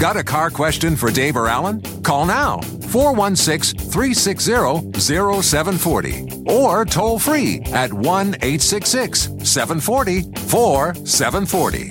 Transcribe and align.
Got 0.00 0.16
a 0.16 0.24
car 0.24 0.48
question 0.48 0.96
for 0.96 1.10
Dave 1.10 1.36
or 1.36 1.46
Alan? 1.46 1.82
Call 2.02 2.24
now 2.24 2.60
416 2.88 3.78
360 3.90 4.98
0740 4.98 6.44
or 6.46 6.86
toll 6.86 7.18
free 7.18 7.60
at 7.66 7.92
1 7.92 8.36
866 8.36 9.24
740 9.44 10.22
4740. 10.48 11.90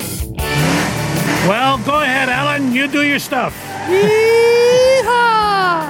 Well, 1.47 1.77
go 1.85 2.01
ahead, 2.01 2.29
Alan. 2.29 2.71
You 2.71 2.87
do 2.87 3.03
your 3.03 3.19
stuff. 3.19 3.55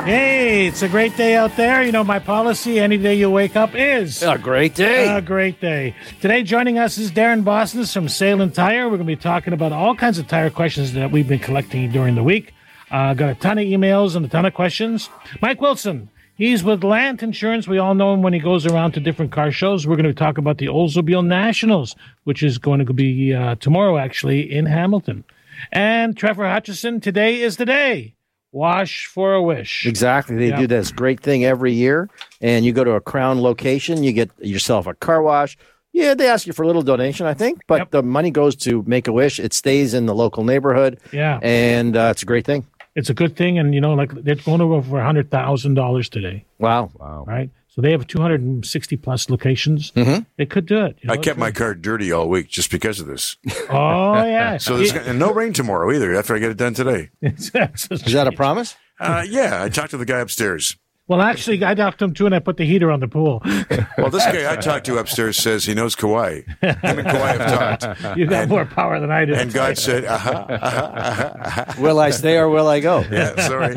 Hey, 0.09 0.65
it's 0.65 0.81
a 0.81 0.89
great 0.89 1.15
day 1.17 1.35
out 1.35 1.55
there. 1.55 1.83
You 1.83 1.91
know, 1.91 2.03
my 2.03 2.17
policy 2.17 2.79
any 2.79 2.97
day 2.97 3.13
you 3.13 3.29
wake 3.29 3.55
up 3.55 3.75
is 3.75 4.23
A 4.23 4.39
great 4.39 4.73
day. 4.73 5.05
a 5.15 5.21
great 5.21 5.61
day. 5.61 5.93
Today, 6.19 6.41
joining 6.41 6.79
us 6.79 6.97
is 6.97 7.11
Darren 7.11 7.43
Boston 7.43 7.85
from 7.85 8.07
Sailun 8.07 8.51
Tire. 8.51 8.85
We're 8.85 8.97
going 8.97 9.07
to 9.07 9.15
be 9.15 9.21
talking 9.21 9.53
about 9.53 9.71
all 9.71 9.93
kinds 9.93 10.17
of 10.17 10.27
tire 10.27 10.49
questions 10.49 10.93
that 10.93 11.11
we've 11.11 11.27
been 11.27 11.37
collecting 11.37 11.91
during 11.91 12.15
the 12.15 12.23
week. 12.23 12.55
Uh, 12.89 13.13
got 13.13 13.29
a 13.29 13.35
ton 13.35 13.59
of 13.59 13.65
emails 13.65 14.15
and 14.15 14.25
a 14.25 14.29
ton 14.29 14.47
of 14.47 14.55
questions. 14.55 15.11
Mike 15.43 15.61
Wilson, 15.61 16.09
he's 16.33 16.63
with 16.63 16.83
Lant 16.83 17.21
Insurance. 17.21 17.67
We 17.67 17.77
all 17.77 17.93
know 17.93 18.11
him 18.11 18.23
when 18.23 18.33
he 18.33 18.39
goes 18.39 18.65
around 18.65 18.93
to 18.93 18.99
different 18.99 19.31
car 19.31 19.51
shows. 19.51 19.85
We're 19.85 19.95
going 19.95 20.07
to 20.07 20.13
talk 20.15 20.39
about 20.39 20.57
the 20.57 20.69
Oldsmobile 20.69 21.23
Nationals, 21.27 21.95
which 22.23 22.41
is 22.41 22.57
going 22.57 22.83
to 22.83 22.93
be 22.93 23.35
uh, 23.35 23.53
tomorrow, 23.59 23.99
actually, 23.99 24.51
in 24.51 24.65
Hamilton. 24.65 25.23
And 25.71 26.17
Trevor 26.17 26.49
Hutchison, 26.49 26.99
today 26.99 27.41
is 27.41 27.57
the 27.57 27.65
day. 27.67 28.15
Wash 28.51 29.05
for 29.05 29.33
a 29.35 29.41
wish. 29.43 29.85
exactly. 29.85 30.35
They 30.35 30.49
Yeah. 30.49 30.57
do 30.61 30.67
this 30.67 30.91
great 30.91 31.19
thing 31.19 31.45
every 31.45 31.73
year. 31.73 32.09
And 32.41 32.65
you 32.65 32.73
go 32.73 32.83
to 32.83 32.91
a 32.93 33.01
Krown 33.01 33.41
location, 33.41 34.03
you 34.03 34.11
get 34.11 34.29
yourself 34.39 34.87
a 34.87 34.93
car 34.95 35.21
wash. 35.21 35.57
Yeah, 35.93 36.13
they 36.13 36.27
ask 36.27 36.45
you 36.47 36.53
for 36.53 36.63
a 36.63 36.67
little 36.67 36.81
donation, 36.83 37.25
I 37.25 37.33
think, 37.33 37.61
but 37.67 37.79
Yep. 37.79 37.91
the 37.91 38.03
money 38.03 38.31
goes 38.31 38.55
to 38.57 38.83
Make 38.87 39.07
a 39.07 39.11
Wish. 39.11 39.39
It 39.39 39.53
stays 39.53 39.93
in 39.93 40.05
the 40.05 40.15
local 40.15 40.43
neighborhood. 40.43 40.97
Yeah. 41.11 41.39
And 41.41 41.95
uh, 41.97 42.09
it's 42.11 42.23
a 42.23 42.25
great 42.25 42.45
thing. 42.45 42.65
It's 42.95 43.09
a 43.09 43.13
good 43.13 43.35
thing. 43.35 43.57
And, 43.59 43.73
you 43.75 43.81
know, 43.81 43.93
like 43.93 44.11
they're 44.11 44.35
going 44.35 44.61
over 44.61 44.81
for 44.81 44.99
$100,000 44.99 46.09
today. 46.09 46.45
Wow. 46.59 46.89
Wow. 46.99 47.25
right? 47.27 47.49
So 47.69 47.81
they 47.81 47.91
have 47.91 48.07
260 48.07 48.97
plus 48.97 49.29
locations. 49.29 49.91
Mm-hmm. 49.91 50.23
They 50.37 50.45
could 50.47 50.65
do 50.65 50.85
it. 50.85 50.97
you 51.01 51.07
know, 51.07 51.13
I 51.13 51.17
kept 51.17 51.37
my 51.37 51.51
car 51.51 51.75
dirty 51.75 52.11
all 52.11 52.27
week 52.27 52.49
just 52.49 52.71
because 52.71 52.99
of 52.99 53.07
this. 53.07 53.37
Oh 53.69 54.23
yeah. 54.25 54.57
So 54.59 54.77
there's 54.77 54.91
and 54.93 55.19
no 55.19 55.31
rain 55.31 55.53
tomorrow 55.53 55.91
either. 55.93 56.15
After 56.15 56.35
I 56.35 56.39
get 56.39 56.49
it 56.49 56.57
done 56.57 56.73
today. 56.73 57.09
Is 57.21 57.51
that 57.51 58.27
a 58.27 58.31
promise? 58.31 58.75
Uh, 58.99 59.23
yeah, 59.27 59.63
I 59.63 59.69
talked 59.69 59.91
to 59.91 59.97
the 59.97 60.05
guy 60.05 60.19
upstairs. 60.19 60.75
Well, 61.09 61.21
actually, 61.21 61.65
I 61.65 61.73
talked 61.75 61.99
to 61.99 62.05
him 62.05 62.13
too, 62.13 62.25
and 62.27 62.33
I 62.35 62.39
put 62.39 62.57
the 62.57 62.65
heater 62.65 62.91
on 62.91 62.99
the 63.01 63.07
pool. 63.07 63.43
Well, 63.97 64.09
this 64.09 64.23
guy 64.25 64.49
I 64.49 64.55
talked 64.55 64.85
to 64.85 64.97
upstairs 64.97 65.35
says 65.35 65.65
he 65.65 65.73
knows 65.73 65.93
Kauai. 65.93 66.41
Him 66.61 66.77
and 66.81 67.03
Kauai 67.03 67.37
have 67.37 67.79
talked, 67.81 68.17
You've 68.17 68.29
got 68.29 68.47
more 68.47 68.63
power 68.65 68.97
than 69.01 69.11
I 69.11 69.25
do. 69.25 69.33
and 69.33 69.51
God 69.53 69.77
said, 69.87 70.05
"Uh-huh, 70.05 70.31
uh-huh, 70.31 70.55
uh-huh, 70.55 71.33
uh-huh." 71.37 71.81
will 71.81 71.99
I 71.99 72.11
stay 72.11 72.37
or 72.37 72.47
will 72.49 72.67
I 72.67 72.79
go? 72.79 73.03
Yeah, 73.11 73.35
sorry. 73.45 73.75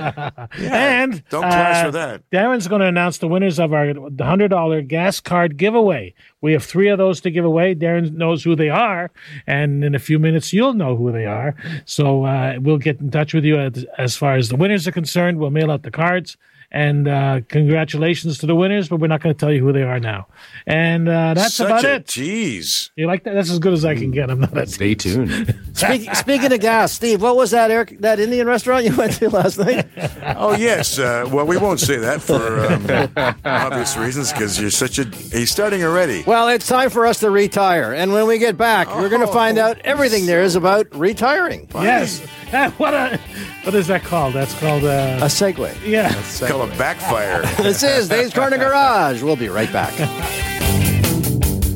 and 0.59 1.25
Don't 1.29 1.43
clash 1.43 1.83
uh, 1.83 1.87
with 1.89 1.95
that. 1.95 2.31
Darren's 2.31 2.69
going 2.69 2.83
to 2.83 2.87
announce 2.87 3.19
the 3.19 3.27
winners 3.27 3.59
of 3.59 3.73
our 3.73 3.93
hundred 4.21 4.49
dollar 4.49 4.81
gas 4.81 5.19
card 5.19 5.57
giveaway. 5.57 6.15
We 6.41 6.53
have 6.53 6.65
three 6.65 6.89
of 6.89 6.99
those 6.99 7.21
to 7.23 7.31
give 7.33 7.45
away. 7.45 7.75
Darren 7.75 8.13
knows 8.13 8.45
who 8.45 8.55
they 8.55 8.71
are, 8.71 9.11
and 9.47 9.83
in 9.83 9.97
a 9.97 9.99
few 10.01 10.21
minutes 10.21 10.53
you'll 10.53 10.75
know 10.75 10.95
who 10.97 11.11
they 11.11 11.27
are. 11.27 11.57
So 11.85 12.25
uh, 12.25 12.59
we'll 12.61 12.79
get 12.79 13.01
in 13.01 13.11
touch 13.11 13.35
with 13.35 13.45
you 13.45 13.59
as, 13.59 13.85
as 13.99 14.17
far 14.17 14.37
as 14.37 14.51
the 14.51 14.57
winners 14.57 14.87
are 14.87 14.93
concerned. 14.93 15.39
We'll 15.39 15.51
mail 15.51 15.73
out 15.73 15.83
the 15.83 15.91
cards. 15.91 16.37
And 16.75 17.07
uh, 17.07 17.41
congratulations 17.51 18.39
to 18.39 18.47
the 18.47 18.55
winners, 18.55 18.89
but 18.89 18.97
we're 18.97 19.07
not 19.07 19.21
going 19.23 19.35
to 19.35 19.39
tell 19.39 19.53
you 19.53 19.63
who 19.63 19.75
they 19.75 19.83
are 19.83 20.01
now. 20.01 20.27
And 20.67 21.07
uh, 21.07 21.35
that's 21.35 21.57
Such 21.57 21.67
about 21.67 21.85
a 21.85 21.95
it. 21.97 22.07
tease. 22.09 22.91
You 22.97 23.07
like 23.07 23.25
that? 23.25 23.35
That's 23.35 23.51
as 23.51 23.59
good 23.59 23.75
as 23.75 23.85
I 23.85 23.95
can 23.95 24.11
get. 24.11 24.31
I'm 24.31 24.41
not. 24.41 24.53
That's 24.53 24.73
Stay 24.75 24.95
tuned. 24.95 25.55
Speak, 25.75 26.15
speaking 26.15 26.51
of 26.51 26.61
gas, 26.61 26.93
Steve, 26.93 27.21
what 27.21 27.37
was 27.37 27.51
that 27.51 27.71
Eric, 27.71 27.99
that 28.01 28.19
Indian 28.21 28.47
restaurant 28.47 28.87
you 28.87 28.97
went 28.97 29.13
to 29.15 29.29
last 29.29 29.59
night? 29.59 29.87
Oh 30.37 30.57
yes. 30.57 30.99
Uh, 30.99 31.29
well, 31.31 31.45
we 31.47 31.59
won't 31.59 31.79
say 31.81 31.97
that 31.99 32.23
for 32.23 32.65
um, 32.65 33.35
obvious 33.45 33.97
reasons 33.99 34.33
because 34.33 34.59
you're 34.59 34.71
such 34.71 34.99
a. 34.99 35.05
He's 35.05 35.51
starting 35.51 35.85
already. 35.85 36.23
Well, 36.27 36.49
it's 36.49 36.67
time 36.67 36.89
for 36.89 37.05
us 37.05 37.21
to 37.21 37.31
retire. 37.31 37.93
And 37.93 38.13
when 38.15 38.27
we 38.27 38.39
get 38.39 38.57
back, 38.57 38.89
we're 38.97 39.11
going 39.11 39.21
to 39.27 39.33
find 39.33 39.59
out 39.59 39.79
everything 39.81 40.25
there 40.27 40.43
is 40.43 40.57
about 40.57 40.87
retiring. 40.95 41.69
yes. 41.75 42.25
Ah, 42.55 42.71
what 42.79 42.93
a 42.95 43.19
what 43.65 43.75
is 43.75 43.87
that 43.89 44.03
called? 44.03 44.35
That's 44.35 44.59
called 44.59 44.85
uh, 44.85 45.19
A 45.23 45.27
segue. 45.27 45.75
yeah. 45.87 46.17
It's 46.19 46.41
called 46.63 46.75
a 46.75 46.79
backfire. 46.79 47.43
This 47.63 47.83
is 47.83 48.09
Dave's 48.09 48.33
Corner 48.33 48.57
Garage. 48.57 49.21
We'll 49.23 49.35
be 49.37 49.49
right 49.49 49.73
back. 49.73 49.93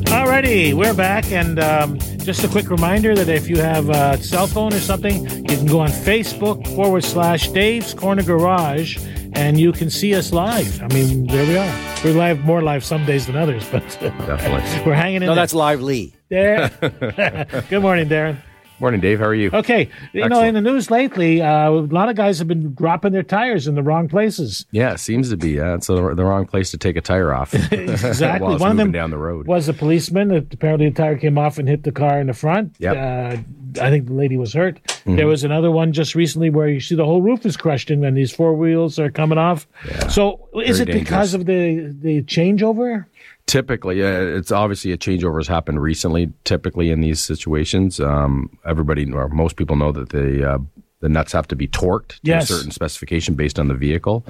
Alrighty, 0.07 0.73
we're 0.73 0.93
back, 0.93 1.29
and 1.31 1.59
um, 1.59 1.99
just 2.19 2.43
a 2.45 2.47
quick 2.47 2.69
reminder 2.69 3.13
that 3.13 3.27
if 3.27 3.49
you 3.49 3.57
have 3.57 3.89
a 3.89 4.17
cell 4.23 4.47
phone 4.47 4.73
or 4.73 4.79
something, 4.79 5.25
you 5.29 5.57
can 5.57 5.65
go 5.65 5.79
on 5.81 5.89
Facebook 5.89 6.65
forward 6.75 7.03
slash 7.03 7.49
Dave's 7.49 7.93
Corner 7.93 8.23
Garage, 8.23 8.97
and 9.33 9.59
you 9.59 9.73
can 9.73 9.89
see 9.89 10.15
us 10.15 10.31
live. 10.31 10.81
I 10.81 10.87
mean, 10.87 11.27
there 11.27 11.45
we 11.45 11.57
are. 11.57 12.01
We're 12.05 12.13
live 12.17 12.39
more 12.45 12.61
live 12.61 12.85
some 12.85 13.05
days 13.05 13.25
than 13.27 13.35
others, 13.35 13.67
but 13.69 13.83
Definitely. 13.99 14.85
we're 14.85 14.93
hanging 14.95 15.17
in 15.17 15.21
No, 15.23 15.27
there. 15.27 15.35
that's 15.35 15.53
Live 15.53 15.81
Lee. 15.81 16.15
there. 16.29 16.69
Good 17.69 17.81
morning, 17.81 18.07
Darren. 18.07 18.37
Morning, 18.79 19.01
Dave. 19.01 19.17
How 19.19 19.25
are 19.25 19.33
you? 19.33 19.49
Okay, 19.51 19.89
you 20.13 20.29
know, 20.29 20.43
in 20.43 20.53
the 20.53 20.61
news 20.61 20.91
lately, 20.91 21.41
uh, 21.41 21.69
a 21.69 21.71
lot 21.71 22.09
of 22.09 22.15
guys 22.15 22.37
have 22.37 22.47
been 22.47 22.75
dropping 22.75 23.11
their 23.11 23.23
tires 23.23 23.67
in 23.67 23.73
the 23.73 23.81
wrong 23.81 24.07
places. 24.07 24.67
Yeah, 24.69 24.93
it 24.93 24.99
seems 24.99 25.31
to 25.31 25.37
be. 25.37 25.51
Yeah, 25.51 25.73
it's 25.73 25.87
the, 25.87 25.95
the 26.13 26.23
wrong 26.23 26.45
place 26.45 26.69
to 26.71 26.77
take 26.77 26.95
a 26.95 27.01
tire 27.01 27.33
off. 27.33 27.53
Exactly. 27.97 28.45
While 28.45 28.53
it's 28.55 28.61
One 28.61 28.71
of 28.71 28.77
them 28.77 28.91
down 28.91 29.09
the 29.09 29.17
road. 29.17 29.47
was 29.47 29.67
a 29.67 29.73
policeman. 29.73 30.31
Apparently, 30.31 30.89
the 30.89 30.95
tire 30.95 31.17
came 31.17 31.37
off 31.37 31.57
and 31.57 31.67
hit 31.67 31.83
the 31.83 31.91
car 31.91 32.19
in 32.19 32.27
the 32.27 32.33
front. 32.33 32.75
Yep. 32.79 32.95
Uh, 32.95 33.81
I 33.81 33.89
think 33.89 34.07
the 34.07 34.13
lady 34.13 34.37
was 34.37 34.53
hurt. 34.53 34.79
There 35.05 35.27
was 35.27 35.43
another 35.43 35.71
one 35.71 35.93
just 35.93 36.15
recently 36.15 36.49
where 36.49 36.67
you 36.67 36.79
see 36.79 36.95
the 36.95 37.05
whole 37.05 37.21
roof 37.21 37.45
is 37.45 37.55
crushed 37.55 37.89
in, 37.89 38.03
and 38.03 38.15
these 38.17 38.31
four 38.31 38.53
wheels 38.55 38.99
are 38.99 39.09
coming 39.09 39.37
off. 39.37 39.67
Yeah. 39.87 40.07
So, 40.07 40.49
is 40.63 40.79
Very 40.79 40.91
it 40.91 40.93
because 41.03 41.33
of 41.33 41.45
the 41.45 41.95
the 41.99 42.21
changeover? 42.23 43.05
Typically, 43.47 44.03
uh, 44.03 44.37
it's 44.37 44.51
obviously 44.51 44.91
a 44.91 44.97
changeover 44.97 45.39
has 45.39 45.47
happened 45.47 45.81
recently. 45.81 46.31
Typically, 46.43 46.91
in 46.91 47.01
these 47.01 47.21
situations, 47.21 47.99
um, 47.99 48.49
everybody 48.65 49.09
or 49.11 49.29
most 49.29 49.55
people 49.55 49.77
know 49.77 49.91
that 49.93 50.09
the 50.09 50.47
uh, 50.47 50.57
the 50.99 51.09
nuts 51.09 51.31
have 51.31 51.47
to 51.47 51.55
be 51.55 51.67
torqued 51.67 52.09
to 52.09 52.19
Yes. 52.23 52.49
a 52.49 52.53
certain 52.55 52.71
specification 52.71 53.35
based 53.35 53.57
on 53.57 53.69
the 53.69 53.73
vehicle, 53.73 54.25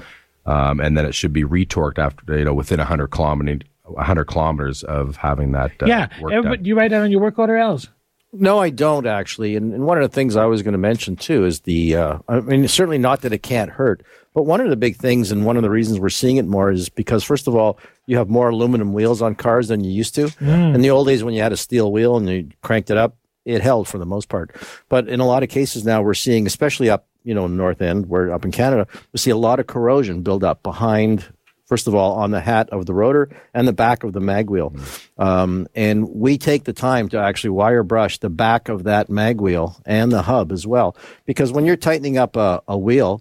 um, 0.46 0.78
and 0.80 0.96
then 0.96 1.04
it 1.04 1.14
should 1.16 1.32
be 1.32 1.42
retorqued 1.42 1.98
after 1.98 2.38
you 2.38 2.44
know 2.44 2.54
within 2.54 2.78
hundred 2.78 3.08
kilometers. 3.08 3.60
100 3.84 4.26
kilometers 4.26 4.82
of 4.82 5.16
having 5.16 5.52
that 5.52 5.70
uh, 5.82 5.86
yeah. 5.86 6.08
work 6.20 6.30
Everybody, 6.30 6.68
you 6.68 6.76
write 6.76 6.90
that 6.90 7.00
on 7.00 7.10
your 7.10 7.22
work 7.22 7.38
order, 7.38 7.56
Els. 7.56 7.88
No, 8.32 8.58
I 8.58 8.68
don't 8.68 9.06
actually. 9.06 9.56
And, 9.56 9.72
and 9.72 9.86
one 9.86 9.96
of 9.96 10.02
the 10.02 10.14
things 10.14 10.36
I 10.36 10.44
was 10.44 10.62
going 10.62 10.72
to 10.72 10.78
mention 10.78 11.16
too 11.16 11.46
is 11.46 11.60
the, 11.60 11.96
uh, 11.96 12.18
I 12.28 12.40
mean, 12.40 12.68
certainly 12.68 12.98
not 12.98 13.22
that 13.22 13.32
it 13.32 13.42
can't 13.42 13.70
hurt, 13.70 14.04
but 14.34 14.42
one 14.42 14.60
of 14.60 14.68
the 14.68 14.76
big 14.76 14.96
things 14.96 15.32
and 15.32 15.46
one 15.46 15.56
of 15.56 15.62
the 15.62 15.70
reasons 15.70 15.98
we're 15.98 16.10
seeing 16.10 16.36
it 16.36 16.44
more 16.44 16.70
is 16.70 16.90
because, 16.90 17.24
first 17.24 17.48
of 17.48 17.56
all, 17.56 17.78
you 18.08 18.16
have 18.16 18.30
more 18.30 18.48
aluminum 18.48 18.94
wheels 18.94 19.20
on 19.20 19.34
cars 19.34 19.68
than 19.68 19.84
you 19.84 19.92
used 19.92 20.14
to. 20.14 20.30
In 20.74 20.80
the 20.80 20.90
old 20.90 21.06
days, 21.06 21.22
when 21.22 21.34
you 21.34 21.42
had 21.42 21.52
a 21.52 21.58
steel 21.58 21.92
wheel 21.92 22.16
and 22.16 22.26
you 22.28 22.48
cranked 22.62 22.90
it 22.90 22.96
up, 22.96 23.18
it 23.44 23.60
held 23.60 23.86
for 23.86 23.98
the 23.98 24.06
most 24.06 24.30
part. 24.30 24.56
But 24.88 25.08
in 25.08 25.20
a 25.20 25.26
lot 25.26 25.42
of 25.42 25.50
cases 25.50 25.84
now, 25.84 26.00
we're 26.00 26.14
seeing, 26.14 26.46
especially 26.46 26.88
up, 26.88 27.06
you 27.22 27.34
know, 27.34 27.46
north 27.46 27.82
end, 27.82 28.06
where 28.06 28.32
up 28.32 28.46
in 28.46 28.50
Canada, 28.50 28.86
we 29.12 29.18
see 29.18 29.30
a 29.30 29.36
lot 29.36 29.60
of 29.60 29.66
corrosion 29.66 30.22
build 30.22 30.42
up 30.42 30.62
behind 30.62 31.26
first 31.66 31.86
of 31.86 31.94
all, 31.94 32.14
on 32.14 32.30
the 32.30 32.40
hat 32.40 32.70
of 32.70 32.86
the 32.86 32.94
rotor 32.94 33.28
and 33.52 33.68
the 33.68 33.74
back 33.74 34.02
of 34.02 34.14
the 34.14 34.20
mag 34.20 34.48
wheel. 34.48 34.74
Um, 35.18 35.68
and 35.74 36.08
we 36.08 36.38
take 36.38 36.64
the 36.64 36.72
time 36.72 37.10
to 37.10 37.18
actually 37.18 37.50
wire 37.50 37.82
brush 37.82 38.16
the 38.16 38.30
back 38.30 38.70
of 38.70 38.84
that 38.84 39.10
mag 39.10 39.38
wheel 39.38 39.76
and 39.84 40.10
the 40.10 40.22
hub 40.22 40.50
as 40.50 40.66
well. 40.66 40.96
Because 41.26 41.52
when 41.52 41.66
you're 41.66 41.76
tightening 41.76 42.16
up 42.16 42.36
a, 42.36 42.62
a 42.66 42.78
wheel, 42.78 43.20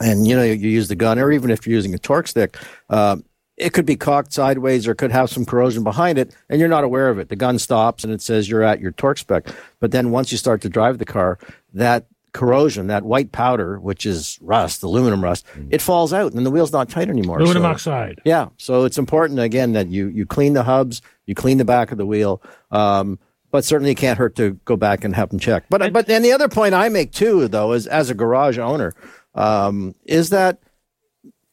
and 0.00 0.26
you 0.26 0.36
know 0.36 0.42
you 0.42 0.54
use 0.54 0.88
the 0.88 0.96
gun, 0.96 1.18
or 1.18 1.32
even 1.32 1.50
if 1.50 1.66
you're 1.66 1.74
using 1.74 1.94
a 1.94 1.98
torque 1.98 2.26
stick, 2.26 2.58
uh, 2.90 3.16
it 3.56 3.72
could 3.72 3.86
be 3.86 3.96
cocked 3.96 4.32
sideways 4.32 4.86
or 4.88 4.94
could 4.94 5.12
have 5.12 5.30
some 5.30 5.44
corrosion 5.44 5.84
behind 5.84 6.18
it, 6.18 6.34
and 6.48 6.58
you're 6.60 6.68
not 6.68 6.84
aware 6.84 7.08
of 7.08 7.18
it. 7.18 7.28
The 7.28 7.36
gun 7.36 7.58
stops 7.58 8.02
and 8.04 8.12
it 8.12 8.20
says 8.20 8.48
you're 8.48 8.62
at 8.64 8.80
your 8.80 8.90
torque 8.92 9.18
spec. 9.18 9.46
But 9.80 9.90
then 9.92 10.10
once 10.10 10.32
you 10.32 10.38
start 10.38 10.60
to 10.62 10.68
drive 10.68 10.98
the 10.98 11.04
car, 11.04 11.38
that 11.72 12.06
corrosion, 12.32 12.88
that 12.88 13.04
white 13.04 13.30
powder, 13.30 13.78
which 13.78 14.04
is 14.04 14.38
rust, 14.42 14.82
aluminum 14.82 15.22
rust, 15.22 15.46
it 15.70 15.80
falls 15.80 16.12
out 16.12 16.32
and 16.32 16.44
the 16.44 16.50
wheel's 16.50 16.72
not 16.72 16.88
tight 16.88 17.08
anymore. 17.08 17.38
Aluminum 17.38 17.62
So- 17.62 17.68
oxide. 17.68 18.20
yeah, 18.24 18.48
so 18.56 18.84
it's 18.84 18.98
important 18.98 19.38
again 19.38 19.72
that 19.72 19.86
you 19.88 20.08
you 20.08 20.26
clean 20.26 20.54
the 20.54 20.64
hubs, 20.64 21.00
you 21.26 21.34
clean 21.36 21.58
the 21.58 21.64
back 21.64 21.92
of 21.92 21.98
the 21.98 22.06
wheel. 22.06 22.42
Um, 22.72 23.20
but 23.52 23.64
certainly 23.64 23.92
it 23.92 23.98
can't 23.98 24.18
hurt 24.18 24.34
to 24.34 24.58
go 24.64 24.74
back 24.76 25.04
and 25.04 25.14
have 25.14 25.28
them 25.30 25.38
checked. 25.38 25.70
But 25.70 25.92
but 25.92 26.06
then 26.08 26.22
the 26.22 26.32
other 26.32 26.48
point 26.48 26.74
I 26.74 26.88
make 26.88 27.12
too, 27.12 27.46
though, 27.46 27.72
is 27.72 27.86
as 27.86 28.10
a 28.10 28.14
garage 28.14 28.58
owner, 28.58 28.94
um, 29.36 29.94
is 30.04 30.30
that 30.30 30.58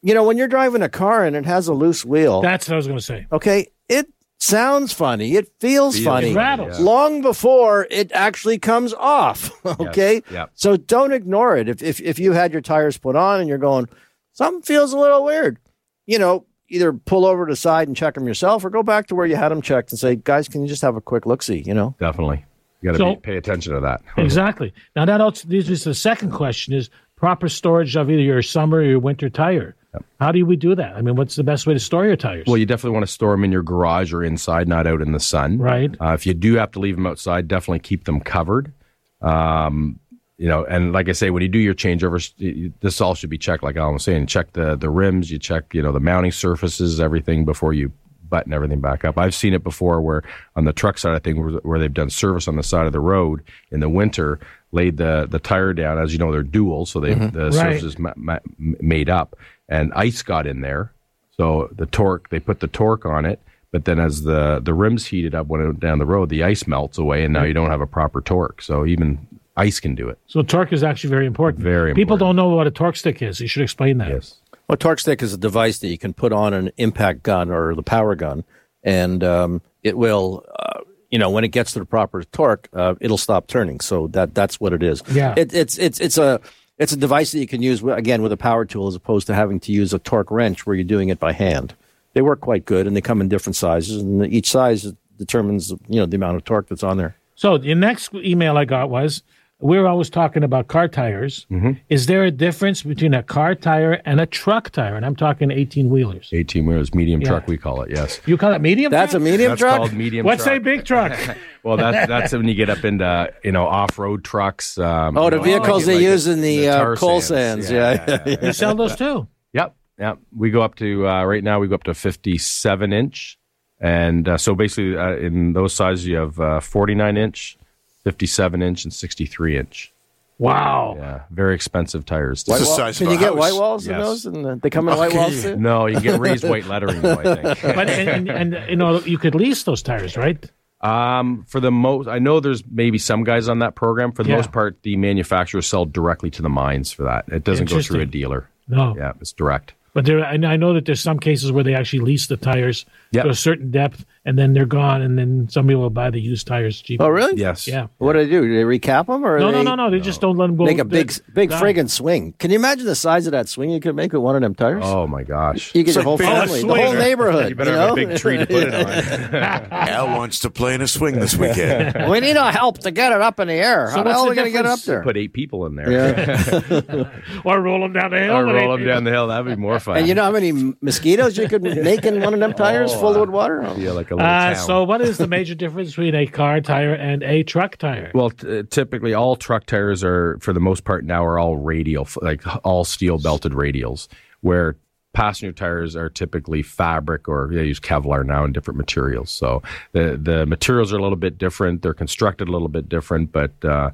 you 0.02 0.14
know 0.14 0.24
when 0.24 0.38
you're 0.38 0.48
driving 0.48 0.82
a 0.82 0.90
car 0.90 1.26
and 1.26 1.36
it 1.36 1.46
has 1.46 1.68
a 1.68 1.74
loose 1.74 2.04
wheel, 2.06 2.42
That's 2.42 2.68
what 2.68 2.74
I 2.74 2.78
was 2.78 2.88
going 2.88 3.00
to 3.00 3.04
say. 3.06 3.28
okay, 3.32 3.68
it 3.90 4.08
sounds 4.40 4.92
funny, 4.94 5.36
it 5.36 5.52
feels 5.60 5.96
Feels 5.96 6.06
funny, 6.06 6.32
It 6.32 6.36
rattles. 6.36 6.80
Yeah. 6.80 6.86
long 6.86 7.22
before 7.22 7.88
it 7.92 8.12
actually 8.14 8.58
comes 8.60 8.94
off. 8.94 9.52
Okay, 9.80 10.24
Yep. 10.32 10.52
so 10.56 10.78
don't 10.78 11.14
ignore 11.14 11.56
it. 11.58 11.70
If, 11.70 11.82
if 11.84 12.00
if 12.02 12.18
you 12.20 12.32
had 12.34 12.52
your 12.52 12.62
tires 12.62 12.98
put 12.98 13.16
on 13.16 13.40
and 13.40 13.48
you're 13.50 13.58
going, 13.60 13.88
something 14.34 14.62
feels 14.64 14.94
a 14.94 14.98
little 14.98 15.24
weird, 15.24 15.60
you 16.08 16.18
know, 16.18 16.46
either 16.70 16.94
pull 16.94 17.26
over 17.26 17.46
to 17.46 17.52
the 17.52 17.56
side 17.56 17.88
and 17.88 17.96
check 17.98 18.14
them 18.16 18.26
yourself, 18.26 18.64
or 18.66 18.70
go 18.70 18.82
back 18.82 19.08
to 19.08 19.16
where 19.16 19.26
you 19.28 19.36
had 19.36 19.50
them 19.50 19.62
checked 19.62 19.92
and 19.92 20.00
say, 20.00 20.16
guys, 20.16 20.48
can 20.48 20.62
you 20.62 20.68
just 20.68 20.82
have 20.82 20.96
a 20.96 21.02
quick 21.02 21.26
look 21.26 21.44
see? 21.44 21.60
You 21.66 21.74
know, 21.74 21.96
Definitely. 22.00 22.44
You 22.82 22.88
got 22.92 22.98
to 22.98 22.98
So- 22.98 23.16
pay 23.18 23.38
attention 23.38 23.74
to 23.76 23.80
that. 23.82 24.02
Exactly. 24.18 24.74
Now 24.96 25.06
that 25.06 25.22
also 25.22 25.48
leads 25.48 25.70
me 25.70 25.76
to 25.76 25.90
the 25.90 25.94
second 25.94 26.32
question: 26.32 26.74
is 26.74 26.90
proper 27.16 27.48
storage 27.50 27.96
of 27.96 28.10
either 28.10 28.22
your 28.22 28.42
summer 28.42 28.78
or 28.80 28.84
your 28.84 29.00
winter 29.00 29.30
tire. 29.30 29.76
How 30.20 30.32
do 30.32 30.46
we 30.46 30.56
do 30.56 30.74
that? 30.76 30.96
I 30.96 31.02
mean, 31.02 31.16
what's 31.16 31.36
the 31.36 31.44
best 31.44 31.68
way 31.68 31.74
to 31.74 31.80
store 31.80 32.06
your 32.06 32.16
tires? 32.16 32.46
Well, 32.48 32.58
you 32.58 32.66
definitely 32.66 32.94
want 32.94 33.06
to 33.06 33.12
store 33.12 33.32
them 33.32 33.44
in 33.44 33.52
your 33.52 33.64
garage 33.64 34.14
or 34.14 34.24
inside, 34.24 34.68
not 34.68 34.88
out 34.88 35.02
in 35.02 35.12
the 35.12 35.20
sun. 35.20 35.58
Right. 35.58 35.94
Uh, 36.00 36.14
if 36.14 36.26
you 36.26 36.34
do 36.34 36.56
have 36.56 36.72
to 36.72 36.80
leave 36.80 36.96
them 36.96 37.06
outside, 37.06 37.48
definitely 37.48 37.80
keep 37.80 38.06
them 38.06 38.22
covered. 38.22 38.74
Um, 39.22 40.00
you 40.38 40.48
know, 40.48 40.66
and 40.66 40.92
like 40.92 41.08
I 41.08 41.12
say, 41.12 41.30
when 41.30 41.44
you 41.44 41.50
do 41.50 41.60
your 41.60 41.76
changeovers, 41.76 42.34
this 42.80 43.00
all 43.00 43.14
should 43.14 43.30
be 43.30 43.38
checked. 43.38 43.64
Like 43.64 43.76
Alan 43.76 43.94
was 43.94 44.04
saying, 44.04 44.26
check 44.26 44.54
the 44.54 44.76
the 44.76 44.90
rims, 44.90 45.30
you 45.30 45.38
check 45.38 45.74
you 45.74 45.84
know 45.84 45.92
the 45.92 46.00
mounting 46.00 46.32
surfaces, 46.32 47.00
everything 47.00 47.46
before 47.46 47.74
you 47.74 47.92
button 48.32 48.52
everything 48.54 48.82
back 48.82 49.06
up. 49.06 49.20
I've 49.20 49.36
seen 49.36 49.54
it 49.54 49.64
before 49.64 50.02
where 50.02 50.24
on 50.56 50.66
the 50.66 50.74
truck 50.74 50.98
side 50.98 51.14
of 51.14 51.24
thing 51.24 51.40
where, 51.40 51.60
where 51.60 51.78
they've 51.78 51.94
done 51.94 52.10
service 52.10 52.48
on 52.48 52.56
the 52.56 52.64
side 52.64 52.88
of 52.88 52.94
the 52.94 53.00
road 53.00 53.44
in 53.72 53.82
the 53.82 53.90
winter, 53.90 54.40
laid 54.72 54.98
the 54.98 55.28
the 55.30 55.38
tire 55.38 55.74
down. 55.74 56.00
As 56.00 56.12
you 56.12 56.18
know, 56.18 56.32
they're 56.32 56.42
dual, 56.42 56.88
so 56.88 57.00
they 57.00 57.14
the 57.14 57.52
surface 57.52 57.84
is 57.84 58.00
ma- 58.00 58.14
ma- 58.16 58.40
made 58.58 59.10
up, 59.10 59.38
and 59.72 59.92
ice 59.96 60.22
got 60.22 60.46
in 60.46 60.62
there. 60.62 60.92
So 61.38 61.70
the 61.76 61.88
torque, 61.88 62.30
they 62.30 62.40
put 62.40 62.60
the 62.60 62.68
torque 62.68 63.06
on 63.06 63.26
it, 63.26 63.40
but 63.72 63.86
then 63.86 64.00
as 64.00 64.22
the 64.24 64.60
the 64.62 64.74
rims 64.74 65.08
heated 65.08 65.34
up 65.34 65.48
when 65.48 65.62
it 65.62 65.66
went 65.66 65.80
down 65.80 65.98
the 65.98 66.06
road, 66.06 66.30
the 66.30 66.44
ice 66.44 66.68
melts 66.68 66.98
away, 67.00 67.24
and 67.24 67.34
now 67.34 67.44
you 67.44 67.54
don't 67.54 67.72
have 67.72 67.82
a 67.82 67.88
proper 67.88 68.22
torque. 68.22 68.62
So 68.62 68.86
even 68.86 69.26
ice 69.58 69.80
can 69.80 69.96
do 69.96 70.10
it. 70.10 70.18
so 70.28 70.42
torque 70.44 70.72
is 70.74 70.84
actually 70.84 71.10
very 71.10 71.26
important. 71.26 71.64
Very 71.64 71.94
People 71.94 72.16
important. 72.16 72.20
don't 72.20 72.36
know 72.36 72.56
what 72.56 72.68
a 72.68 72.72
torque 72.72 72.96
stick 72.98 73.22
is. 73.22 73.40
You 73.40 73.48
should 73.48 73.64
explain 73.64 73.98
that. 74.00 74.10
Yes. 74.10 74.36
Well, 74.68 74.78
torque 74.78 75.00
stick 75.00 75.22
is 75.22 75.34
a 75.34 75.38
device 75.38 75.80
that 75.80 75.88
you 75.90 75.98
can 75.98 76.14
put 76.14 76.32
on 76.32 76.54
an 76.54 76.72
impact 76.78 77.24
gun 77.24 77.50
or 77.50 77.74
the 77.76 77.84
power 77.84 78.16
gun, 78.16 78.44
and 78.84 79.24
um, 79.24 79.62
it 79.84 79.98
will, 79.98 80.46
uh, 80.58 80.80
you 81.10 81.20
know, 81.20 81.30
when 81.30 81.44
it 81.44 81.50
gets 81.50 81.74
to 81.74 81.80
the 81.80 81.86
proper 81.86 82.24
torque, 82.24 82.70
uh, 82.74 82.96
it'll 83.02 83.18
stop 83.18 83.48
turning. 83.48 83.80
So 83.82 84.08
that 84.08 84.34
that's 84.34 84.60
what 84.62 84.72
it 84.74 84.84
is. 84.84 85.02
Yeah. 85.12 85.34
it, 85.38 85.54
it's 85.54 85.78
it's 85.78 86.00
it's 86.00 86.18
a 86.18 86.40
it's 86.82 86.92
a 86.92 86.98
device 86.98 87.32
that 87.32 87.40
you 87.40 87.46
can 87.46 87.62
use 87.62 87.84
again 87.84 88.24
with 88.24 88.32
a 88.32 88.38
power 88.38 88.66
tool 88.66 88.88
as 88.88 88.96
opposed 88.96 89.28
to 89.28 89.36
having 89.36 89.60
to 89.62 89.72
use 89.72 89.94
a 89.94 90.00
torque 90.00 90.32
wrench 90.32 90.66
where 90.66 90.76
you're 90.76 90.84
doing 90.84 91.10
it 91.10 91.20
by 91.20 91.32
hand. 91.32 91.76
They 92.14 92.24
work 92.24 92.42
quite 92.42 92.66
good, 92.66 92.88
and 92.88 92.96
they 92.96 93.02
come 93.02 93.22
in 93.22 93.30
different 93.30 93.56
sizes, 93.56 94.02
and 94.02 94.26
each 94.34 94.50
size 94.50 94.92
determines 95.18 95.70
you 95.70 96.00
know 96.00 96.08
the 96.08 96.16
amount 96.16 96.38
of 96.38 96.44
torque 96.44 96.68
that's 96.68 96.84
on 96.84 96.98
there. 96.98 97.16
So 97.36 97.60
the 97.60 97.76
next 97.76 98.14
email 98.16 98.58
I 98.58 98.66
got 98.66 98.90
was 98.90 99.22
we 99.62 99.78
were 99.80 99.88
always 99.88 100.10
talking 100.10 100.44
about 100.44 100.68
car 100.68 100.88
tires. 100.88 101.46
Mm-hmm. 101.52 101.72
Is 101.90 102.08
there 102.08 102.24
a 102.24 102.32
difference 102.32 102.84
between 102.84 103.14
a 103.14 103.24
car 103.24 103.56
tire 103.56 104.02
and 104.06 104.20
a 104.20 104.26
truck 104.26 104.70
tire? 104.72 104.96
And 104.96 105.06
I'm 105.06 105.16
talking 105.16 105.52
18 105.52 105.90
wheelers. 105.90 106.30
18 106.34 106.66
wheels, 106.66 106.94
medium 106.94 107.22
Yeah. 107.22 107.30
truck, 107.30 107.48
we 107.48 107.58
call 107.58 107.82
it. 107.84 107.92
Yes. 107.92 108.20
You 108.26 108.38
call 108.38 108.54
it 108.54 108.60
medium? 108.62 108.92
That's 108.92 109.14
a 109.14 109.18
truck? 109.18 109.24
medium 109.24 109.50
That's 109.52 109.60
truck. 109.62 109.78
called 109.78 109.94
medium 109.94 110.26
What's 110.26 110.44
truck. 110.44 110.58
a 110.58 110.60
big 110.60 110.86
truck? 110.86 111.18
Well, 111.64 111.78
that's 111.78 112.08
that's 112.08 112.34
when 112.34 112.48
you 112.48 112.56
get 112.56 112.72
up 112.72 112.84
into 112.84 113.32
you 113.44 113.52
know 113.52 113.68
off 113.68 114.00
road 114.00 114.24
trucks. 114.24 114.80
Um, 114.80 115.16
Oh, 115.16 115.30
the 115.30 115.36
know, 115.38 115.44
vehicles 115.44 115.86
like- 115.86 115.86
they 115.86 115.94
like 115.94 116.02
use 116.12 116.26
in 116.26 116.42
the, 116.42 116.70
uh, 116.70 116.96
coal 116.96 117.22
sands, 117.22 117.70
yeah. 117.70 118.28
you 118.42 118.52
sell 118.52 118.74
those 118.74 118.96
too. 118.96 119.28
Yep, 119.54 119.76
yep. 120.00 120.18
We 120.36 120.50
go 120.50 120.64
up 120.64 120.74
to 120.78 121.08
uh, 121.08 121.24
right 121.24 121.44
now. 121.44 121.60
We 121.60 121.68
go 121.68 121.76
up 121.76 121.84
to 121.84 121.94
fifty-seven 121.94 122.92
inch, 122.94 123.38
and 123.80 124.28
uh, 124.28 124.38
so 124.40 124.56
basically 124.56 124.98
uh, 124.98 125.18
in 125.18 125.54
those 125.54 125.74
sizes 125.76 126.08
you 126.08 126.16
have 126.16 126.40
uh, 126.40 126.60
forty-nine 126.62 127.16
inch, 127.16 127.60
fifty-seven 128.04 128.62
inch, 128.62 128.84
and 128.84 128.94
sixty-three 128.94 129.58
inch. 129.58 129.92
Wow. 130.38 130.96
Yeah, 130.98 131.22
very 131.30 131.54
expensive 131.54 132.04
tires. 132.06 132.40
It's 132.42 132.46
the 132.46 132.52
Wall- 132.66 132.76
size 132.78 132.98
Can 132.98 133.12
you 133.12 133.18
get 133.20 133.30
house. 133.30 133.36
white 133.38 133.54
walls 133.54 133.88
in 133.88 133.98
those? 134.00 134.26
And 134.26 134.44
uh, 134.46 134.56
they 134.56 134.72
come 134.72 134.90
in 134.90 134.98
white 134.98 135.14
walls 135.14 135.44
too. 135.44 135.56
No, 135.56 135.86
you 135.86 135.94
can 135.96 136.04
get 136.04 136.20
raised 136.20 136.44
white 136.44 136.66
lettering. 136.68 137.02
though, 137.02 137.14
I 137.20 137.24
think. 137.54 137.62
But 137.76 137.90
and, 137.90 138.28
and, 138.28 138.54
and 138.56 138.70
you 138.70 138.76
know 138.76 139.00
you 139.02 139.20
could 139.20 139.36
lease 139.36 139.64
those 139.64 139.84
tires, 139.84 140.18
right? 140.18 140.44
Um, 140.82 141.46
for 141.48 141.60
the 141.60 141.70
most, 141.70 142.08
I 142.08 142.18
know 142.18 142.40
there's 142.40 142.64
maybe 142.66 142.98
some 142.98 143.24
guys 143.24 143.48
on 143.48 143.60
that 143.60 143.76
program. 143.76 144.12
For 144.14 144.24
the 144.24 144.30
Yeah. 144.32 144.38
most 144.38 144.52
part, 144.52 144.82
the 144.82 144.96
manufacturers 144.98 145.68
sell 145.68 145.86
directly 145.86 146.32
to 146.32 146.42
the 146.42 146.50
mines 146.50 146.92
for 146.92 147.04
that. 147.04 147.26
It 147.28 147.44
doesn't 147.44 147.70
go 147.70 147.80
through 147.82 148.00
a 148.02 148.06
dealer. 148.08 148.50
No. 148.68 148.96
Yeah, 148.98 149.12
it's 149.22 149.34
direct. 149.34 149.76
But 149.94 150.06
there, 150.06 150.26
I 150.26 150.38
know 150.38 150.48
I 150.48 150.56
know 150.56 150.74
that 150.74 150.86
there's 150.86 151.02
some 151.02 151.20
cases 151.20 151.52
where 151.52 151.64
they 151.64 151.76
actually 151.76 152.00
lease 152.00 152.26
the 152.28 152.38
tires 152.38 152.86
Yep. 153.12 153.26
to 153.26 153.30
a 153.30 153.36
certain 153.36 153.70
depth, 153.70 154.06
and 154.24 154.38
then 154.38 154.54
they're 154.54 154.68
gone, 154.68 155.02
and 155.02 155.18
then 155.18 155.50
somebody 155.50 155.76
will 155.76 155.90
buy 155.90 156.12
the 156.12 156.22
used 156.22 156.46
tires 156.46 156.80
cheap. 156.80 157.02
Oh, 157.02 157.10
really? 157.10 157.40
Yes. 157.40 157.68
Yeah. 157.68 157.88
What 157.98 158.14
do 158.14 158.20
they 158.20 158.30
do? 158.30 158.42
Do 158.42 158.56
they 158.56 158.64
recap 158.64 159.08
them 159.08 159.26
or 159.26 159.40
No, 159.40 159.48
they 159.48 159.64
no, 159.64 159.76
no, 159.76 159.76
no. 159.76 159.90
They 159.90 160.00
just 160.00 160.22
don't 160.22 160.38
let 160.38 160.48
them 160.48 160.58
go. 160.58 160.66
make 160.66 160.78
a 160.78 160.86
big, 160.86 161.10
they're 161.10 161.34
big 161.34 161.50
done. 161.50 161.62
friggin' 161.62 161.90
swing? 161.90 162.34
Can 162.38 162.52
you 162.52 162.58
imagine 162.58 162.86
the 162.86 162.96
size 162.96 163.26
of 163.26 163.32
that 163.32 163.50
swing 163.50 163.72
you 163.72 163.80
could 163.80 163.96
make 163.96 164.14
with 164.14 164.22
one 164.22 164.36
of 164.36 164.44
them 164.44 164.54
tires? 164.54 164.84
Oh 164.86 165.08
my 165.08 165.24
gosh. 165.24 165.74
You 165.74 165.84
get 165.84 165.96
your 165.96 166.04
like 166.04 166.06
whole 166.06 166.18
family, 166.20 166.62
the 166.62 166.68
whole 166.68 166.94
neighborhood. 166.94 167.50
You 167.50 167.56
better 167.56 167.72
you 167.72 167.78
have 167.78 167.92
a 167.92 167.96
big 167.96 168.18
tree 168.18 168.38
to 168.38 168.46
put 168.46 168.64
it 168.64 168.74
on. 168.76 169.34
Al 169.72 170.08
wants 170.18 170.40
to 170.42 170.52
play 170.52 170.76
in 170.76 170.82
a 170.82 170.88
swing 170.88 171.20
this 171.20 171.36
weekend. 171.36 172.08
we 172.12 172.20
need 172.20 172.38
our 172.38 172.52
help 172.52 172.78
to 172.80 172.92
get 172.92 173.12
it 173.12 173.22
up 173.22 173.40
in 173.40 173.48
the 173.48 173.56
air. 173.56 173.90
How 173.90 174.04
the 174.04 174.12
hell 174.12 174.22
are 174.22 174.24
the 174.26 174.30
we 174.30 174.36
going 174.36 174.48
to 174.48 174.52
get 174.52 174.66
it 174.66 174.72
up 174.72 174.82
there? 174.82 175.02
Put 175.02 175.18
eight 175.18 175.34
people 175.34 175.66
in 175.66 175.76
there. 175.76 175.92
Yeah. 175.92 177.10
or 177.44 177.60
roll 177.60 177.82
them 177.82 177.94
down 177.94 178.12
the 178.12 178.20
hill. 178.20 178.36
or 178.36 178.46
roll 178.46 178.78
them 178.78 178.86
down 178.86 179.04
the 179.04 179.12
hill. 179.12 179.28
That'd 179.28 179.48
be 179.48 179.56
more 179.56 179.80
fun. 179.80 179.98
and 179.98 180.08
you 180.08 180.14
know 180.14 180.24
how 180.24 180.32
many 180.32 180.76
mosquitoes 180.82 181.40
you 181.40 181.48
could 181.48 181.64
make 181.64 182.06
in 182.06 182.22
one 182.22 182.36
of 182.36 182.40
them 182.40 182.54
tires 182.54 182.92
oh, 182.94 183.00
full 183.00 183.16
of 183.16 183.30
uh, 183.30 183.32
water? 183.32 183.64
Oh. 183.64 183.76
Feel 183.76 183.96
like 184.12 184.22
a 184.22 184.24
little 184.24 184.30
Uh, 184.30 184.54
town. 184.56 184.66
so, 184.68 184.84
what 184.84 185.02
is 185.02 185.18
the 185.18 185.28
major 185.28 185.56
difference 185.56 185.90
between 185.90 186.16
a 186.16 186.28
car 186.28 186.62
tire 186.62 186.94
and 186.94 187.24
a 187.24 187.44
truck 187.44 187.78
tire? 187.78 188.12
Well, 188.14 188.30
t- 188.32 188.60
uh, 188.60 188.64
typically 188.70 189.14
all 189.14 189.36
truck 189.36 189.66
tires 189.66 190.04
are, 190.04 190.38
for 190.42 190.54
the 190.54 190.60
most 190.60 190.84
part 190.84 191.06
now, 191.06 191.26
are 191.26 191.40
all 191.40 191.58
radial, 191.58 192.08
like 192.22 192.42
all 192.66 192.84
steel 192.86 193.18
belted 193.18 193.54
radials, 193.54 194.08
where 194.42 194.76
passenger 195.14 195.52
tires 195.52 195.94
are 195.94 196.10
typically 196.10 196.64
fabric 196.64 197.28
or 197.28 197.50
they 197.52 197.66
use 197.66 197.82
Kevlar 197.82 198.26
now 198.26 198.46
in 198.46 198.54
different 198.54 198.78
materials. 198.78 199.30
So 199.30 199.62
the 199.92 200.18
the 200.22 200.46
materials 200.46 200.94
are 200.94 200.98
a 200.98 201.02
little 201.02 201.18
bit 201.18 201.38
different. 201.38 201.82
They're 201.82 201.94
constructed 201.94 202.48
a 202.48 202.52
little 202.54 202.70
bit 202.70 202.88
different, 202.88 203.34
but 203.34 203.52
uh, 203.66 203.92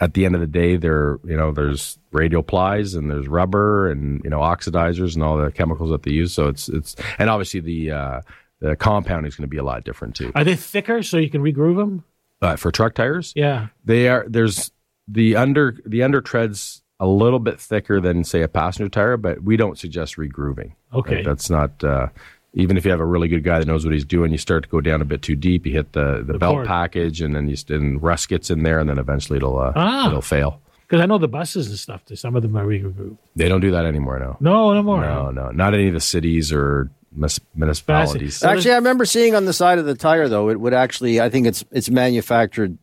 at 0.00 0.14
the 0.14 0.24
end 0.26 0.34
of 0.34 0.40
the 0.40 0.48
day, 0.48 0.76
they're 0.76 1.20
you 1.24 1.36
know 1.36 1.52
there's 1.52 1.96
radial 2.10 2.42
plies 2.42 2.94
and 2.94 3.08
there's 3.08 3.28
rubber 3.28 3.88
and 3.88 4.20
you 4.24 4.30
know 4.30 4.40
oxidizers 4.40 5.14
and 5.14 5.22
all 5.22 5.36
the 5.36 5.52
chemicals 5.52 5.90
that 5.90 6.02
they 6.02 6.10
use. 6.10 6.32
So 6.32 6.48
it's 6.48 6.68
it's 6.68 6.96
and 7.20 7.30
obviously 7.30 7.60
the 7.60 7.92
uh, 7.92 8.20
the 8.60 8.76
compounding 8.76 9.28
is 9.28 9.36
going 9.36 9.42
to 9.44 9.48
be 9.50 9.56
a 9.58 9.64
lot 9.64 9.84
different 9.84 10.14
too. 10.16 10.32
Are 10.34 10.44
they 10.44 10.56
thicker 10.56 11.02
so 11.02 11.16
you 11.16 11.30
can 11.30 11.42
regroove 11.42 11.76
them? 11.76 12.04
Uh, 12.40 12.56
for 12.56 12.70
truck 12.70 12.94
tires, 12.94 13.32
Yeah. 13.34 13.68
they 13.84 14.08
are 14.08 14.24
there's 14.28 14.70
the 15.08 15.36
under 15.36 15.76
the 15.86 16.02
under 16.02 16.20
treads 16.20 16.82
a 17.00 17.06
little 17.06 17.38
bit 17.38 17.60
thicker 17.60 18.00
than 18.00 18.24
say 18.24 18.42
a 18.42 18.48
passenger 18.48 18.88
tire, 18.88 19.16
but 19.16 19.42
we 19.42 19.56
don't 19.56 19.78
suggest 19.78 20.16
regrooving. 20.16 20.72
Okay. 20.92 21.16
Like, 21.16 21.24
that's 21.24 21.48
not 21.50 21.82
uh, 21.84 22.08
even 22.54 22.76
if 22.76 22.84
you 22.84 22.90
have 22.90 23.00
a 23.00 23.04
really 23.06 23.28
good 23.28 23.44
guy 23.44 23.58
that 23.58 23.66
knows 23.66 23.84
what 23.84 23.94
he's 23.94 24.04
doing. 24.04 24.32
You 24.32 24.38
start 24.38 24.64
to 24.64 24.68
go 24.68 24.80
down 24.80 25.00
a 25.00 25.04
bit 25.04 25.22
too 25.22 25.36
deep. 25.36 25.64
You 25.66 25.72
hit 25.72 25.92
the, 25.92 26.24
the, 26.26 26.38
belt 26.38 26.54
cord. 26.56 26.66
package, 26.66 27.20
and 27.20 27.34
then 27.36 27.48
you 27.48 27.54
st- 27.56 27.80
and 27.80 28.02
rust 28.02 28.28
gets 28.28 28.50
in 28.50 28.62
there, 28.64 28.80
and 28.80 28.88
then 28.90 28.98
eventually 28.98 29.36
it'll 29.36 29.58
uh, 29.58 29.72
Ah. 29.76 30.08
it'll 30.08 30.22
fail. 30.22 30.60
Because 30.88 31.02
I 31.02 31.06
know 31.06 31.18
the 31.18 31.28
buses 31.28 31.68
and 31.68 31.78
stuff, 31.78 32.00
some 32.14 32.34
of 32.34 32.42
them 32.42 32.56
are 32.56 32.64
regrooved. 32.64 33.18
They 33.36 33.48
don't 33.48 33.60
do 33.60 33.70
that 33.72 33.84
anymore 33.84 34.18
now. 34.18 34.38
No, 34.40 34.72
no 34.74 34.82
more. 34.82 35.00
No, 35.02 35.30
no, 35.30 35.50
not 35.50 35.74
any 35.74 35.88
of 35.88 35.94
the 35.94 36.00
cities 36.00 36.50
or 36.52 36.90
mus- 37.18 37.40
municipalities. 37.54 38.36
So 38.38 38.48
Actually, 38.48 38.72
I 38.72 38.76
remember 38.76 39.04
seeing 39.04 39.34
on 39.34 39.44
the 39.44 39.52
side 39.52 39.78
of 39.78 39.84
the 39.84 39.94
tire 39.94 40.28
though, 40.28 40.48
it 40.48 40.60
would 40.60 40.74
actually. 40.74 41.20
I 41.20 41.28
think 41.28 41.46
it's 41.46 41.64
it's 41.70 41.90
manufactured 41.90 42.78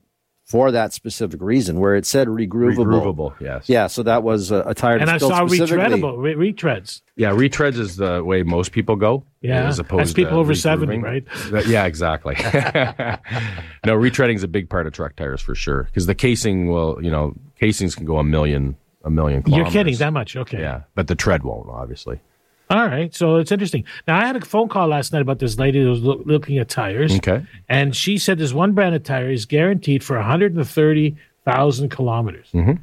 for 0.45 0.69
that 0.71 0.93
specific 0.93 1.41
reason, 1.41 1.79
where 1.79 1.95
it 1.95 2.05
said 2.05 2.27
regroovable. 2.27 2.85
Regroovable, 2.85 3.33
yes. 3.41 3.67
Yeah, 3.67 3.87
so 3.87 4.03
that 4.03 4.21
was 4.21 4.51
a, 4.51 4.61
a 4.61 4.75
tire 4.75 4.97
And 4.97 5.09
I 5.09 5.13
that's 5.13 5.23
built 5.23 5.31
saw 5.31 5.47
specifically. 5.47 5.83
retreadable, 6.01 6.21
re- 6.37 6.53
retreads. 6.53 7.01
Yeah, 7.15 7.31
retreads 7.31 7.79
is 7.79 7.95
the 7.95 8.23
way 8.23 8.43
most 8.43 8.71
people 8.71 8.95
go. 8.95 9.23
Yeah, 9.41 9.67
as 9.67 9.79
opposed 9.79 10.01
that's 10.01 10.13
people 10.13 10.33
to 10.33 10.37
over 10.37 10.53
70, 10.53 10.99
right? 10.99 11.23
Yeah, 11.65 11.85
exactly. 11.85 12.35
no, 13.85 13.97
retreading 13.97 14.35
is 14.35 14.43
a 14.43 14.47
big 14.47 14.69
part 14.69 14.85
of 14.85 14.93
truck 14.93 15.15
tires 15.15 15.41
for 15.41 15.55
sure 15.55 15.83
because 15.83 16.05
the 16.05 16.15
casing 16.15 16.67
will, 16.67 17.03
you 17.03 17.09
know, 17.09 17.33
casings 17.59 17.95
can 17.95 18.05
go 18.05 18.17
a 18.19 18.23
million, 18.23 18.75
a 19.03 19.09
million 19.09 19.43
You're 19.47 19.65
kidding, 19.65 19.95
that 19.95 20.13
much? 20.13 20.35
Okay. 20.35 20.59
Yeah, 20.59 20.81
but 20.93 21.07
the 21.07 21.15
tread 21.15 21.43
won't, 21.43 21.69
obviously. 21.69 22.19
All 22.69 22.87
right. 22.87 23.13
So 23.13 23.35
it's 23.35 23.51
interesting. 23.51 23.83
Now, 24.07 24.19
I 24.19 24.25
had 24.25 24.35
a 24.35 24.41
phone 24.45 24.69
call 24.69 24.87
last 24.87 25.13
night 25.13 25.21
about 25.21 25.39
this 25.39 25.57
lady 25.57 25.81
who 25.81 25.89
was 25.89 26.01
loo- 26.01 26.23
looking 26.25 26.57
at 26.57 26.69
tires. 26.69 27.15
Okay. 27.17 27.45
And 27.69 27.95
she 27.95 28.17
said 28.17 28.37
this 28.37 28.53
one 28.53 28.73
brand 28.73 28.95
of 28.95 29.03
tire 29.03 29.29
is 29.29 29.45
guaranteed 29.45 30.03
for 30.03 30.15
130,000 30.15 31.89
kilometers. 31.89 32.47
Mm-hmm. 32.53 32.81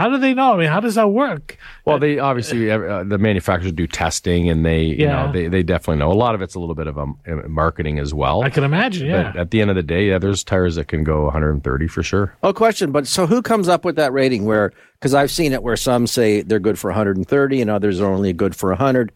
How 0.00 0.08
do 0.08 0.16
they 0.16 0.32
know? 0.32 0.54
I 0.54 0.56
mean, 0.56 0.68
how 0.68 0.80
does 0.80 0.94
that 0.94 1.08
work? 1.08 1.58
Well, 1.84 1.98
they 1.98 2.18
obviously 2.18 2.70
uh, 2.70 3.04
the 3.04 3.18
manufacturers 3.18 3.72
do 3.72 3.86
testing, 3.86 4.48
and 4.48 4.64
they 4.64 4.82
you 4.84 4.94
Yeah. 5.04 5.26
know 5.26 5.32
they, 5.32 5.48
they 5.48 5.62
definitely 5.62 5.98
know. 5.98 6.10
A 6.10 6.14
lot 6.14 6.34
of 6.34 6.40
it's 6.40 6.54
a 6.54 6.58
little 6.58 6.74
bit 6.74 6.86
of 6.86 6.98
um, 6.98 7.18
marketing 7.46 7.98
as 7.98 8.14
well. 8.14 8.42
I 8.42 8.48
can 8.48 8.64
imagine. 8.64 9.08
Yeah. 9.08 9.32
But 9.32 9.40
at 9.40 9.50
the 9.50 9.60
end 9.60 9.68
of 9.68 9.76
the 9.76 9.82
day, 9.82 10.08
yeah, 10.08 10.18
there's 10.18 10.42
tires 10.42 10.76
that 10.76 10.88
can 10.88 11.04
go 11.04 11.24
130 11.24 11.86
for 11.88 12.02
sure. 12.02 12.34
Oh, 12.42 12.52
question. 12.54 12.92
But 12.92 13.06
so 13.06 13.26
who 13.26 13.42
comes 13.42 13.68
up 13.68 13.84
with 13.84 13.96
that 13.96 14.12
rating 14.14 14.46
where, 14.46 14.72
because 14.98 15.12
I've 15.12 15.30
seen 15.30 15.52
it 15.52 15.62
where 15.62 15.76
some 15.76 16.06
say 16.06 16.40
they're 16.40 16.58
good 16.60 16.78
for 16.78 16.88
130 16.90 17.60
and 17.60 17.68
others 17.70 18.00
are 18.00 18.10
only 18.10 18.32
good 18.32 18.56
for 18.56 18.70
100. 18.70 19.12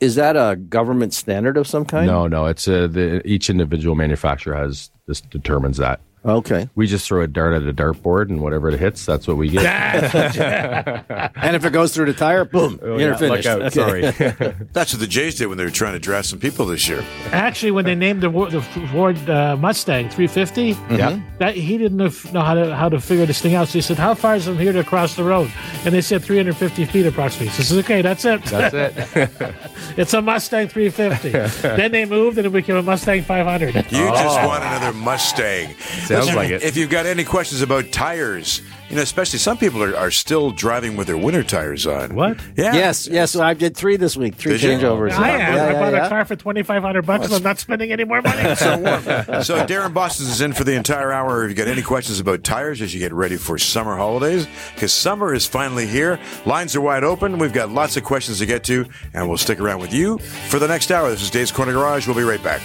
Is 0.00 0.16
that 0.16 0.36
a 0.36 0.56
government 0.56 1.14
standard 1.14 1.56
of 1.56 1.66
some 1.66 1.86
kind? 1.86 2.06
No, 2.06 2.26
no, 2.26 2.44
it's 2.44 2.68
uh, 2.68 2.86
the 2.86 3.26
each 3.26 3.48
individual 3.48 3.94
manufacturer 3.96 4.54
has 4.54 4.90
this 5.06 5.22
determines 5.22 5.78
that. 5.78 6.00
Okay. 6.22 6.68
We 6.74 6.86
just 6.86 7.06
throw 7.06 7.22
a 7.22 7.26
dart 7.26 7.54
at 7.54 7.62
a 7.66 7.72
dartboard, 7.72 8.28
and 8.28 8.42
whatever 8.42 8.68
it 8.68 8.78
hits, 8.78 9.06
that's 9.06 9.26
what 9.26 9.36
we 9.38 9.48
get. 9.48 9.64
And 11.42 11.56
if 11.56 11.64
it 11.64 11.72
goes 11.72 11.94
through 11.94 12.06
the 12.06 12.12
tire, 12.12 12.44
boom, 12.44 12.78
you're 12.82 13.16
finished. 13.16 13.46
Out, 13.48 13.62
Okay. 13.62 13.70
Sorry. 14.12 14.54
That's 14.72 14.92
what 14.92 15.00
the 15.00 15.06
Jays 15.06 15.36
did 15.36 15.46
when 15.46 15.56
they 15.58 15.64
were 15.64 15.70
trying 15.70 15.94
to 15.94 15.98
draft 15.98 16.28
some 16.28 16.38
people 16.38 16.66
this 16.66 16.86
year. 16.88 17.02
Actually, 17.32 17.70
when 17.72 17.84
they 17.86 17.94
named 17.94 18.20
the, 18.22 18.28
the 18.28 18.60
Ford 18.92 19.16
uh, 19.30 19.56
Mustang 19.56 20.10
350, 20.10 20.76
Yeah. 20.94 21.20
that 21.38 21.54
he 21.54 21.78
didn't 21.78 21.96
know, 21.96 22.10
how 22.40 22.54
to 22.54 22.74
how 22.76 22.88
to 22.90 23.00
figure 23.00 23.24
this 23.26 23.40
thing 23.40 23.54
out. 23.54 23.68
So 23.68 23.74
he 23.74 23.80
said, 23.80 23.96
"How 23.96 24.14
far 24.14 24.36
is 24.36 24.44
from 24.44 24.58
here 24.58 24.72
to 24.72 24.80
across 24.80 25.16
the 25.16 25.24
road?" 25.24 25.50
And 25.84 25.94
they 25.94 26.00
said 26.02 26.22
350 26.22 26.84
feet 26.84 27.06
approximately. 27.06 27.48
So 27.48 27.56
he 27.58 27.62
says, 27.64 27.78
"Okay, 27.78 28.02
that's 28.02 28.24
it. 28.24 28.42
That's 28.44 28.74
it. 28.74 29.54
it's 29.96 30.12
a 30.14 30.20
Mustang 30.20 30.68
350." 30.68 31.30
then 31.76 31.92
they 31.92 32.04
moved, 32.04 32.36
and 32.38 32.46
it 32.46 32.50
became 32.50 32.76
a 32.76 32.82
Mustang 32.82 33.22
500. 33.22 33.74
You 33.74 33.82
just 33.82 34.46
want 34.46 34.62
another 34.62 34.92
Mustang. 34.92 35.74
Sounds 36.10 36.26
Listen, 36.26 36.36
like 36.36 36.50
it. 36.50 36.62
If 36.64 36.76
you've 36.76 36.90
got 36.90 37.06
any 37.06 37.22
questions 37.22 37.62
about 37.62 37.92
tires, 37.92 38.62
you 38.88 38.96
know, 38.96 39.02
especially 39.02 39.38
some 39.38 39.56
people 39.56 39.80
are, 39.80 39.96
are 39.96 40.10
still 40.10 40.50
driving 40.50 40.96
with 40.96 41.06
their 41.06 41.16
winter 41.16 41.44
tires 41.44 41.86
on. 41.86 42.16
What? 42.16 42.40
Yeah. 42.56 42.74
Yes, 42.74 43.06
yes. 43.06 43.36
I 43.36 43.54
did 43.54 43.76
three 43.76 43.96
this 43.96 44.16
week, 44.16 44.34
three 44.34 44.58
Did 44.58 44.62
you? 44.62 44.70
changeovers. 44.70 45.12
I 45.12 45.30
am. 45.30 45.38
Yeah, 45.38 45.46
I 45.46 45.72
yeah, 45.72 45.72
bought 45.80 45.92
yeah. 45.92 46.06
a 46.06 46.08
car 46.08 46.24
for 46.24 46.34
2500 46.34 47.06
bucks, 47.06 47.26
and 47.26 47.34
I'm 47.34 47.42
not 47.44 47.60
spending 47.60 47.92
any 47.92 48.02
more 48.02 48.20
money. 48.20 48.40
So 48.60 48.76
warm. 48.76 49.02
So 49.44 49.64
Darren 49.64 49.94
Boston 49.94 50.26
is 50.26 50.40
in 50.40 50.52
for 50.52 50.64
the 50.64 50.74
entire 50.74 51.12
hour. 51.12 51.44
If 51.44 51.50
you 51.50 51.56
got 51.56 51.68
any 51.68 51.82
questions 51.82 52.18
about 52.18 52.42
tires 52.42 52.82
as 52.82 52.92
you 52.92 52.98
get 52.98 53.12
ready 53.12 53.36
for 53.36 53.56
summer 53.56 53.96
holidays, 53.96 54.48
because 54.74 54.92
summer 54.92 55.32
is 55.32 55.46
finally 55.46 55.86
here. 55.86 56.18
Lines 56.44 56.74
are 56.74 56.80
wide 56.80 57.04
open. 57.04 57.38
We've 57.38 57.52
got 57.52 57.70
lots 57.70 57.96
of 57.96 58.02
questions 58.02 58.40
to 58.40 58.46
get 58.46 58.64
to, 58.64 58.86
and 59.14 59.28
we'll 59.28 59.38
stick 59.38 59.60
around 59.60 59.80
with 59.80 59.94
you 59.94 60.18
for 60.48 60.58
the 60.58 60.66
next 60.66 60.90
hour. 60.90 61.08
This 61.10 61.22
is 61.22 61.30
Dave's 61.30 61.52
Corner 61.52 61.72
Garage. 61.72 62.06
We'll 62.08 62.16
be 62.16 62.22
right 62.22 62.42
back. 62.42 62.60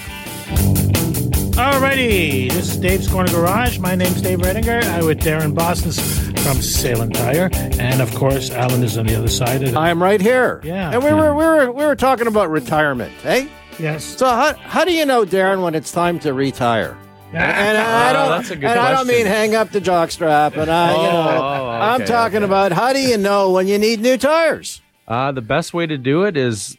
Alrighty, 1.56 2.52
this 2.52 2.68
is 2.70 2.76
Dave's 2.76 3.08
Corner 3.08 3.32
Garage. 3.32 3.78
My 3.78 3.94
name's 3.94 4.20
Dave 4.20 4.40
Redinger. 4.40 4.84
I'm 4.84 5.06
with 5.06 5.20
Darren 5.20 5.54
Boston 5.54 5.90
from 5.90 6.58
Sailun 6.58 7.14
Tire, 7.14 7.48
and 7.80 8.02
of 8.02 8.14
course, 8.14 8.50
Alan 8.50 8.82
is 8.82 8.98
on 8.98 9.06
the 9.06 9.16
other 9.16 9.28
side. 9.28 9.62
Of 9.62 9.72
the, 9.72 9.78
I'm 9.78 10.02
right 10.02 10.20
here. 10.20 10.60
Yeah. 10.62 10.92
And 10.92 11.02
we 11.02 11.14
were 11.14 11.34
we 11.34 11.44
were 11.44 11.72
we 11.72 11.84
were 11.86 11.96
talking 11.96 12.26
about 12.26 12.50
retirement, 12.50 13.10
hey? 13.22 13.48
yes. 13.78 14.04
So 14.04 14.26
how 14.26 14.52
how 14.54 14.84
do 14.84 14.92
you 14.92 15.06
know, 15.06 15.24
Darren, 15.24 15.62
when 15.62 15.74
it's 15.74 15.90
time 15.90 16.18
to 16.20 16.34
retire? 16.34 16.94
And 17.32 17.42
I 17.78 18.12
don't, 18.12 18.28
that's 18.28 18.50
a 18.50 18.56
good 18.56 18.70
and 18.70 18.78
I 18.78 18.92
don't 18.92 19.06
mean 19.06 19.24
hang 19.26 19.54
up 19.54 19.70
the 19.70 19.80
jockstrap, 19.80 20.58
and 20.58 20.70
I, 20.70 20.90
you 20.90 21.02
know, 21.10 21.38
Oh, 21.42 21.68
I'm 21.70 22.04
talking 22.04 22.36
okay. 22.38 22.44
about 22.44 22.72
how 22.72 22.92
do 22.92 23.00
you 23.00 23.16
know 23.16 23.50
when 23.52 23.66
you 23.66 23.78
need 23.78 24.00
new 24.00 24.18
tires? 24.18 24.82
Uh, 25.08 25.32
the 25.32 25.40
best 25.42 25.72
way 25.72 25.86
to 25.86 25.96
do 25.96 26.24
it 26.24 26.36
is 26.36 26.76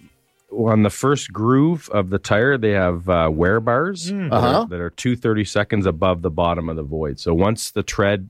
on 0.52 0.84
the 0.84 0.90
first 0.90 1.34
groove 1.34 1.90
of 1.92 2.10
the 2.10 2.20
tire, 2.20 2.58
they 2.58 2.72
have 2.72 3.08
uh, 3.10 3.30
wear 3.32 3.60
bars 3.60 4.06
that, 4.12 4.32
Uh-huh. 4.32 4.62
are, 4.62 4.68
that 4.68 4.80
are 4.80 4.90
two 4.90 5.16
thirty 5.16 5.44
seconds 5.44 5.86
above 5.86 6.22
the 6.22 6.32
bottom 6.32 6.70
of 6.70 6.76
the 6.76 6.84
void. 6.84 7.20
So 7.20 7.34
once 7.34 7.72
the 7.72 7.84
tread 7.84 8.30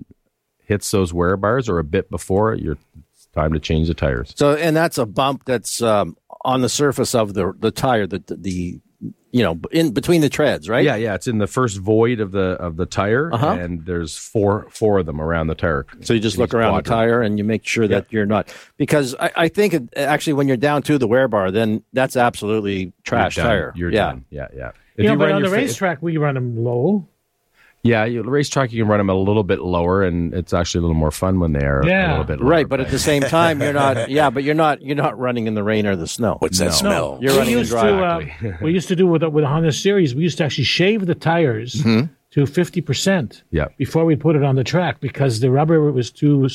hits 0.64 0.92
those 0.92 1.14
wear 1.14 1.38
bars 1.38 1.70
or 1.70 1.80
a 1.80 1.84
bit 1.84 2.10
before 2.10 2.54
you're 2.56 2.78
it's 3.14 3.28
time 3.34 3.54
to 3.54 3.60
change 3.60 3.88
the 3.88 3.94
tires. 3.94 4.34
So, 4.36 4.56
and 4.56 4.76
that's 4.76 4.98
a 4.98 5.06
bump 5.06 5.44
that's 5.46 5.82
um, 5.82 6.18
on 6.44 6.62
the 6.62 6.70
surface 6.70 7.14
of 7.16 7.34
the 7.34 7.54
the 7.58 7.72
tire, 7.72 8.08
the 8.08 8.24
the 8.28 8.80
you 9.32 9.44
know 9.44 9.60
in 9.72 9.92
between 9.92 10.22
the 10.22 10.30
treads, 10.30 10.70
right? 10.70 10.84
Yeah, 10.86 10.96
yeah, 10.96 11.16
it's 11.16 11.28
in 11.28 11.38
the 11.38 11.48
first 11.48 11.78
void 11.78 12.20
of 12.20 12.32
the 12.32 12.52
of 12.60 12.78
the 12.78 12.86
tire, 12.86 13.32
Uh-huh. 13.34 13.52
and 13.60 13.86
there's 13.86 14.18
four 14.18 14.68
four 14.70 15.00
of 15.00 15.06
them 15.06 15.20
around 15.20 15.48
the 15.48 15.56
tire. 15.56 15.86
So 16.02 16.14
you 16.14 16.20
just 16.20 16.38
in 16.38 16.42
look 16.42 16.52
each 16.52 16.54
around 16.56 16.76
the 16.76 16.82
tire 16.90 17.22
and 17.22 17.38
you 17.38 17.44
make 17.44 17.66
sure 17.66 17.88
that 17.88 18.08
you're 18.12 18.26
not 18.26 18.54
because 18.78 19.16
I, 19.20 19.32
I 19.36 19.48
think 19.50 19.74
it, 19.74 19.84
actually 19.98 20.34
when 20.34 20.48
you're 20.48 20.58
down 20.58 20.82
to 20.84 20.98
the 20.98 21.08
wear 21.08 21.28
bar, 21.28 21.52
then 21.52 21.84
that's 21.94 22.16
absolutely 22.16 22.94
trash 23.04 23.36
You're 23.38 23.46
tire. 23.46 23.74
You're 23.76 23.92
yeah. 23.92 24.06
done. 24.12 24.26
Yeah, 24.30 24.48
yeah. 24.56 24.72
If 24.96 25.04
You 25.04 25.10
know, 25.10 25.18
but 25.18 25.26
run 25.26 25.36
on 25.36 25.42
the 25.44 25.50
fa- 25.50 25.56
racetrack, 25.56 26.02
we 26.02 26.18
run 26.18 26.36
them 26.36 26.64
low. 26.64 27.08
Yeah, 27.84 28.04
you, 28.06 28.22
racetrack 28.24 28.72
you 28.74 28.82
can 28.84 28.90
run 28.90 28.98
them 29.00 29.10
a 29.10 29.14
little 29.16 29.44
bit 29.44 29.60
lower, 29.62 30.04
and 30.04 30.34
it's 30.34 30.54
actually 30.54 30.80
a 30.80 30.82
little 30.82 30.96
more 30.96 31.12
fun 31.12 31.40
when 31.40 31.54
they 31.54 31.64
are 31.66 31.82
Yeah. 31.86 32.08
a 32.08 32.12
little 32.12 32.24
bit 32.26 32.40
lower. 32.42 32.50
Right, 32.50 32.68
but 32.70 32.80
at 32.82 32.90
the 32.90 33.00
same 33.00 33.22
time, 33.24 33.62
you're 33.62 33.74
not. 33.74 34.10
Yeah, 34.10 34.30
but 34.30 34.44
you're 34.44 34.56
not. 34.56 34.82
You're 34.82 34.96
not 34.96 35.18
running 35.18 35.48
in 35.48 35.54
the 35.54 35.64
rain 35.64 35.86
or 35.86 35.96
the 35.96 36.08
snow. 36.08 36.38
What's 36.40 36.60
that 36.60 36.66
No. 36.66 36.72
smell? 36.72 37.18
You're 37.22 37.32
we 37.34 37.38
running 37.40 37.58
used 37.58 37.72
dry. 37.72 37.90
to 37.90 38.04
uh, 38.50 38.58
we 38.62 38.72
used 38.74 38.88
to 38.90 38.96
do 38.96 39.08
with 39.08 39.24
with 39.24 39.44
a 39.44 39.48
Honda 39.48 39.72
Series. 39.72 40.16
We 40.16 40.24
used 40.24 40.38
to 40.40 40.44
actually 40.46 40.64
shave 40.66 41.06
the 41.06 41.16
tires 41.16 41.76
Mm-hmm. 41.76 42.08
to 42.32 42.46
fifty 42.46 42.82
percent. 42.82 43.44
Yeah. 43.52 43.68
Before 43.78 44.04
we 44.06 44.16
put 44.16 44.36
it 44.36 44.44
on 44.44 44.56
the 44.56 44.64
track 44.64 45.00
because 45.00 45.40
the 45.40 45.50
rubber 45.52 45.92
was 45.92 46.12
too. 46.12 46.48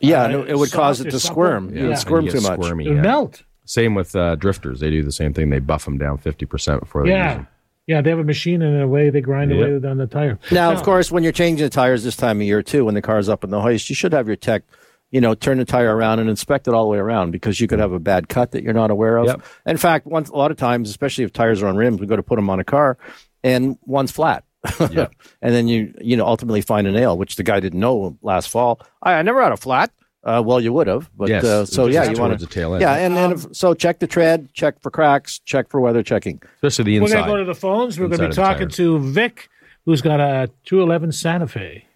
Yeah, 0.00 0.24
uh, 0.24 0.28
it, 0.40 0.50
it 0.50 0.58
would 0.58 0.70
cause 0.72 1.00
it 1.00 1.10
to 1.10 1.18
squirm. 1.20 1.74
Yeah. 1.74 1.84
It 1.84 1.88
would 1.88 1.98
squirm 1.98 2.28
too 2.28 2.40
much. 2.40 2.60
squirmy, 2.60 2.86
It 2.86 2.88
would 2.90 2.96
yeah. 2.96 3.02
melt. 3.02 3.42
Same 3.64 3.94
with 3.96 4.14
uh, 4.14 4.36
drifters; 4.36 4.78
they 4.78 4.90
do 4.90 5.02
the 5.02 5.10
same 5.10 5.32
thing. 5.34 5.50
They 5.50 5.58
buff 5.58 5.84
them 5.84 5.98
down 5.98 6.18
fifty 6.18 6.46
percent 6.46 6.78
before 6.80 7.02
they 7.02 7.08
use 7.10 7.16
Yeah. 7.16 7.34
them. 7.34 7.46
Yeah, 7.86 8.00
they 8.00 8.10
have 8.10 8.18
a 8.18 8.24
machine 8.24 8.62
and 8.62 8.82
a 8.82 8.88
way 8.88 9.10
they 9.10 9.20
grind 9.20 9.52
Yep. 9.52 9.60
away 9.82 9.88
on 9.88 9.96
the 9.98 10.06
tire. 10.06 10.38
Now, 10.50 10.72
of 10.72 10.82
course, 10.82 11.10
when 11.12 11.22
you're 11.22 11.32
changing 11.32 11.64
the 11.64 11.70
tires 11.70 12.02
this 12.02 12.16
time 12.16 12.40
of 12.40 12.46
year 12.46 12.62
too, 12.62 12.84
when 12.84 12.94
the 12.94 13.02
car's 13.02 13.28
up 13.28 13.44
in 13.44 13.50
the 13.50 13.60
hoist, 13.60 13.88
you 13.88 13.94
should 13.94 14.12
have 14.12 14.26
your 14.26 14.34
tech, 14.36 14.64
you 15.12 15.20
know, 15.20 15.34
turn 15.34 15.58
the 15.58 15.64
tire 15.64 15.94
around 15.94 16.18
and 16.18 16.28
inspect 16.28 16.66
it 16.66 16.74
all 16.74 16.82
the 16.84 16.90
way 16.90 16.98
around 16.98 17.30
because 17.30 17.60
you 17.60 17.68
could 17.68 17.78
have 17.78 17.92
a 17.92 18.00
bad 18.00 18.28
cut 18.28 18.50
that 18.50 18.64
you're 18.64 18.72
not 18.74 18.90
aware 18.90 19.18
of. 19.18 19.26
Yep. 19.26 19.42
In 19.66 19.76
fact, 19.76 20.06
once 20.06 20.28
a 20.30 20.34
lot 20.36 20.50
of 20.50 20.56
times, 20.56 20.90
especially 20.90 21.22
if 21.24 21.32
tires 21.32 21.62
are 21.62 21.68
on 21.68 21.76
rims, 21.76 22.00
we 22.00 22.06
go 22.08 22.16
to 22.16 22.22
put 22.24 22.36
them 22.36 22.50
on 22.50 22.58
a 22.58 22.64
car, 22.64 22.98
and 23.44 23.78
one's 23.82 24.10
flat. 24.10 24.42
Yep. 24.80 25.12
and 25.42 25.54
then 25.54 25.68
you 25.68 25.94
you 26.00 26.16
know 26.16 26.26
ultimately 26.26 26.60
find 26.62 26.88
a 26.88 26.90
nail, 26.92 27.16
which 27.16 27.36
the 27.36 27.44
guy 27.44 27.60
didn't 27.60 27.78
know 27.78 28.18
last 28.20 28.48
fall. 28.48 28.80
I, 29.00 29.12
I 29.14 29.22
never 29.22 29.40
had 29.40 29.52
a 29.52 29.56
flat. 29.56 29.92
Uh, 30.26 30.42
well, 30.44 30.60
you 30.60 30.72
would 30.72 30.88
have, 30.88 31.08
but 31.16 31.28
Yes, 31.28 31.44
uh, 31.44 31.64
so 31.64 31.86
yeah, 31.86 32.02
you 32.02 32.18
want 32.20 32.32
towards 32.32 32.42
the 32.42 32.48
tail 32.48 32.74
end. 32.74 32.80
Yeah, 32.82 32.94
and 32.94 33.16
then 33.16 33.32
if, 33.32 33.46
so 33.54 33.74
check 33.74 34.00
the 34.00 34.08
tread, 34.08 34.52
check 34.54 34.80
for 34.82 34.90
cracks, 34.90 35.38
check 35.38 35.70
for 35.70 35.80
weather 35.80 36.02
checking. 36.02 36.42
especially 36.56 36.98
the 36.98 37.00
We're 37.00 37.08
going 37.08 37.24
to 37.24 37.30
go 37.30 37.36
to 37.36 37.44
the 37.44 37.54
phones. 37.54 38.00
We're 38.00 38.08
going 38.08 38.18
to 38.18 38.24
be 38.24 38.26
Inside 38.26 38.42
of 38.42 38.58
the 38.58 38.64
talking 38.64 38.68
to 38.70 38.98
Vic, 39.12 39.48
who's 39.84 40.02
got 40.02 40.18
a 40.18 40.50
211 40.64 41.12
Santa 41.12 41.46
Fe. 41.46 41.86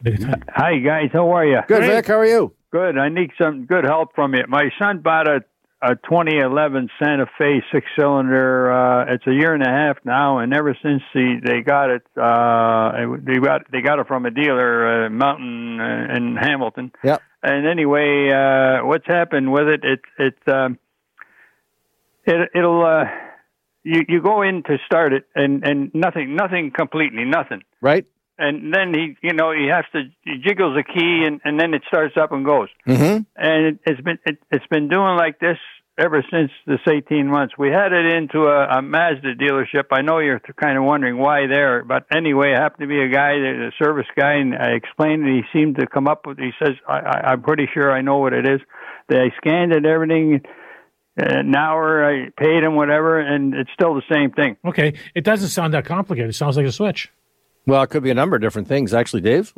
Hi 0.54 0.78
guys, 0.78 1.10
how 1.12 1.28
are 1.32 1.44
you? 1.44 1.58
Good, 1.66 1.78
Great. 1.78 1.88
Vic. 1.88 2.06
How 2.06 2.20
are 2.20 2.26
you? 2.26 2.54
Good. 2.70 2.96
I 2.96 3.08
need 3.08 3.32
some 3.36 3.66
good 3.66 3.82
help 3.82 4.14
from 4.14 4.32
you. 4.34 4.44
My 4.46 4.70
son 4.78 5.00
bought 5.00 5.26
a 5.26 5.42
a 5.82 5.94
2011 5.94 6.90
Santa 7.02 7.26
Fe 7.38 7.62
six 7.72 7.86
cylinder. 7.98 8.70
Uh, 8.70 9.14
it's 9.14 9.26
a 9.26 9.32
year 9.32 9.54
and 9.54 9.62
a 9.62 9.68
half 9.68 9.96
now, 10.04 10.38
and 10.38 10.52
ever 10.52 10.76
since 10.82 11.02
he, 11.12 11.38
they 11.42 11.62
got 11.62 11.90
it, 11.90 12.02
uh, 12.20 13.16
they 13.22 13.38
got 13.38 13.70
they 13.72 13.80
got 13.80 13.98
it 13.98 14.06
from 14.06 14.26
a 14.26 14.30
dealer, 14.30 15.06
uh, 15.06 15.10
Mountain 15.10 15.80
uh, 15.80 16.14
in 16.14 16.36
Hamilton. 16.36 16.92
Yep. 17.02 17.22
And 17.42 17.66
anyway, 17.66 18.30
uh, 18.30 18.84
what's 18.84 19.06
happened 19.06 19.50
with 19.50 19.68
it? 19.68 19.80
It 19.84 20.00
it 20.18 20.52
um, 20.52 20.78
it 22.24 22.50
it'll 22.54 22.84
uh, 22.84 23.04
you 23.82 24.02
you 24.06 24.20
go 24.20 24.42
in 24.42 24.62
to 24.64 24.76
start 24.84 25.14
it, 25.14 25.26
and 25.34 25.64
and 25.66 25.90
nothing 25.94 26.36
nothing 26.36 26.72
completely 26.76 27.24
nothing. 27.24 27.62
Right. 27.80 28.06
And 28.40 28.72
then 28.74 28.94
he, 28.94 29.16
you 29.22 29.34
know, 29.34 29.52
he 29.52 29.68
has 29.68 29.84
to 29.92 30.10
he 30.22 30.38
jiggles 30.42 30.76
a 30.76 30.82
key, 30.82 31.24
and 31.26 31.40
and 31.44 31.60
then 31.60 31.74
it 31.74 31.82
starts 31.86 32.16
up 32.16 32.32
and 32.32 32.44
goes. 32.44 32.68
Mm-hmm. 32.86 33.22
And 33.36 33.66
it, 33.66 33.78
it's 33.86 34.00
been 34.00 34.18
it, 34.24 34.38
it's 34.50 34.66
been 34.66 34.88
doing 34.88 35.16
like 35.16 35.38
this 35.38 35.58
ever 36.00 36.24
since 36.30 36.50
this 36.66 36.80
18 36.88 37.26
months. 37.28 37.54
We 37.58 37.68
had 37.68 37.92
it 37.92 38.06
into 38.06 38.46
a, 38.46 38.78
a 38.78 38.82
Mazda 38.82 39.34
dealership. 39.34 39.84
I 39.92 40.02
know 40.02 40.18
you're 40.18 40.40
kind 40.60 40.78
of 40.78 40.84
wondering 40.84 41.18
why 41.18 41.46
there, 41.46 41.84
but 41.84 42.06
anyway, 42.14 42.52
it 42.52 42.58
happened 42.58 42.80
to 42.80 42.86
be 42.88 43.02
a 43.02 43.08
guy, 43.08 43.32
a 43.32 43.70
service 43.82 44.06
guy, 44.16 44.34
and 44.34 44.54
I 44.54 44.70
explained 44.70 45.28
it. 45.28 45.44
He 45.44 45.58
seemed 45.58 45.76
to 45.76 45.86
come 45.86 46.08
up 46.08 46.26
with. 46.26 46.38
He 46.38 46.52
says, 46.58 46.74
I, 46.88 46.98
I, 46.98 47.20
"I'm 47.32 47.42
pretty 47.42 47.68
sure 47.72 47.92
I 47.92 48.00
know 48.00 48.18
what 48.18 48.32
it 48.32 48.48
is." 48.48 48.60
They 49.08 49.32
scanned 49.36 49.72
it, 49.72 49.84
everything. 49.84 50.40
An 51.16 51.54
hour, 51.54 52.04
I 52.04 52.30
paid 52.38 52.62
him 52.62 52.76
whatever, 52.76 53.20
and 53.20 53.52
it's 53.52 53.70
still 53.74 53.94
the 53.94 54.02
same 54.10 54.30
thing. 54.30 54.56
Okay, 54.64 54.94
it 55.14 55.24
doesn't 55.24 55.48
sound 55.48 55.74
that 55.74 55.84
complicated. 55.84 56.30
It 56.30 56.34
sounds 56.34 56.56
like 56.56 56.64
a 56.64 56.72
switch. 56.72 57.10
Well, 57.70 57.82
it 57.82 57.86
could 57.90 58.02
be 58.02 58.10
a 58.10 58.14
number 58.14 58.34
of 58.34 58.42
different 58.42 58.66
things, 58.66 58.92
actually, 58.92 59.20
Dave. 59.22 59.52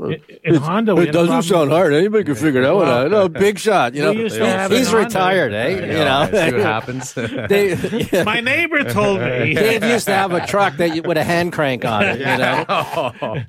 In 0.45 0.55
Honda, 0.57 0.95
it 0.99 1.07
doesn't 1.07 1.27
problem- 1.29 1.43
sound 1.43 1.71
hard. 1.71 1.95
Anybody 1.95 2.25
can 2.25 2.35
figure 2.35 2.61
it 2.61 2.67
out. 2.67 2.77
Well, 2.77 3.09
no, 3.09 3.29
big 3.31 3.59
shot. 3.59 3.95
You 3.95 4.03
know, 4.03 4.11
used 4.11 4.37
to 4.37 4.47
have 4.47 4.71
it 4.71 4.77
he's 4.79 4.89
in 4.89 4.93
Honda. 4.93 5.07
retired, 5.09 5.53
eh? 5.55 5.69
You 5.71 6.05
know, 6.05 6.27
see 6.31 6.53
what 6.53 6.61
happens. 6.63 7.15
They- 7.49 7.75
yeah. 8.13 8.25
My 8.25 8.41
neighbor 8.41 8.85
told 8.85 9.21
me. 9.21 9.55
Dave 9.55 9.83
used 9.83 10.05
to 10.07 10.13
have 10.15 10.33
a 10.33 10.47
truck 10.47 10.77
that 10.77 10.95
you, 10.95 11.03
with 11.03 11.17
a 11.17 11.25
hand 11.25 11.53
crank 11.53 11.85
on 11.85 12.03
it. 12.05 12.19
You 12.19 12.25
know. 12.27 12.65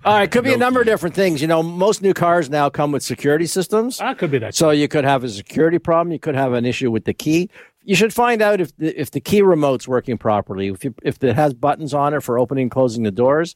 All 0.06 0.18
right, 0.18 0.32
could 0.32 0.44
be 0.46 0.54
a 0.54 0.58
number 0.58 0.80
of 0.80 0.86
different 0.86 1.14
things. 1.14 1.42
You 1.42 1.48
know, 1.48 1.62
most 1.62 2.02
new 2.02 2.14
cars 2.14 2.50
now 2.50 2.70
come 2.70 2.92
with 2.94 3.04
security 3.04 3.46
systems. 3.46 4.00
Ah, 4.00 4.14
could 4.14 4.32
be 4.32 4.38
that. 4.40 4.56
So 4.56 4.70
you 4.72 4.88
could 4.88 5.04
have 5.04 5.24
a 5.26 5.30
security 5.30 5.78
problem. 5.78 6.14
You 6.14 6.20
could 6.20 6.36
have 6.36 6.54
an 6.54 6.66
issue 6.66 6.90
with 6.90 7.04
the 7.04 7.14
key. 7.14 7.50
You 7.84 7.96
should 7.96 8.14
find 8.14 8.42
out 8.42 8.62
if 8.62 8.76
the, 8.78 8.98
if 9.00 9.12
the 9.12 9.20
key 9.20 9.42
remote's 9.42 9.88
working 9.90 10.18
properly. 10.18 10.70
If 10.70 10.86
you, 10.86 10.96
if 11.04 11.22
it 11.22 11.36
has 11.36 11.54
buttons 11.54 11.94
on 11.94 12.14
it 12.14 12.24
for 12.24 12.40
opening 12.40 12.64
and 12.64 12.72
closing 12.72 13.04
the 13.04 13.12
doors, 13.12 13.56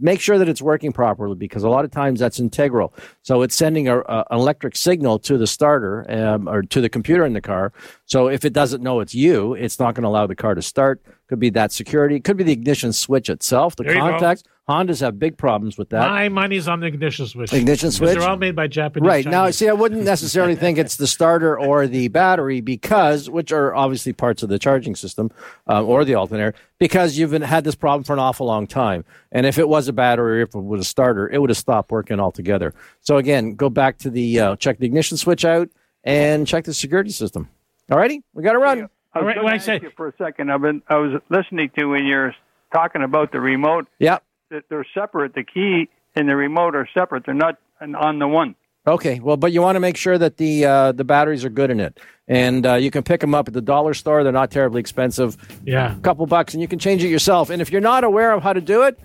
make 0.00 0.20
sure 0.20 0.38
that 0.38 0.48
it's 0.48 0.62
working 0.62 0.92
properly 0.92 1.36
because 1.36 1.62
a 1.62 1.68
lot 1.68 1.84
of 1.84 1.90
times 1.90 2.20
that's 2.20 2.40
integral. 2.40 2.94
So 3.22 3.42
it's 3.42 3.54
sending 3.54 3.88
a, 3.88 4.00
a, 4.00 4.24
an 4.30 4.38
electric 4.38 4.76
signal 4.76 5.18
to 5.20 5.38
the 5.38 5.46
starter 5.46 6.06
um, 6.10 6.48
or 6.48 6.62
to 6.62 6.80
the 6.80 6.88
computer 6.88 7.24
in 7.24 7.32
the 7.32 7.40
car. 7.40 7.72
So 8.06 8.28
if 8.28 8.44
it 8.44 8.52
doesn't 8.52 8.82
know 8.82 9.00
it's 9.00 9.14
you, 9.14 9.54
it's 9.54 9.78
not 9.78 9.94
going 9.94 10.02
to 10.02 10.08
allow 10.08 10.26
the 10.26 10.34
car 10.34 10.54
to 10.54 10.62
start. 10.62 11.02
Could 11.30 11.38
be 11.38 11.50
that 11.50 11.70
security. 11.70 12.18
Could 12.18 12.38
be 12.38 12.42
the 12.42 12.50
ignition 12.50 12.92
switch 12.92 13.30
itself, 13.30 13.76
the 13.76 13.84
There 13.84 13.94
contacts. 13.94 14.42
Hondas 14.68 15.00
have 15.00 15.16
big 15.16 15.36
problems 15.36 15.78
with 15.78 15.90
that. 15.90 16.10
My 16.10 16.28
money's 16.28 16.66
on 16.66 16.80
the 16.80 16.88
ignition 16.88 17.24
switch. 17.28 17.52
Ignition 17.52 17.92
switch? 17.92 18.18
They're 18.18 18.28
all 18.28 18.36
made 18.36 18.56
by 18.56 18.66
Japanese. 18.66 19.06
Right 19.06 19.24
now, 19.24 19.48
see, 19.52 19.68
I 19.68 19.72
wouldn't 19.72 20.02
necessarily 20.02 20.56
think 20.56 20.76
it's 20.76 20.96
the 20.96 21.06
starter 21.06 21.56
or 21.56 21.86
the 21.86 22.08
battery 22.08 22.60
because, 22.60 23.30
which 23.30 23.52
are 23.52 23.72
obviously 23.76 24.12
parts 24.12 24.42
of 24.42 24.48
the 24.48 24.58
charging 24.58 24.96
system 24.96 25.30
um, 25.68 25.88
or 25.88 26.04
the 26.04 26.16
alternator, 26.16 26.52
because 26.80 27.16
you've 27.16 27.30
been, 27.30 27.42
had 27.42 27.62
this 27.62 27.76
problem 27.76 28.02
for 28.02 28.12
an 28.12 28.18
awful 28.18 28.48
long 28.48 28.66
time. 28.66 29.04
And 29.30 29.46
if 29.46 29.56
it 29.56 29.68
was 29.68 29.86
a 29.86 29.92
battery 29.92 30.40
or 30.40 30.42
if 30.42 30.54
it 30.56 30.60
was 30.60 30.80
a 30.80 30.84
starter, 30.84 31.30
it 31.30 31.40
would 31.40 31.50
have 31.50 31.58
stopped 31.58 31.92
working 31.92 32.18
altogether. 32.18 32.74
So 33.02 33.18
again, 33.18 33.54
go 33.54 33.70
back 33.70 33.98
to 33.98 34.10
the 34.10 34.40
uh, 34.40 34.56
check 34.56 34.78
the 34.78 34.86
ignition 34.86 35.16
switch 35.16 35.44
out 35.44 35.68
and 36.02 36.44
check 36.44 36.64
the 36.64 36.74
security 36.74 37.10
system. 37.10 37.48
All 37.88 37.98
righty, 37.98 38.24
we 38.34 38.42
got 38.42 38.54
to 38.54 38.58
run. 38.58 38.88
I 39.12 39.18
was 39.18 39.22
All 39.22 39.26
right, 39.26 39.34
gonna 39.34 39.44
when 39.44 39.52
I 39.52 39.56
ask 39.56 39.64
say- 39.66 39.80
you 39.82 39.90
for 39.96 40.08
a 40.08 40.12
second. 40.18 40.50
I've 40.52 40.62
been 40.62 40.82
I 40.88 40.96
was 40.98 41.20
listening 41.30 41.70
to 41.78 41.86
when 41.86 42.04
you're 42.06 42.34
talking 42.72 43.02
about 43.02 43.32
the 43.32 43.40
remote. 43.40 43.88
Yeah. 43.98 44.18
that 44.50 44.64
They're 44.68 44.86
separate. 44.94 45.34
The 45.34 45.44
key 45.44 45.88
and 46.14 46.28
the 46.28 46.36
remote 46.36 46.74
are 46.74 46.88
separate. 46.96 47.24
They're 47.26 47.34
not 47.34 47.56
on 47.80 48.18
the 48.18 48.28
one. 48.28 48.54
Okay, 48.86 49.20
well, 49.20 49.36
but 49.36 49.52
you 49.52 49.60
want 49.62 49.76
to 49.76 49.80
make 49.80 49.96
sure 49.96 50.16
that 50.16 50.36
the 50.38 50.64
uh, 50.64 50.92
the 50.92 51.04
batteries 51.04 51.44
are 51.44 51.50
good 51.50 51.70
in 51.70 51.80
it, 51.80 51.98
and 52.28 52.64
uh, 52.66 52.74
you 52.74 52.90
can 52.90 53.02
pick 53.02 53.20
them 53.20 53.34
up 53.34 53.46
at 53.46 53.52
the 53.54 53.60
dollar 53.60 53.92
store. 53.94 54.22
They're 54.24 54.32
not 54.32 54.50
terribly 54.50 54.80
expensive. 54.80 55.36
Yeah. 55.66 55.96
a 55.96 56.00
couple 56.00 56.24
bucks, 56.26 56.54
and 56.54 56.62
you 56.62 56.68
can 56.68 56.78
change 56.78 57.04
it 57.04 57.08
yourself. 57.08 57.50
And 57.50 57.60
if 57.60 57.70
you're 57.70 57.80
not 57.82 58.04
aware 58.04 58.32
of 58.32 58.42
how 58.42 58.52
to 58.54 58.60
do 58.60 58.82
it, 58.84 58.98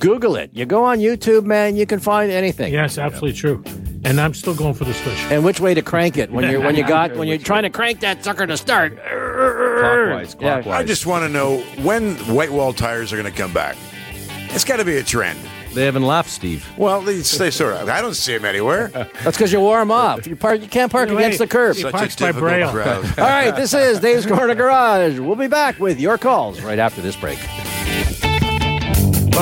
Google 0.00 0.34
it. 0.36 0.50
You 0.52 0.66
go 0.66 0.82
on 0.84 0.98
YouTube, 0.98 1.44
man. 1.44 1.76
You 1.76 1.86
can 1.86 2.00
find 2.00 2.32
anything. 2.32 2.72
Yes, 2.72 2.98
absolutely 2.98 3.34
true. 3.38 3.62
And 4.04 4.20
I'm 4.20 4.34
still 4.34 4.54
going 4.54 4.74
for 4.74 4.84
the 4.84 4.94
switch. 4.94 5.18
And 5.30 5.44
which 5.44 5.60
way 5.60 5.74
to 5.74 5.82
crank 5.82 6.16
it 6.16 6.30
when 6.30 6.50
you're 6.50 6.60
when 6.60 6.74
you 6.76 6.84
got 6.86 7.16
when 7.16 7.28
you're 7.28 7.38
trying 7.38 7.62
to 7.62 7.70
crank 7.70 8.00
that 8.00 8.24
sucker 8.24 8.46
to 8.46 8.56
start. 8.56 8.96
Clockwise, 8.98 10.34
clockwise. 10.34 10.66
I 10.66 10.84
just 10.84 11.06
want 11.06 11.24
to 11.24 11.28
know 11.28 11.58
when 11.82 12.14
white 12.34 12.50
wall 12.50 12.72
tires 12.72 13.12
are 13.12 13.16
going 13.16 13.32
to 13.32 13.36
come 13.36 13.52
back. 13.52 13.76
It's 14.50 14.64
got 14.64 14.76
to 14.76 14.84
be 14.84 14.96
a 14.96 15.02
trend. 15.02 15.38
They 15.72 15.86
haven't 15.86 16.02
left, 16.02 16.28
Steve. 16.28 16.68
Well, 16.76 17.00
they, 17.00 17.14
they 17.16 17.50
sort 17.50 17.74
of. 17.74 17.88
I 17.88 18.02
don't 18.02 18.14
see 18.14 18.34
them 18.34 18.44
anywhere. 18.44 18.88
That's 19.24 19.38
because 19.38 19.52
you 19.52 19.60
wore 19.60 19.78
them 19.78 19.90
off. 19.90 20.26
You 20.26 20.36
park. 20.36 20.60
You 20.60 20.68
can't 20.68 20.92
park 20.92 21.08
Wait, 21.08 21.16
against 21.16 21.38
the 21.38 21.46
curb. 21.46 21.76
he 21.76 21.82
Such 21.82 21.92
parks 21.92 22.14
a 22.16 22.18
by 22.18 22.26
difficult 22.26 22.50
Braille. 22.50 22.70
crowd. 22.70 23.04
All 23.18 23.24
right, 23.24 23.52
this 23.52 23.72
is 23.72 23.98
Dave's 24.00 24.26
Corner 24.26 24.54
Garage. 24.54 25.18
We'll 25.18 25.36
be 25.36 25.46
back 25.48 25.78
with 25.80 25.98
your 25.98 26.18
calls 26.18 26.60
right 26.60 26.78
after 26.78 27.00
this 27.00 27.16
break. 27.16 27.38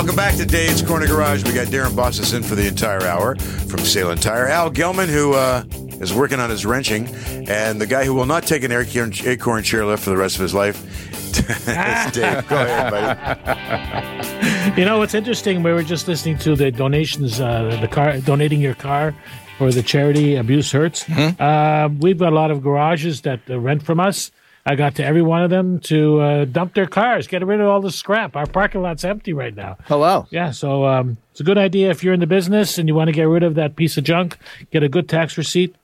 Welcome 0.00 0.16
back 0.16 0.36
to 0.36 0.46
Dave's 0.46 0.80
Corner 0.80 1.06
Garage. 1.06 1.44
We 1.44 1.52
got 1.52 1.66
Darren 1.66 1.94
Boston 1.94 2.38
in 2.38 2.42
for 2.42 2.54
the 2.54 2.66
entire 2.66 3.02
hour 3.02 3.36
from 3.36 3.80
Sailun 3.80 4.18
Tire. 4.18 4.48
Al 4.48 4.70
Gelman, 4.70 5.08
who 5.08 5.34
uh, 5.34 5.62
is 6.00 6.14
working 6.14 6.40
on 6.40 6.48
his 6.48 6.64
wrenching, 6.64 7.06
and 7.50 7.78
the 7.78 7.86
guy 7.86 8.06
who 8.06 8.14
will 8.14 8.24
not 8.24 8.44
take 8.44 8.64
an 8.64 8.72
acorn, 8.72 9.12
acorn 9.26 9.62
stairlift 9.62 9.98
for 9.98 10.08
the 10.08 10.16
rest 10.16 10.36
of 10.36 10.40
his 10.40 10.54
life. 10.54 10.80
It's 11.50 12.16
Dave. 12.16 12.48
Go 12.48 12.56
ahead, 12.56 12.90
buddy. 12.90 14.70
You 14.80 14.86
know, 14.86 14.96
what's 14.96 15.12
interesting. 15.12 15.62
We 15.62 15.70
were 15.70 15.82
just 15.82 16.08
listening 16.08 16.38
to 16.38 16.56
the 16.56 16.70
donations, 16.70 17.38
uh, 17.38 17.76
the 17.82 17.88
car 17.88 18.16
donating 18.20 18.62
your 18.62 18.74
car 18.74 19.14
for 19.58 19.70
the 19.70 19.82
charity 19.82 20.36
Abuse 20.36 20.72
Hurts. 20.72 21.06
Uh, 21.10 21.90
we've 21.98 22.18
got 22.18 22.32
a 22.32 22.36
lot 22.36 22.50
of 22.50 22.62
garages 22.62 23.20
that 23.20 23.40
uh, 23.50 23.60
rent 23.60 23.82
from 23.82 24.00
us. 24.00 24.30
I 24.70 24.76
got 24.76 24.94
to 24.94 25.04
every 25.04 25.20
one 25.20 25.42
of 25.42 25.50
them 25.50 25.80
to 25.80 26.20
uh, 26.20 26.44
dump 26.44 26.74
their 26.74 26.86
cars, 26.86 27.26
get 27.26 27.44
rid 27.44 27.60
of 27.60 27.66
all 27.66 27.80
the 27.80 27.90
scrap. 27.90 28.36
Our 28.36 28.46
parking 28.46 28.82
lot's 28.82 29.02
empty 29.02 29.32
right 29.32 29.52
now. 29.52 29.76
Hello. 29.86 30.28
Yeah, 30.30 30.52
so 30.52 30.84
um, 30.84 31.16
it's 31.32 31.40
a 31.40 31.42
good 31.42 31.58
idea 31.58 31.90
if 31.90 32.04
you're 32.04 32.14
in 32.14 32.20
the 32.20 32.28
business 32.28 32.78
and 32.78 32.88
you 32.88 32.94
want 32.94 33.08
to 33.08 33.12
get 33.12 33.24
rid 33.24 33.42
of 33.42 33.56
that 33.56 33.74
piece 33.74 33.96
of 33.96 34.04
junk. 34.04 34.38
Get 34.70 34.84
a 34.84 34.88
good 34.88 35.08
tax 35.08 35.36
receipt. 35.36 35.74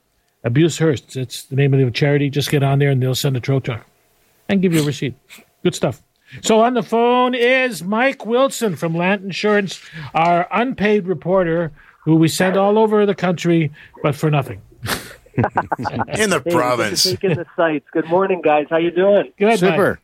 Abuse 0.45 0.78
Hurts. 0.78 1.16
It's 1.16 1.43
the 1.43 1.57
name 1.57 1.75
of 1.75 1.81
the 1.81 1.90
charity. 1.90 2.31
Just 2.31 2.49
get 2.49 2.62
on 2.62 2.78
there 2.78 2.90
and 2.90 3.02
they'll 3.02 3.16
send 3.16 3.37
a 3.37 3.40
tow 3.40 3.59
truck 3.59 3.85
and 4.49 4.62
give 4.62 4.73
you 4.73 4.83
a 4.83 4.87
receipt. 4.87 5.16
Good 5.64 5.75
stuff. 5.75 6.00
So 6.43 6.61
on 6.61 6.75
the 6.75 6.85
phone 6.85 7.35
is 7.35 7.83
Mike 7.83 8.25
Wilson 8.25 8.76
from 8.76 8.95
Land 8.95 9.25
Insurance, 9.25 9.81
our 10.14 10.47
unpaid 10.52 11.09
reporter 11.09 11.73
who 12.05 12.14
we 12.14 12.28
send 12.28 12.57
all 12.57 12.78
over 12.78 13.05
the 13.05 13.16
country, 13.16 13.73
but 14.05 14.14
for 14.14 14.31
nothing. 14.31 14.62
In 16.19 16.31
the 16.31 16.43
Hey, 16.45 16.50
province. 16.52 17.05
Good 17.07 17.33
in 17.33 17.37
the 17.38 17.47
sights. 17.57 17.87
Good 17.93 18.07
morning, 18.07 18.40
guys. 18.43 18.66
How 18.71 18.78
you 18.78 18.90
doing? 18.90 19.33
Good, 19.38 19.47
Mike. 19.47 19.59
Super. 19.59 20.00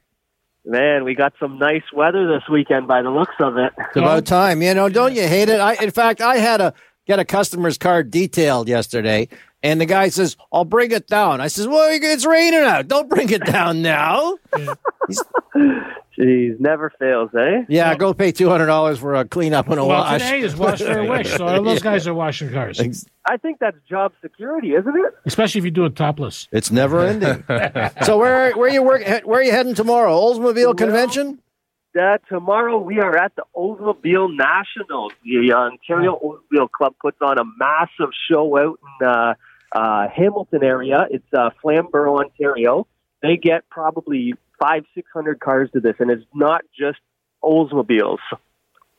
Man, 0.65 1.05
we 1.05 1.15
got 1.15 1.33
some 1.41 1.59
nice 1.59 1.83
weather 1.93 2.29
this 2.29 2.49
weekend 2.49 2.87
by 2.87 3.03
the 3.03 3.11
looks 3.11 3.35
of 3.41 3.57
it. 3.57 3.73
It's 3.79 3.97
about 3.97 4.27
time. 4.27 4.63
You 4.63 4.75
know, 4.75 4.89
don't 4.89 5.15
you 5.15 5.27
hate 5.27 5.49
it? 5.49 5.59
I, 5.61 5.75
in 5.75 5.91
fact, 5.91 6.21
I 6.21 6.37
had 6.37 6.59
to 6.59 6.73
get 7.07 7.19
a 7.19 7.25
customer's 7.25 7.79
car 7.79 8.05
detailed 8.05 8.69
yesterday, 8.69 9.29
and 9.63 9.81
the 9.81 9.87
guy 9.87 10.09
says, 10.09 10.37
"I'll 10.53 10.65
bring 10.65 10.93
it 10.93 11.09
down." 11.09 11.41
I 11.41 11.49
says, 11.49 11.67
"Well, 11.67 11.89
it's 11.91 12.25
raining 12.25 12.61
out. 12.61 12.87
Don't 12.87 13.09
bring 13.09 13.31
it 13.31 13.45
down 13.45 13.83
now." 13.83 14.37
Jeez, 16.19 16.61
never 16.61 16.93
fails, 16.99 17.31
eh? 17.35 17.65
Yeah, 17.69 17.95
go 17.95 18.13
pay 18.13 18.33
two 18.33 18.49
hundred 18.49 18.67
dollars 18.67 18.99
for 18.99 19.15
a 19.15 19.25
cleanup 19.25 19.69
and 19.69 19.79
a 19.81 19.85
Well, 19.85 20.01
wash. 20.01 20.21
today 20.21 20.41
is 20.41 20.55
wash 20.57 20.81
for 20.83 20.99
a 20.99 21.09
wish, 21.09 21.31
so 21.35 21.47
all 21.47 21.63
those 21.63 21.81
guys 21.81 22.07
are 22.07 22.13
washing 22.15 22.51
cars, 22.53 22.81
I 23.25 23.37
think 23.39 23.59
that's 23.61 23.77
job 23.89 24.13
security, 24.21 24.75
isn't 24.75 24.95
it? 24.95 25.15
especially 25.25 25.61
if 25.61 25.65
you 25.65 25.71
do 25.71 25.85
it 25.87 25.97
topless. 25.97 26.49
It's 26.53 26.71
never 26.71 27.01
ending. 27.07 27.45
so 28.05 28.19
where 28.19 28.53
where 28.57 28.69
you 28.69 28.83
work? 28.83 29.03
Where 29.25 29.41
are 29.41 29.43
you 29.43 29.53
heading 29.53 29.75
tomorrow? 29.75 30.13
Oldsmobile 30.15 30.77
Convention. 30.77 31.39
Uh, 31.99 32.17
tomorrow 32.29 32.79
we 32.79 33.01
are 33.01 33.17
at 33.17 33.35
the 33.37 33.45
Oldsmobile 33.57 34.35
Nationals. 34.37 35.13
The 35.25 35.53
Ontario 35.53 36.19
Oldsmobile 36.23 36.71
Club 36.71 36.95
puts 37.01 37.19
on 37.21 37.39
a 37.39 37.45
massive 37.59 38.13
show 38.31 38.59
out 38.59 38.79
in 39.01 39.07
uh, 39.07 39.35
uh, 39.73 40.09
Hamilton 40.09 40.63
area. 40.65 41.07
It's 41.11 41.25
uh, 41.37 41.51
Flamborough, 41.63 42.19
Ontario. 42.19 42.87
They 43.23 43.37
get 43.37 43.69
probably 43.71 44.35
five, 44.63 44.85
six 44.95 45.09
hundred 45.13 45.41
cars 45.41 45.71
to 45.73 45.81
this, 45.81 45.95
and 45.99 46.11
it's 46.11 46.25
not 46.35 46.63
just 46.79 46.99
Oldsmobiles. 47.43 48.19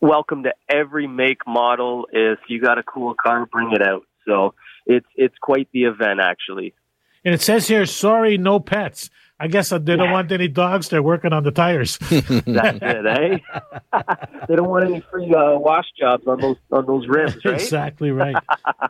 Welcome 0.02 0.44
to 0.44 0.54
every 0.70 1.08
make 1.08 1.48
model. 1.48 2.08
If 2.12 2.40
you 2.50 2.62
got 2.62 2.78
a 2.78 2.84
cool 2.84 3.16
car, 3.16 3.46
bring 3.46 3.72
it 3.72 3.82
out. 3.82 4.04
So 4.28 4.54
it's 4.86 5.08
it's 5.16 5.36
quite 5.42 5.70
the 5.72 5.84
event, 5.84 6.20
actually. 6.22 6.74
And 7.26 7.34
it 7.34 7.42
says 7.42 7.70
here, 7.70 7.86
sorry, 7.86 8.38
no 8.38 8.60
pets. 8.60 9.10
I 9.40 9.48
guess 9.48 9.70
they 9.70 9.80
don't 9.80 10.12
want 10.12 10.32
any 10.32 10.48
dogs. 10.48 10.90
They're 10.90 11.02
working 11.02 11.34
on 11.34 11.44
the 11.44 11.52
tires. 11.52 11.98
That's 12.10 12.80
it, 12.82 13.06
eh? 13.06 13.38
they 14.48 14.56
don't 14.56 14.70
want 14.70 14.86
any 14.86 15.02
free 15.12 15.34
uh, 15.34 15.58
wash 15.58 15.86
jobs 15.98 16.28
on 16.28 16.40
those 16.40 16.58
on 16.72 16.86
those 16.86 17.08
rims, 17.08 17.44
right? 17.44 17.56
exactly 17.56 18.12
right. 18.12 18.36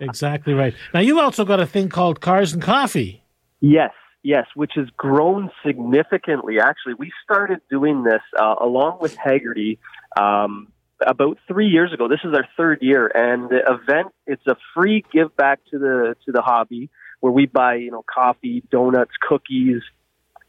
exactly 0.01 0.53
right. 0.53 0.73
Now, 0.93 0.99
you've 0.99 1.19
also 1.19 1.45
got 1.45 1.59
a 1.59 1.67
thing 1.67 1.89
called 1.89 2.21
Cars 2.21 2.53
and 2.53 2.61
Coffee. 2.61 3.23
Yes, 3.61 3.91
yes, 4.23 4.47
which 4.55 4.71
has 4.75 4.87
grown 4.97 5.51
significantly. 5.65 6.59
Actually, 6.59 6.95
we 6.95 7.11
started 7.23 7.59
doing 7.69 8.03
this 8.03 8.21
uh, 8.39 8.55
along 8.59 8.99
with 9.01 9.15
Hagerty 9.17 9.77
um, 10.17 10.69
about 11.05 11.37
three 11.47 11.67
years 11.67 11.93
ago. 11.93 12.07
This 12.07 12.21
is 12.23 12.33
our 12.33 12.47
third 12.57 12.79
year, 12.81 13.11
and 13.13 13.49
the 13.49 13.59
event 13.59 14.13
it's 14.25 14.45
a 14.47 14.55
free 14.73 15.03
give 15.11 15.35
back 15.35 15.59
to 15.71 15.77
the 15.77 16.15
to 16.25 16.31
the 16.31 16.41
hobby 16.41 16.89
where 17.19 17.31
we 17.31 17.45
buy 17.45 17.75
you 17.75 17.91
know 17.91 18.03
coffee, 18.11 18.63
donuts, 18.71 19.11
cookies. 19.21 19.81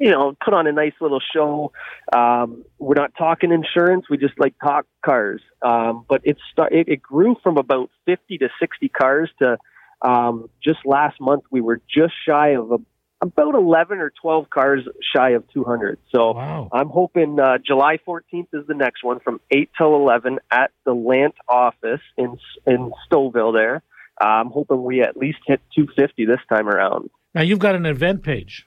You 0.00 0.10
know, 0.10 0.36
put 0.44 0.52
on 0.52 0.66
a 0.66 0.72
nice 0.72 0.94
little 1.00 1.20
show. 1.20 1.70
Um, 2.14 2.64
we're 2.78 2.94
not 2.96 3.12
talking 3.16 3.52
insurance; 3.52 4.06
we 4.10 4.18
just 4.18 4.38
like 4.38 4.54
talk 4.62 4.86
cars. 5.04 5.40
Um, 5.62 6.04
but 6.08 6.20
it, 6.24 6.36
start, 6.52 6.72
it 6.72 6.88
it 6.88 7.02
grew 7.02 7.36
from 7.42 7.58
about 7.58 7.90
fifty 8.04 8.38
to 8.38 8.48
sixty 8.58 8.88
cars 8.88 9.30
to 9.38 9.56
um, 10.02 10.50
just 10.62 10.80
last 10.84 11.20
month 11.20 11.44
we 11.50 11.60
were 11.60 11.80
just 11.88 12.12
shy 12.26 12.50
of 12.50 12.72
a, 12.72 12.78
about 13.24 13.54
11 13.54 13.98
or 13.98 14.12
12 14.20 14.50
cars 14.50 14.82
shy 15.14 15.30
of 15.30 15.44
200. 15.52 15.98
So 16.14 16.32
Wow. 16.32 16.68
I'm 16.72 16.88
hoping 16.88 17.38
uh, 17.40 17.58
July 17.58 17.98
14th 18.06 18.48
is 18.52 18.66
the 18.66 18.74
next 18.74 19.02
one 19.02 19.20
from 19.20 19.40
8 19.50 19.70
till 19.76 19.94
11 19.96 20.38
at 20.50 20.70
the 20.84 20.92
Lant 20.92 21.34
office 21.48 22.02
in 22.16 22.38
in 22.66 22.92
Stouffville 23.10 23.52
there. 23.54 23.82
Uh, 24.20 24.26
I'm 24.26 24.50
hoping 24.50 24.82
we 24.84 25.02
at 25.02 25.16
least 25.16 25.38
hit 25.46 25.60
250 25.74 26.26
this 26.26 26.38
time 26.48 26.68
around. 26.68 27.10
Now, 27.34 27.42
you've 27.42 27.58
got 27.58 27.74
an 27.74 27.86
event 27.86 28.22
page. 28.22 28.66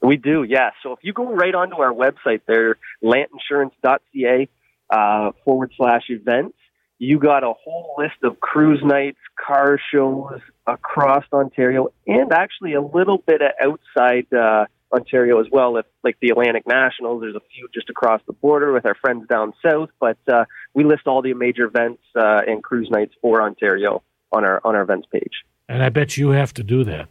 We 0.00 0.16
do, 0.16 0.42
yeah. 0.42 0.70
So 0.82 0.92
if 0.92 0.98
you 1.02 1.12
go 1.12 1.32
right 1.32 1.54
onto 1.54 1.76
our 1.76 1.92
website 1.92 2.40
there, 2.48 2.76
lantinsurance.ca 3.04 4.48
uh, 4.90 5.30
forward 5.44 5.72
slash 5.76 6.02
events, 6.08 6.56
you 7.02 7.18
got 7.18 7.42
a 7.42 7.52
whole 7.52 7.96
list 7.98 8.22
of 8.22 8.38
cruise 8.38 8.80
nights, 8.84 9.18
car 9.44 9.76
shows 9.92 10.38
across 10.68 11.24
Ontario, 11.32 11.88
and 12.06 12.32
actually 12.32 12.74
a 12.74 12.80
little 12.80 13.18
bit 13.18 13.42
of 13.42 13.50
outside 13.60 14.32
uh, 14.32 14.66
Ontario 14.92 15.40
as 15.40 15.48
well. 15.50 15.76
If 15.78 15.86
like 16.04 16.16
the 16.22 16.28
Atlantic 16.28 16.64
Nationals, 16.64 17.22
there's 17.22 17.34
a 17.34 17.40
few 17.52 17.66
just 17.74 17.90
across 17.90 18.20
the 18.28 18.32
border 18.32 18.72
with 18.72 18.86
our 18.86 18.94
friends 18.94 19.26
down 19.26 19.52
south. 19.68 19.88
But 19.98 20.18
uh, 20.32 20.44
we 20.74 20.84
list 20.84 21.08
all 21.08 21.22
the 21.22 21.34
major 21.34 21.64
events 21.64 22.02
uh, 22.14 22.42
and 22.46 22.62
cruise 22.62 22.88
nights 22.88 23.14
for 23.20 23.42
Ontario 23.42 24.04
on 24.30 24.44
our 24.44 24.60
on 24.64 24.76
our 24.76 24.82
events 24.82 25.08
page. 25.10 25.42
And 25.68 25.82
I 25.82 25.88
bet 25.88 26.16
you 26.16 26.28
have 26.28 26.54
to 26.54 26.62
do 26.62 26.84
that. 26.84 27.08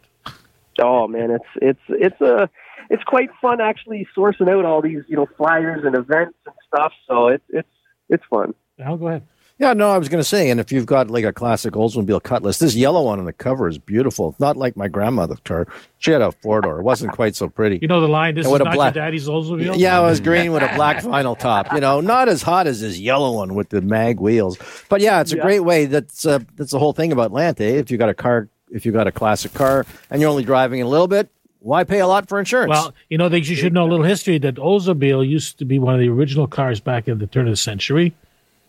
Oh 0.80 1.06
man, 1.06 1.30
it's 1.32 1.44
it's 1.56 1.86
it's 1.90 2.20
a 2.22 2.48
it's 2.88 3.02
quite 3.02 3.28
fun 3.42 3.60
actually 3.60 4.08
sourcing 4.16 4.48
out 4.48 4.64
all 4.64 4.80
these 4.80 5.02
you 5.06 5.16
know 5.16 5.26
flyers 5.36 5.84
and 5.84 5.94
events 5.94 6.38
and 6.46 6.54
stuff. 6.66 6.94
So 7.06 7.28
it's 7.28 7.44
it's 7.50 7.68
it's 8.08 8.24
fun. 8.30 8.54
Al, 8.78 8.96
go 8.96 9.08
ahead. 9.08 9.26
Yeah, 9.62 9.74
no, 9.74 9.90
I 9.92 9.96
was 9.98 10.08
going 10.08 10.18
to 10.20 10.28
say, 10.28 10.50
and 10.50 10.58
if 10.58 10.72
you've 10.72 10.86
got 10.86 11.08
like 11.08 11.24
a 11.24 11.32
classic 11.32 11.74
Oldsmobile 11.74 12.22
Cutlass, 12.24 12.58
this 12.58 12.74
yellow 12.74 13.04
one 13.04 13.20
on 13.20 13.26
the 13.26 13.32
cover 13.32 13.68
is 13.68 13.78
beautiful. 13.78 14.34
Not 14.40 14.56
like 14.56 14.76
my 14.76 14.88
grandmother's 14.88 15.38
car. 15.44 15.68
She 15.98 16.10
had 16.10 16.20
a 16.20 16.32
four 16.32 16.60
door. 16.62 16.80
It 16.80 16.82
wasn't 16.82 17.12
quite 17.12 17.36
so 17.36 17.48
pretty. 17.48 17.78
You 17.80 17.86
know 17.86 18.00
the 18.00 18.08
line. 18.08 18.34
This 18.34 18.44
And 18.46 18.50
is 18.50 18.52
with 18.54 18.62
a 18.62 18.64
not 18.64 18.74
black- 18.74 18.94
your 18.96 19.04
daddy's 19.04 19.28
Oldsmobile. 19.28 19.78
Yeah, 19.78 20.00
it 20.00 20.04
was 20.04 20.18
green 20.18 20.50
with 20.50 20.64
a 20.64 20.74
black 20.74 20.96
vinyl 21.04 21.38
top. 21.38 21.72
You 21.72 21.78
know, 21.80 22.00
not 22.00 22.28
as 22.28 22.42
hot 22.42 22.66
as 22.66 22.80
this 22.80 22.98
yellow 22.98 23.32
one 23.36 23.54
with 23.54 23.68
the 23.68 23.80
mag 23.80 24.18
wheels. 24.18 24.58
But 24.88 25.00
yeah, 25.00 25.20
it's 25.20 25.32
a 25.32 25.36
Yeah. 25.36 25.42
great 25.42 25.60
way. 25.60 25.86
That's 25.86 26.26
uh, 26.26 26.40
that's 26.56 26.72
the 26.72 26.80
whole 26.80 26.92
thing 26.92 27.12
about 27.12 27.30
Lante. 27.32 27.60
eh? 27.64 27.78
If 27.78 27.90
you 27.92 27.98
got 27.98 28.08
a 28.08 28.14
car, 28.14 28.48
if 28.72 28.84
you 28.84 28.90
got 28.90 29.06
a 29.06 29.12
classic 29.12 29.54
car, 29.54 29.86
and 30.10 30.20
you're 30.20 30.30
only 30.30 30.44
driving 30.44 30.82
a 30.82 30.88
little 30.88 31.06
bit, 31.06 31.28
why 31.60 31.84
pay 31.84 32.00
a 32.00 32.06
lot 32.08 32.28
for 32.28 32.40
insurance? 32.40 32.70
Well, 32.70 32.92
you 33.08 33.16
know, 33.16 33.28
they, 33.28 33.38
you 33.38 33.54
should 33.54 33.72
know 33.72 33.84
a 33.84 33.90
little 33.90 34.04
history 34.04 34.38
that 34.38 34.56
Oldsmobile 34.56 35.28
used 35.28 35.60
to 35.60 35.64
be 35.64 35.78
one 35.78 35.94
of 35.94 36.00
the 36.00 36.08
original 36.08 36.48
cars 36.48 36.80
back 36.80 37.06
in 37.06 37.18
the 37.18 37.28
turn 37.28 37.46
of 37.46 37.52
the 37.52 37.56
century, 37.56 38.12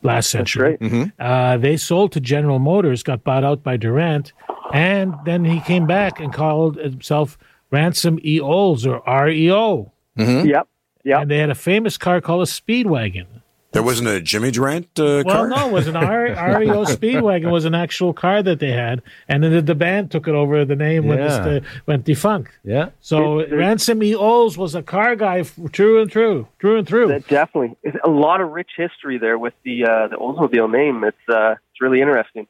last 0.04 0.30
century. 0.30 0.78
right. 0.80 1.12
Uh, 1.20 1.58
they 1.58 1.78
sold 1.78 2.12
to 2.14 2.20
General 2.20 2.60
Motors, 2.60 3.04
got 3.04 3.24
bought 3.24 3.44
out 3.44 3.64
by 3.64 3.78
Durant, 3.78 4.34
and 4.74 5.14
then 5.26 5.46
he 5.46 5.60
came 5.62 5.86
back 5.88 6.20
and 6.20 6.34
called 6.34 6.78
himself 6.78 7.38
Ransom 7.72 8.20
E. 8.24 8.40
Olds 8.40 8.86
or 8.86 9.02
REO. 9.08 9.92
Yep. 10.18 10.68
Yep. 11.06 11.22
And 11.22 11.32
they 11.32 11.38
had 11.40 11.50
a 11.50 11.56
famous 11.56 11.98
car 11.98 12.22
called 12.22 12.44
a 12.44 12.46
Speedwagon. 12.46 13.26
There 13.74 13.84
wasn't 13.84 14.08
a 14.10 14.22
Jimmy 14.22 14.52
Durante 14.52 15.02
uh, 15.02 15.24
Well, 15.26 15.36
car? 15.36 15.48
no, 15.48 15.68
it 15.68 15.72
was 15.74 15.88
an 15.88 15.96
R- 15.96 16.26
REO 16.60 16.86
Speedwagon 16.86 17.52
was 17.52 17.66
an 17.66 17.74
actual 17.74 18.14
car 18.14 18.44
that 18.44 18.60
they 18.60 18.72
had, 18.72 19.02
and 19.28 19.44
then 19.44 19.52
the, 19.52 19.62
the 19.62 19.76
band 19.76 20.12
took 20.12 20.28
it 20.28 20.36
over. 20.36 20.64
The 20.64 20.76
name 20.76 21.08
went, 21.08 21.22
Yeah. 21.22 21.36
uh, 21.36 21.60
went 21.88 22.04
defunct. 22.06 22.52
Yeah. 22.64 22.90
So 23.02 23.46
Ransom 23.50 24.04
E. 24.04 24.14
Olds 24.16 24.58
was 24.58 24.76
a 24.76 24.84
car 24.84 25.16
guy, 25.16 25.40
f- 25.40 25.58
true 25.72 26.02
and 26.02 26.12
true, 26.12 26.48
true 26.60 26.78
and 26.78 26.88
true. 26.88 27.08
That 27.08 27.28
definitely 27.28 27.76
It's 27.84 27.98
a 28.04 28.10
lot 28.10 28.42
of 28.42 28.52
rich 28.52 28.70
history 28.78 29.18
there 29.18 29.38
with 29.40 29.54
the 29.64 29.86
uh, 29.86 30.08
the 30.08 30.18
Oldsmobile 30.18 30.72
name. 30.72 31.04
It's 31.04 31.18
uh, 31.28 31.52
it's 31.72 31.82
really 31.82 32.00
interesting. 32.02 32.48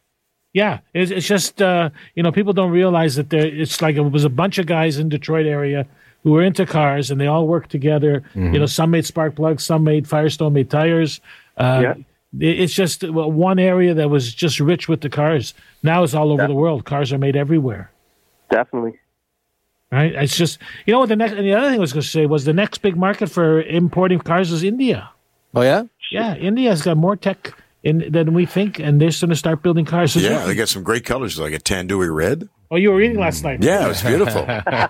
Yeah, 0.51 0.79
it's, 0.93 1.09
it's 1.09 1.25
just 1.27 1.62
uh, 1.62 1.89
you 2.15 2.21
know 2.21 2.31
people 2.31 2.53
don't 2.53 2.71
realize 2.71 3.15
that 3.15 3.29
there. 3.29 3.45
It's 3.45 3.81
like 3.81 3.95
it 3.95 4.01
was 4.01 4.23
a 4.25 4.29
bunch 4.29 4.57
of 4.59 4.65
guys 4.65 4.99
in 4.99 5.09
Detroit 5.09 5.45
area 5.47 5.88
who 6.23 6.31
were 6.31 6.41
into 6.43 6.65
cars, 6.65 7.12
and 7.12 7.19
they 7.21 7.27
all 7.27 7.47
worked 7.47 7.69
together. 7.69 8.23
You 8.33 8.59
know, 8.59 8.65
some 8.65 8.91
made 8.91 9.05
spark 9.05 9.36
plugs, 9.36 9.63
some 9.65 9.83
made 9.83 10.07
Firestone, 10.07 10.53
made 10.53 10.69
tires. 10.69 11.21
Uh, 11.57 11.79
Yeah. 11.83 11.93
It's 12.39 12.73
just 12.73 13.03
one 13.07 13.59
area 13.59 13.93
that 13.93 14.09
was 14.09 14.33
just 14.33 14.59
rich 14.59 14.89
with 14.89 15.01
the 15.01 15.09
cars. 15.09 15.53
Now 15.83 16.01
it's 16.01 16.15
all 16.15 16.31
over 16.31 16.47
the 16.47 16.55
world. 16.55 16.83
Cars 16.83 17.13
are 17.13 17.19
made 17.19 17.36
everywhere. 17.36 17.91
Definitely. 18.49 18.97
Right? 19.91 20.13
It's 20.15 20.36
just 20.36 20.57
you 20.88 20.93
know 20.93 20.99
what 21.01 21.09
the 21.09 21.15
next. 21.15 21.33
And 21.33 21.45
the 21.45 21.53
other 21.53 21.67
thing 21.69 21.77
I 21.77 21.81
was 21.81 21.93
going 21.93 22.01
to 22.01 22.07
say 22.09 22.25
was 22.25 22.45
the 22.45 22.53
next 22.53 22.79
big 22.79 22.97
market 22.97 23.29
for 23.29 23.62
importing 23.62 24.17
cars 24.19 24.51
is 24.51 24.63
India. 24.63 25.12
oh 25.53 25.62
yeah, 25.62 25.83
Yeah, 26.12 26.36
India's 26.36 26.81
got 26.81 26.97
more 26.97 27.15
tech 27.15 27.53
in 27.83 28.12
than 28.12 28.33
we 28.33 28.47
think, 28.47 28.79
and 28.79 28.99
they're 28.99 29.12
going 29.12 29.29
to 29.29 29.36
start 29.36 29.62
building 29.62 29.86
cars. 29.86 30.15
Yeah, 30.15 30.43
they 30.45 30.55
got 30.55 30.69
some 30.69 30.81
great 30.81 31.05
colors 31.05 31.38
like 31.38 31.53
a 31.53 31.59
tandoori 31.59 32.12
red. 32.12 32.49
Oh, 32.73 32.75
you 32.75 32.89
were 32.91 32.99
eating 33.01 33.19
last 33.19 33.43
night. 33.43 33.62
Yeah, 33.62 33.86
it 33.86 33.89
was 33.89 34.01
beautiful. 34.01 34.43
I 34.47 34.89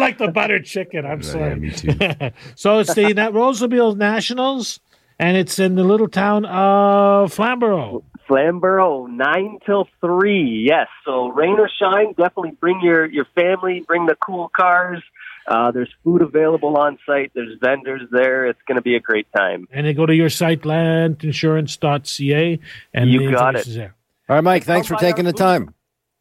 like 0.00 0.16
the 0.16 0.28
buttered 0.28 0.64
chicken. 0.64 1.04
I'm 1.04 1.20
Yeah, 1.20 1.28
sorry. 1.28 1.56
me 1.56 1.70
too. 1.72 1.92
so 2.54 2.78
it's 2.78 2.94
the 2.94 3.12
Na- 3.12 3.28
Roosevelt 3.30 3.98
Nationals, 3.98 4.80
and 5.18 5.36
it's 5.36 5.58
in 5.58 5.74
the 5.74 5.84
little 5.84 6.08
town 6.08 6.46
of 6.46 7.34
Flamborough. 7.34 8.02
Flamborough, 8.26 9.08
nine 9.08 9.58
till 9.66 9.88
three. 10.00 10.64
Yes. 10.66 10.86
So 11.04 11.28
rain 11.28 11.58
or 11.58 11.68
shine, 11.68 12.14
definitely 12.16 12.52
bring 12.52 12.80
your 12.82 13.04
your 13.04 13.26
family. 13.34 13.84
Bring 13.86 14.06
the 14.06 14.16
cool 14.24 14.50
cars. 14.56 15.02
Uh, 15.46 15.70
there's 15.72 15.92
food 16.02 16.22
available 16.22 16.78
on 16.78 16.98
site. 17.04 17.30
There's 17.34 17.58
vendors 17.60 18.08
there. 18.10 18.46
It's 18.46 18.60
going 18.66 18.76
to 18.76 18.82
be 18.82 18.96
a 18.96 19.00
great 19.00 19.26
time. 19.36 19.68
And 19.70 19.86
they 19.86 19.92
go 19.92 20.06
to 20.06 20.14
your 20.14 20.30
site, 20.30 20.62
landinsurance.ca, 20.62 22.58
and 22.94 23.10
You 23.10 23.18
the 23.26 23.32
got 23.32 23.48
information's 23.56 23.76
there. 23.76 23.94
all 24.28 24.36
right, 24.36 24.44
Mike. 24.44 24.64
Thanks 24.64 24.86
for 24.86 24.94
I'll 24.94 25.00
buy 25.00 25.06
taking 25.08 25.24
the 25.24 25.30
our 25.30 25.32
food. 25.32 25.38
time. 25.66 25.74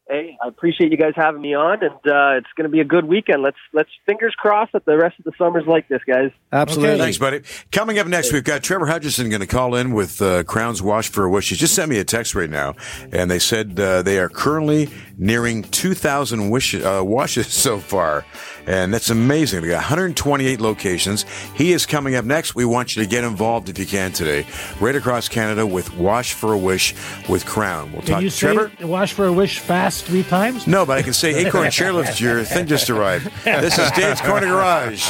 Hey, 0.09 0.35
I 0.43 0.47
appreciate 0.47 0.91
you 0.91 0.97
guys 0.97 1.13
having 1.15 1.39
me 1.39 1.53
on, 1.53 1.83
and 1.83 1.93
uh, 1.93 2.37
it's 2.37 2.51
going 2.55 2.63
to 2.63 2.69
be 2.69 2.79
a 2.79 2.83
good 2.83 3.05
weekend. 3.05 3.43
Let's 3.43 3.59
let's 3.73 3.91
fingers 4.07 4.33
crossed 4.35 4.73
that 4.73 4.83
the 4.85 4.97
rest 4.97 5.19
of 5.19 5.25
the 5.25 5.33
summer's 5.37 5.67
like 5.67 5.87
this, 5.87 6.01
guys. 6.07 6.31
Absolutely. 6.51 6.97
Thanks, 6.97 7.19
buddy. 7.19 7.41
Coming 7.71 7.99
up 7.99 8.07
next, 8.07 8.33
we've 8.33 8.43
got 8.43 8.63
Trevor 8.63 8.87
Hutchison 8.87 9.29
going 9.29 9.41
to 9.41 9.47
call 9.47 9.75
in 9.75 9.93
with 9.93 10.19
uh, 10.19 10.43
Krown's 10.45 10.81
Wash 10.81 11.09
for 11.11 11.25
a 11.25 11.29
Wish. 11.29 11.49
He 11.49 11.55
just 11.55 11.75
sent 11.75 11.91
me 11.91 11.99
a 11.99 12.03
text 12.03 12.33
right 12.33 12.49
now, 12.49 12.73
and 13.11 13.29
they 13.29 13.37
said 13.37 13.79
uh, 13.79 14.01
they 14.01 14.17
are 14.17 14.29
currently 14.29 14.89
nearing 15.19 15.61
2,000 15.61 16.49
wish, 16.49 16.73
uh, 16.73 17.03
washes 17.05 17.47
so 17.53 17.77
far. 17.77 18.25
And 18.69 18.93
that's 18.93 19.09
amazing. 19.09 19.61
They 19.63 19.69
got 19.69 19.77
128 19.77 20.61
locations. 20.61 21.23
He 21.55 21.71
is 21.71 21.87
coming 21.87 22.13
up 22.13 22.23
next. 22.23 22.53
We 22.53 22.65
want 22.65 22.95
you 22.95 23.01
to 23.01 23.09
get 23.09 23.23
involved 23.23 23.67
if 23.67 23.79
you 23.79 23.85
can 23.87 24.11
today, 24.11 24.45
right 24.79 24.95
across 24.95 25.27
Canada 25.27 25.65
with 25.65 25.95
Wash 25.97 26.33
for 26.33 26.53
a 26.53 26.57
Wish 26.57 26.93
with 27.27 27.45
Krown. 27.45 27.91
We'll 27.91 28.01
Can 28.03 28.11
talk 28.13 28.21
you 28.21 28.29
to 28.29 28.37
Trevor. 28.37 28.71
say 28.77 28.85
wash 28.85 29.13
for 29.13 29.25
a 29.25 29.33
wish 29.33 29.57
fast 29.57 30.05
three 30.05 30.21
times? 30.21 30.67
No, 30.67 30.85
but 30.85 30.99
I 30.99 31.01
can 31.01 31.13
say 31.13 31.33
Acorn 31.33 31.67
Stairlift, 31.69 32.19
your 32.19 32.43
thing 32.43 32.67
just 32.67 32.91
arrived. 32.91 33.31
This 33.43 33.79
is 33.79 33.89
Dave's 33.91 34.21
Corner 34.21 34.45
Garage. 34.45 35.03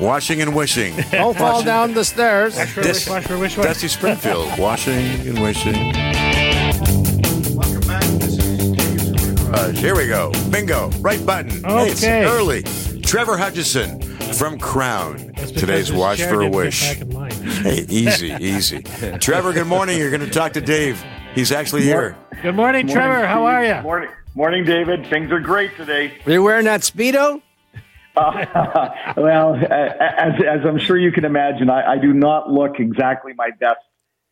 Washing 0.00 0.42
and 0.42 0.52
wishing. 0.56 0.96
Don't 1.12 1.38
fall 1.38 1.62
down 1.62 1.94
the 1.94 2.04
stairs. 2.04 2.56
Wash 2.56 2.72
for 2.72 2.80
a 2.80 2.82
This- 2.82 3.06
wish, 3.06 3.08
wash 3.14 3.24
for 3.28 3.34
a 3.34 3.38
wish. 3.38 3.56
wash. 3.56 3.66
Dusty 3.66 3.86
Springfield. 3.88 4.48
Washing 4.58 4.94
and 5.28 5.40
wishing. 5.40 5.92
Welcome 7.54 7.80
back. 7.86 8.02
This 8.18 8.36
is 8.36 8.76
Dave's 8.76 9.04
Corner 9.20 9.52
Garage. 9.52 9.78
Here 9.78 9.94
we 9.96 10.08
go. 10.08 10.32
Bingo. 10.50 10.90
Right 11.00 11.24
button. 11.24 11.62
Hey, 11.62 11.90
it's 11.90 12.02
Okay. 12.02 12.24
early. 12.24 12.64
Trevor 13.06 13.36
Hutchison 13.36 14.00
from 14.34 14.58
Krown. 14.58 15.32
Today's 15.56 15.92
Wash 15.92 16.20
for 16.22 16.42
a 16.42 16.50
Wish. 16.50 16.82
back 16.94 17.00
in 17.02 17.10
line. 17.10 17.30
Hey, 17.66 17.86
easy, 17.88 18.32
easy. 18.40 18.82
Trevor, 19.20 19.52
good 19.52 19.66
morning. 19.66 19.98
You're 19.98 20.10
going 20.10 20.20
to 20.20 20.30
talk 20.30 20.52
to 20.54 20.60
Dave. 20.60 21.02
He's 21.34 21.52
actually 21.52 21.82
here. 21.82 22.16
Good 22.42 22.54
morning, 22.54 22.86
Trevor. 22.86 23.26
How 23.26 23.46
are 23.46 23.64
you? 23.64 23.80
Morning, 23.82 24.10
morning, 24.34 24.64
David. 24.64 25.06
Things 25.06 25.30
are 25.32 25.40
great 25.40 25.76
today. 25.76 26.12
Are 26.26 26.32
you 26.32 26.42
wearing 26.42 26.64
that 26.64 26.80
speedo? 26.82 27.42
Uh, 28.18 29.12
well, 29.18 29.54
as, 29.56 30.32
as 30.42 30.64
I'm 30.64 30.78
sure 30.78 30.96
you 30.96 31.12
can 31.12 31.26
imagine, 31.26 31.68
I, 31.68 31.92
I 31.92 31.98
do 31.98 32.14
not 32.14 32.50
look 32.50 32.80
exactly 32.80 33.34
my 33.36 33.50
best 33.60 33.76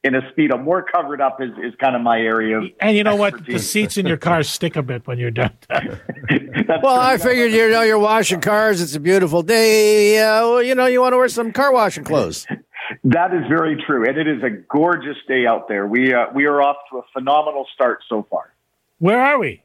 in 0.04 0.14
a 0.14 0.20
speedo. 0.32 0.62
More 0.62 0.82
covered 0.82 1.20
up 1.20 1.40
is, 1.40 1.50
is 1.62 1.74
kind 1.80 1.96
of 1.96 2.02
my 2.02 2.18
area. 2.18 2.58
Of 2.58 2.64
And 2.80 2.96
you 2.96 3.02
know 3.02 3.16
what? 3.16 3.44
The 3.46 3.58
seats 3.58 3.96
in 3.96 4.06
your 4.06 4.18
car 4.18 4.42
stick 4.42 4.76
a 4.76 4.82
bit 4.82 5.06
when 5.06 5.18
you're 5.18 5.30
done. 5.30 5.56
Well, 6.66 6.80
true. 6.80 6.88
I 6.88 7.18
figured 7.18 7.52
you 7.52 7.70
know 7.70 7.82
you're 7.82 7.98
washing 7.98 8.40
cars. 8.40 8.80
It's 8.80 8.94
a 8.94 9.00
beautiful 9.00 9.42
day. 9.42 10.18
Uh, 10.18 10.48
well, 10.48 10.62
you 10.62 10.74
know 10.74 10.86
you 10.86 11.00
want 11.00 11.12
to 11.12 11.18
wear 11.18 11.28
some 11.28 11.52
car 11.52 11.72
washing 11.72 12.04
clothes. 12.04 12.46
That 13.04 13.34
is 13.34 13.42
very 13.48 13.82
true, 13.86 14.06
and 14.06 14.16
it 14.16 14.26
is 14.26 14.42
a 14.42 14.50
gorgeous 14.50 15.16
day 15.28 15.46
out 15.46 15.68
there. 15.68 15.86
We 15.86 16.12
uh, 16.14 16.26
we 16.34 16.46
are 16.46 16.60
off 16.62 16.76
to 16.90 16.98
a 16.98 17.02
phenomenal 17.12 17.66
start 17.74 18.00
so 18.08 18.26
far. 18.30 18.52
Where 18.98 19.20
are 19.20 19.38
we? 19.38 19.62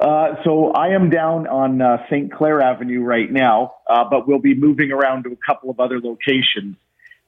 Uh, 0.00 0.36
so 0.44 0.72
I 0.72 0.88
am 0.88 1.10
down 1.10 1.46
on 1.46 1.80
uh, 1.80 2.04
St. 2.06 2.32
Clair 2.32 2.60
Avenue 2.60 3.02
right 3.02 3.30
now, 3.30 3.74
uh, 3.88 4.04
but 4.08 4.26
we'll 4.26 4.38
be 4.38 4.54
moving 4.54 4.92
around 4.92 5.24
to 5.24 5.32
a 5.32 5.36
couple 5.36 5.70
of 5.70 5.80
other 5.80 6.00
locations. 6.00 6.76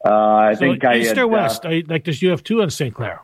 Uh, 0.05 0.11
I 0.13 0.55
So 0.55 0.61
think 0.61 0.85
I 0.85 0.97
east 0.99 1.09
had, 1.11 1.19
or 1.19 1.25
uh, 1.25 1.27
west? 1.29 1.65
Are 1.65 1.75
you- 1.75 1.85
like 1.89 2.05
this, 2.05 2.23
you 2.23 2.31
have 2.31 2.43
two 2.43 2.61
in 2.61 2.71
St. 2.71 2.95
Clair. 2.95 3.21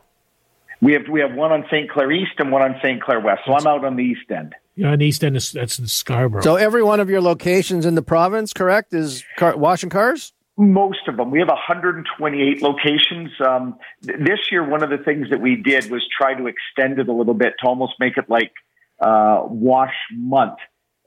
we 0.81 0.93
have 0.93 1.07
we 1.09 1.19
have 1.21 1.33
one 1.33 1.51
on 1.51 1.63
St. 1.71 1.89
Clair 1.89 2.11
East 2.11 2.33
and 2.39 2.51
one 2.51 2.61
on 2.61 2.75
St. 2.83 3.01
Clair 3.01 3.19
West. 3.19 3.41
So 3.45 3.53
I'm 3.53 3.67
out 3.67 3.85
on 3.85 3.95
the 3.95 4.03
east 4.03 4.29
end. 4.29 4.53
You're 4.75 4.89
on 4.89 4.99
the 4.99 5.05
east 5.05 5.23
end. 5.23 5.37
Is, 5.37 5.51
that's 5.51 5.77
in 5.79 5.87
Scarborough. 5.87 6.41
So 6.41 6.55
every 6.55 6.83
one 6.83 6.99
of 6.99 7.09
your 7.09 7.21
locations 7.21 7.85
in 7.85 7.95
the 7.95 8.01
province, 8.01 8.53
correct, 8.53 8.93
is 8.93 9.23
car- 9.37 9.55
washing 9.55 9.89
cars. 9.91 10.33
Most 10.57 11.07
of 11.07 11.17
them. 11.17 11.31
We 11.31 11.39
have 11.39 11.47
128 11.47 12.61
locations. 12.61 13.31
Um, 13.39 13.77
th- 14.05 14.19
this 14.19 14.39
year, 14.51 14.67
one 14.67 14.83
of 14.83 14.89
the 14.89 14.97
things 14.99 15.29
that 15.31 15.39
we 15.41 15.55
did 15.55 15.89
was 15.89 16.03
try 16.15 16.33
to 16.35 16.47
extend 16.47 16.99
it 16.99 17.07
a 17.07 17.13
little 17.13 17.33
bit 17.33 17.53
to 17.61 17.67
almost 17.67 17.93
make 17.99 18.17
it 18.17 18.25
like 18.29 18.51
uh, 18.99 19.43
Wash 19.47 19.93
Month. 20.15 20.57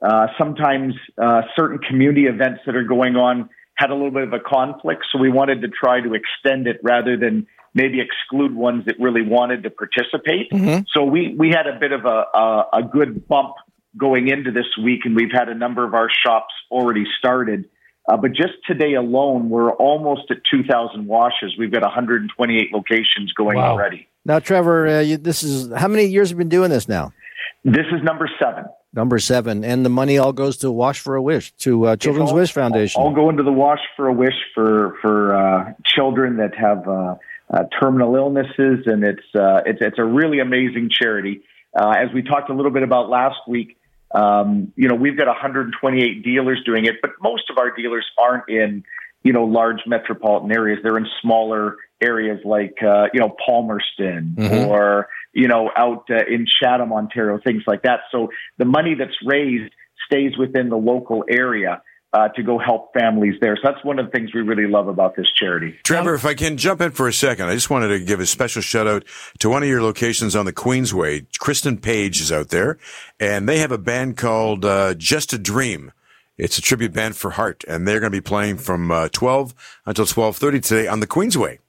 Uh, 0.01 0.27
sometimes 0.37 0.93
uh, 1.21 1.41
certain 1.55 1.77
community 1.79 2.25
events 2.25 2.61
that 2.65 2.75
are 2.75 2.83
going 2.83 3.15
on 3.15 3.49
had 3.77 3.89
a 3.91 3.93
little 3.93 4.11
bit 4.11 4.23
of 4.23 4.33
a 4.33 4.39
conflict, 4.39 5.05
so 5.11 5.19
we 5.19 5.29
wanted 5.29 5.61
to 5.61 5.67
try 5.69 6.01
to 6.01 6.13
extend 6.13 6.67
it 6.67 6.79
rather 6.83 7.15
than 7.17 7.47
maybe 7.73 8.01
exclude 8.01 8.55
ones 8.55 8.85
that 8.85 8.95
really 8.99 9.21
wanted 9.21 9.63
to 9.63 9.69
participate. 9.69 10.51
So 10.93 11.03
we 11.03 11.35
we 11.37 11.49
had 11.49 11.67
a 11.67 11.79
bit 11.79 11.91
of 11.91 12.05
a, 12.05 12.25
a 12.33 12.65
a 12.73 12.83
good 12.83 13.27
bump 13.27 13.53
going 13.95 14.27
into 14.27 14.51
this 14.51 14.65
week, 14.83 15.01
and 15.05 15.15
we've 15.15 15.31
had 15.31 15.49
a 15.49 15.55
number 15.55 15.83
of 15.83 15.93
our 15.93 16.09
shops 16.09 16.53
already 16.71 17.05
started. 17.17 17.69
Uh, 18.09 18.15
but 18.15 18.31
just 18.31 18.53
today 18.65 18.93
alone, 18.93 19.49
we're 19.49 19.71
almost 19.71 20.31
at 20.31 20.37
2,000 20.49 21.07
washes. 21.07 21.57
We've 21.59 21.71
got 21.71 21.81
128 21.81 22.71
locations 22.71 23.33
going 23.33 23.57
Wow. 23.57 23.71
already. 23.71 24.07
Now, 24.23 24.39
Trevor, 24.39 24.87
uh, 24.87 24.99
you, 25.01 25.17
this 25.17 25.43
is 25.43 25.73
how 25.75 25.89
many 25.89 26.05
years 26.05 26.29
have 26.29 26.37
you 26.37 26.39
been 26.39 26.49
doing 26.49 26.69
this 26.69 26.87
now? 26.87 27.11
This 27.65 27.85
is 27.91 28.01
number 28.03 28.29
seven. 28.39 28.65
Number 28.97 29.19
seven, 29.19 29.63
and 29.63 29.85
the 29.85 29.89
money 29.89 30.17
all 30.17 30.33
goes 30.33 30.57
to 30.57 30.71
Wash 30.71 30.99
for 31.01 31.13
a 31.15 31.21
Wish 31.21 31.51
to 31.57 31.85
uh, 31.85 31.95
Children's 31.97 32.31
all- 32.31 32.37
Wish 32.37 32.51
Foundation. 32.51 32.99
I'll 32.99 33.13
go 33.13 33.29
into 33.29 33.43
the 33.43 33.51
Wash 33.51 33.77
for 33.95 34.07
a 34.07 34.11
Wish 34.13 34.33
for 34.55 34.97
for 35.03 35.35
uh, 35.35 35.73
children 35.85 36.37
that 36.37 36.55
have 36.55 36.87
uh, 36.87 37.15
uh, 37.51 37.63
terminal 37.79 38.15
illnesses, 38.15 38.87
and 38.87 39.03
it's 39.03 39.21
uh, 39.35 39.61
it's 39.67 39.77
it's 39.81 39.99
a 39.99 40.03
really 40.03 40.39
amazing 40.39 40.89
charity. 40.91 41.43
Uh, 41.79 41.91
as 41.91 42.11
we 42.11 42.23
talked 42.23 42.49
a 42.49 42.55
little 42.55 42.71
bit 42.71 42.81
about 42.81 43.07
last 43.07 43.37
week, 43.47 43.77
um, 44.15 44.73
you 44.75 44.87
know 44.87 44.95
we've 44.95 45.15
got 45.15 45.27
128 45.27 46.23
dealers 46.23 46.59
doing 46.65 46.85
it, 46.85 46.95
but 46.99 47.11
most 47.21 47.51
of 47.51 47.59
our 47.59 47.69
dealers 47.75 48.05
aren't 48.17 48.49
in 48.49 48.83
you 49.21 49.31
know 49.31 49.43
large 49.43 49.81
metropolitan 49.85 50.51
areas. 50.51 50.79
They're 50.81 50.97
in 50.97 51.05
smaller 51.21 51.75
areas 52.01 52.39
like 52.43 52.77
uh, 52.81 53.09
you 53.13 53.19
know 53.19 53.35
Palmerston 53.45 54.33
Mhm. 54.39 54.67
or 54.69 55.07
you 55.33 55.47
know 55.47 55.69
out 55.75 56.05
uh, 56.09 56.25
in 56.27 56.45
Chatham, 56.61 56.93
Ontario, 56.93 57.39
things 57.43 57.63
like 57.67 57.83
that. 57.83 58.01
So 58.11 58.29
the 58.57 58.65
money 58.65 58.95
that's 58.95 59.17
raised 59.25 59.73
stays 60.05 60.37
within 60.37 60.69
the 60.69 60.77
local 60.77 61.23
area 61.29 61.81
uh, 62.13 62.29
to 62.29 62.43
go 62.43 62.57
help 62.57 62.93
families 62.93 63.35
there. 63.41 63.55
So 63.57 63.61
that's 63.71 63.83
one 63.83 63.99
of 63.99 64.05
the 64.05 64.11
things 64.11 64.33
we 64.33 64.41
really 64.41 64.67
love 64.67 64.87
about 64.87 65.15
this 65.15 65.29
charity. 65.31 65.77
Trevor, 65.83 66.15
if 66.15 66.25
I 66.25 66.33
can 66.33 66.57
jump 66.57 66.81
in 66.81 66.91
for 66.91 67.07
a 67.07 67.13
second, 67.13 67.47
I 67.47 67.53
just 67.53 67.69
wanted 67.69 67.89
to 67.89 67.99
give 67.99 68.19
a 68.19 68.25
special 68.25 68.61
shout 68.61 68.87
out 68.87 69.03
to 69.39 69.49
one 69.49 69.61
of 69.61 69.69
your 69.69 69.81
locations 69.81 70.35
on 70.35 70.45
the 70.45 70.53
Queensway. 70.53 71.25
Kristen 71.39 71.77
Page 71.77 72.21
is 72.21 72.31
out 72.31 72.49
there, 72.49 72.77
and 73.19 73.47
they 73.47 73.59
have 73.59 73.71
a 73.71 73.77
band 73.77 74.17
called 74.17 74.63
uh, 74.63 74.93
Just 74.93 75.33
a 75.33 75.37
Dream. 75.37 75.91
It's 76.37 76.57
a 76.57 76.61
tribute 76.61 76.93
band 76.93 77.15
for 77.15 77.31
Heart, 77.31 77.65
and 77.67 77.87
they're 77.87 77.99
going 77.99 78.11
to 78.11 78.17
be 78.17 78.21
playing 78.21 78.57
from 78.57 78.91
uh, 78.91 79.09
12 79.09 79.53
until 79.85 80.05
12:30 80.05 80.63
today 80.63 80.87
on 80.87 80.99
the 80.99 81.07
Queensway. 81.07 81.59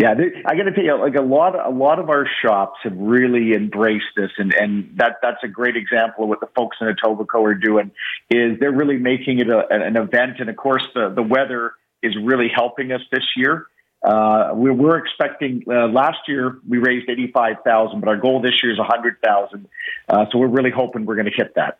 Yeah, 0.00 0.14
I 0.46 0.56
got 0.56 0.62
to 0.62 0.72
tell 0.72 0.82
you, 0.82 0.98
like 0.98 1.14
a 1.14 1.20
lot, 1.20 1.54
a 1.54 1.68
lot 1.68 1.98
of 1.98 2.08
our 2.08 2.26
shops 2.42 2.78
have 2.84 2.96
really 2.96 3.52
embraced 3.52 4.06
this, 4.16 4.30
and 4.38 4.54
and 4.54 4.96
that 4.96 5.16
that's 5.20 5.44
a 5.44 5.48
great 5.48 5.76
example 5.76 6.24
of 6.24 6.30
what 6.30 6.40
the 6.40 6.48
folks 6.56 6.78
in 6.80 6.86
Etobicoke 6.86 7.44
are 7.44 7.54
doing. 7.54 7.90
Is 8.30 8.58
they're 8.58 8.72
really 8.72 8.96
making 8.96 9.40
it 9.40 9.50
a, 9.50 9.68
an 9.68 9.98
event, 9.98 10.40
and 10.40 10.48
of 10.48 10.56
course 10.56 10.84
the 10.94 11.12
the 11.14 11.22
weather 11.22 11.72
is 12.02 12.16
really 12.16 12.48
helping 12.48 12.92
us 12.92 13.02
this 13.12 13.24
year. 13.36 13.66
Uh, 14.02 14.52
we 14.54 14.70
were 14.70 14.96
expecting 14.96 15.64
uh, 15.68 15.88
last 15.88 16.20
year 16.26 16.56
we 16.66 16.78
raised 16.78 17.10
eighty 17.10 17.30
five 17.30 17.56
thousand, 17.62 18.00
but 18.00 18.08
our 18.08 18.16
goal 18.16 18.40
this 18.40 18.62
year 18.62 18.72
is 18.72 18.78
a 18.78 18.84
hundred 18.84 19.16
thousand. 19.22 19.68
Uh, 20.08 20.24
so 20.32 20.38
we're 20.38 20.46
really 20.46 20.70
hoping 20.70 21.04
we're 21.04 21.16
going 21.16 21.30
to 21.30 21.36
hit 21.36 21.54
that. 21.56 21.78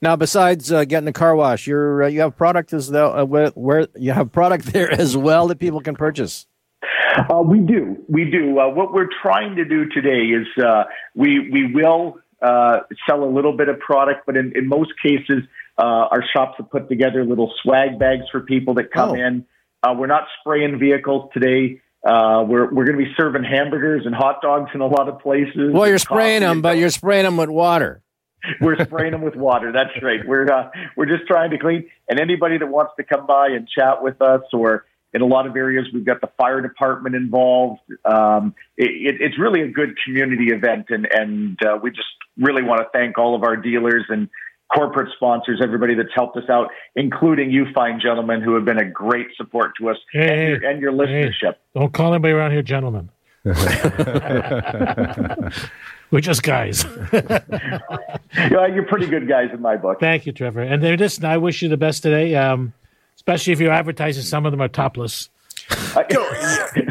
Now, 0.00 0.16
besides 0.16 0.72
uh, 0.72 0.86
getting 0.86 1.08
a 1.08 1.12
car 1.12 1.36
wash, 1.36 1.66
you're 1.66 2.04
uh, 2.04 2.08
you 2.08 2.20
have 2.20 2.34
product 2.34 2.72
as 2.72 2.88
though 2.88 3.12
uh, 3.12 3.24
where, 3.26 3.50
where 3.50 3.88
you 3.94 4.12
have 4.12 4.32
product 4.32 4.64
there 4.72 4.90
as 4.90 5.18
well 5.18 5.48
that 5.48 5.58
people 5.58 5.82
can 5.82 5.96
purchase. 5.96 6.46
Uh, 7.30 7.40
we 7.42 7.60
do. 7.60 7.96
We 8.08 8.30
do. 8.30 8.58
Uh, 8.58 8.68
what 8.70 8.92
we're 8.92 9.08
trying 9.22 9.56
to 9.56 9.64
do 9.64 9.86
today 9.88 10.26
is 10.26 10.46
uh, 10.62 10.84
we 11.14 11.48
we 11.50 11.72
will 11.72 12.18
uh, 12.42 12.80
sell 13.08 13.24
a 13.24 13.30
little 13.30 13.56
bit 13.56 13.68
of 13.68 13.78
product, 13.80 14.26
but 14.26 14.36
in, 14.36 14.52
in 14.56 14.68
most 14.68 14.90
cases, 15.02 15.42
uh, 15.78 15.82
our 15.82 16.24
shops 16.32 16.54
have 16.58 16.70
put 16.70 16.88
together 16.88 17.24
little 17.24 17.52
swag 17.62 17.98
bags 17.98 18.24
for 18.30 18.40
people 18.40 18.74
that 18.74 18.90
come 18.92 19.10
Oh. 19.10 19.14
in. 19.14 19.44
Uh, 19.82 19.94
we're 19.96 20.06
not 20.06 20.24
spraying 20.40 20.78
vehicles 20.78 21.30
today. 21.32 21.80
Uh, 22.06 22.44
we're 22.46 22.72
we're 22.72 22.84
going 22.84 22.98
to 22.98 23.04
be 23.04 23.12
serving 23.16 23.42
hamburgers 23.44 24.06
and 24.06 24.14
hot 24.14 24.40
dogs 24.40 24.70
in 24.74 24.80
a 24.80 24.86
lot 24.86 25.08
of 25.08 25.18
places. 25.20 25.72
Well, 25.72 25.88
you're 25.88 25.98
spraying 25.98 26.40
them, 26.42 26.62
but 26.62 26.78
you're 26.78 26.90
spraying 26.90 27.24
them 27.24 27.36
with 27.36 27.48
water. 27.48 28.02
we're 28.60 28.78
spraying 28.84 29.10
them 29.12 29.22
with 29.22 29.34
water. 29.34 29.72
That's 29.72 29.90
right. 30.00 30.20
We're 30.26 30.50
uh, 30.50 30.70
we're 30.96 31.06
just 31.06 31.26
trying 31.26 31.50
to 31.50 31.58
clean. 31.58 31.90
And 32.08 32.20
anybody 32.20 32.56
that 32.58 32.66
wants 32.68 32.92
to 32.98 33.04
come 33.04 33.26
by 33.26 33.48
and 33.48 33.68
chat 33.68 34.00
with 34.02 34.22
us, 34.22 34.42
or 34.52 34.84
in 35.14 35.22
a 35.22 35.26
lot 35.26 35.46
of 35.46 35.56
areas, 35.56 35.86
we've 35.92 36.04
got 36.04 36.20
the 36.20 36.30
fire 36.36 36.60
department 36.60 37.16
involved. 37.16 37.80
Um, 38.04 38.54
it, 38.76 38.90
it, 38.90 39.20
it's 39.20 39.38
really 39.38 39.62
a 39.62 39.68
good 39.68 39.96
community 40.04 40.48
event, 40.52 40.86
and 40.90 41.08
and 41.10 41.58
uh, 41.62 41.78
we 41.82 41.90
just 41.90 42.08
really 42.36 42.62
want 42.62 42.80
to 42.80 42.88
thank 42.92 43.18
all 43.18 43.34
of 43.34 43.42
our 43.42 43.56
dealers 43.56 44.04
and 44.08 44.28
corporate 44.74 45.10
sponsors, 45.16 45.60
everybody 45.62 45.94
that's 45.94 46.12
helped 46.14 46.36
us 46.36 46.48
out, 46.50 46.68
including 46.94 47.50
you, 47.50 47.66
fine 47.74 47.98
gentlemen, 48.00 48.42
who 48.42 48.54
have 48.54 48.64
been 48.64 48.78
a 48.78 48.84
great 48.84 49.28
support 49.36 49.72
to 49.80 49.88
us 49.88 49.96
Hey, 50.12 50.20
and, 50.20 50.30
hey, 50.30 50.48
your, 50.48 50.64
and 50.70 51.10
your 51.10 51.30
hey. 51.32 51.56
Don't 51.74 51.92
call 51.92 52.12
anybody 52.12 52.34
around 52.34 52.52
here, 52.52 52.62
gentlemen. 52.62 53.08
We're 56.10 56.20
just 56.20 56.42
guys. 56.42 56.84
Yeah, 58.36 58.66
you're 58.66 58.84
pretty 58.84 59.06
good 59.06 59.26
guys 59.28 59.48
in 59.52 59.60
my 59.60 59.76
book. 59.76 59.98
Thank 60.00 60.26
you, 60.26 60.32
Trevor. 60.32 60.60
And 60.60 60.82
then 60.82 60.98
listen, 60.98 61.24
I 61.24 61.38
wish 61.38 61.60
you 61.62 61.68
the 61.68 61.76
best 61.76 62.02
today. 62.02 62.34
Um, 62.36 62.72
especially 63.28 63.52
if 63.52 63.60
you're 63.60 63.72
advertising, 63.72 64.22
some 64.22 64.46
of 64.46 64.52
them 64.52 64.62
are 64.62 64.68
topless. 64.68 65.28
Yo, 66.10 66.22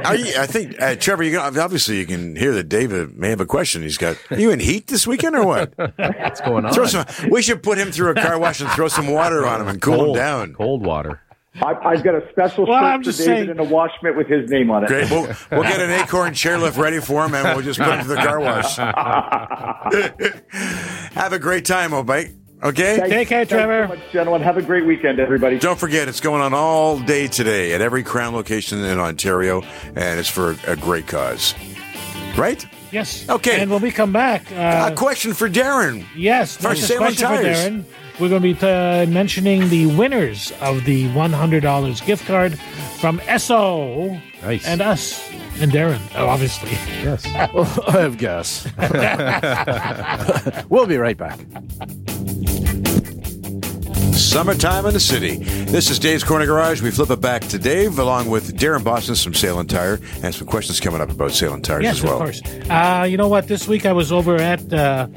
are 0.06 0.16
you, 0.16 0.34
I 0.38 0.46
think 0.46 0.80
uh, 0.80 0.96
Trevor, 0.96 1.24
you 1.24 1.32
can, 1.36 1.58
obviously 1.60 1.98
you 1.98 2.06
can 2.06 2.36
hear 2.36 2.54
that 2.54 2.70
David 2.70 3.18
may 3.18 3.30
have 3.30 3.42
a 3.42 3.46
question. 3.46 3.82
He's 3.82 3.98
got 3.98 4.18
are 4.30 4.40
you 4.40 4.52
in 4.52 4.60
heat 4.60 4.86
this 4.86 5.08
weekend 5.08 5.36
or 5.36 5.44
what? 5.46 5.74
What's 5.98 6.42
going 6.42 6.66
on? 6.66 6.74
Throw 6.74 6.86
some, 6.86 7.06
we 7.32 7.42
should 7.42 7.64
put 7.64 7.80
him 7.80 7.92
through 7.92 8.12
a 8.12 8.16
car 8.16 8.38
wash 8.38 8.62
and 8.62 8.70
throw 8.72 8.88
some 8.88 9.08
water 9.08 9.48
on 9.48 9.62
him 9.62 9.68
and 9.68 9.82
cool 9.82 10.10
him 10.10 10.14
down. 10.14 10.54
cold 10.54 10.86
water. 10.86 11.22
I, 11.56 11.74
I've 11.84 12.04
got 12.04 12.14
a 12.14 12.30
special 12.30 12.68
Well, 12.68 12.78
shirt 12.80 12.84
I'm 12.84 13.00
for 13.00 13.06
just 13.06 13.18
David 13.20 13.36
saying- 13.36 13.50
and 13.50 13.60
a 13.60 13.64
wash 13.64 13.92
mitt 14.04 14.16
with 14.16 14.28
his 14.28 14.48
name 14.52 14.70
on 14.70 14.84
it. 14.84 14.88
Great. 14.88 15.10
We'll, 15.10 15.24
we'll 15.52 15.64
get 15.64 15.80
an 15.80 15.90
acorn 15.90 16.34
stairlift 16.34 16.78
ready 16.78 17.00
for 17.00 17.26
him 17.26 17.34
and 17.34 17.56
we'll 17.56 17.66
just 17.66 17.80
put 17.80 17.90
him 17.96 18.06
through 18.06 18.16
the 18.16 18.22
car 18.22 18.40
wash. 18.40 18.78
Have 21.16 21.34
a 21.34 21.40
great 21.40 21.66
time, 21.66 21.92
Obike. 21.92 22.36
Okay? 22.64 22.98
Thanks- 22.98 23.10
Take 23.10 23.28
care, 23.28 23.38
thanks 23.46 23.52
so 23.52 23.58
Trevor. 23.58 23.88
much, 23.88 24.00
gentlemen. 24.12 24.42
Have 24.42 24.58
a 24.58 24.62
great 24.62 24.86
weekend, 24.86 25.20
everybody. 25.20 25.60
Don't 25.60 25.80
forget, 25.80 26.08
it's 26.08 26.20
going 26.20 26.42
on 26.42 26.54
all 26.54 27.00
day 27.00 27.28
today 27.28 27.74
at 27.74 27.82
every 27.82 28.04
Krown 28.04 28.34
location 28.34 28.84
in 28.84 29.00
Ontario, 29.00 29.62
and 29.96 30.20
it's 30.20 30.30
for 30.30 30.56
a 30.66 30.76
great 30.76 31.06
cause. 31.08 31.54
Right? 32.36 32.66
Yes. 32.92 33.28
Okay. 33.30 33.62
And 33.62 33.72
when 33.72 33.82
we 33.82 33.92
come 33.92 34.14
back, 34.14 34.52
uh, 34.52 34.90
a 34.92 34.96
question 34.96 35.34
for 35.34 35.50
Darren. 35.50 36.06
yes, 36.16 36.58
for 36.58 36.70
next 36.70 36.88
Salem 36.88 37.04
question 37.04 37.28
for 37.28 37.44
Darren. 37.44 37.86
We're 38.20 38.30
going 38.30 38.42
to 38.42 38.54
be 38.54 38.68
uh, 38.68 39.06
mentioning 39.06 39.70
the 39.70 39.86
winners 39.86 40.52
of 40.62 40.86
the 40.86 41.06
$100 41.10 42.06
gift 42.06 42.26
card 42.26 42.58
from 43.00 43.20
Esso 43.20 44.20
Nice. 44.42 44.66
and 44.66 44.82
us 44.82 45.30
and 45.60 45.72
Darren, 45.72 46.00
oh, 46.16 46.28
obviously. 46.28 46.72
Yes. 47.04 47.26
I 47.26 47.92
have 47.92 48.18
gas. 48.18 48.68
we'll 50.70 50.88
be 50.88 50.98
right 50.98 51.18
back. 51.18 51.40
Summertime 54.18 54.86
in 54.88 54.94
the 54.94 55.00
city. 55.00 55.38
This 55.38 55.90
is 55.92 56.00
Dave's 56.00 56.24
Corner 56.24 56.46
Garage. 56.46 56.82
We 56.82 56.90
flip 56.92 57.10
it 57.12 57.22
back 57.22 57.44
to 57.50 57.60
Dave 57.60 58.00
along 58.00 58.30
with 58.30 58.58
Darren 58.58 58.84
Boston 58.84 59.16
from 59.16 59.34
Sailun 59.34 59.70
Tire 59.70 60.00
and 60.24 60.34
some 60.34 60.48
questions 60.48 60.80
coming 60.80 61.02
up 61.02 61.12
about 61.12 61.32
Sailun 61.32 61.62
Tires 61.64 61.84
Yes, 61.84 61.98
as 61.98 62.04
well. 62.04 62.14
of 62.14 62.20
course. 62.20 62.42
Uh, 62.70 63.06
you 63.08 63.16
know 63.18 63.28
what? 63.28 63.48
This 63.48 63.68
week 63.68 63.86
I 63.86 63.94
was 63.94 64.12
over 64.12 64.36
at 64.38 64.74
uh, 64.74 65.08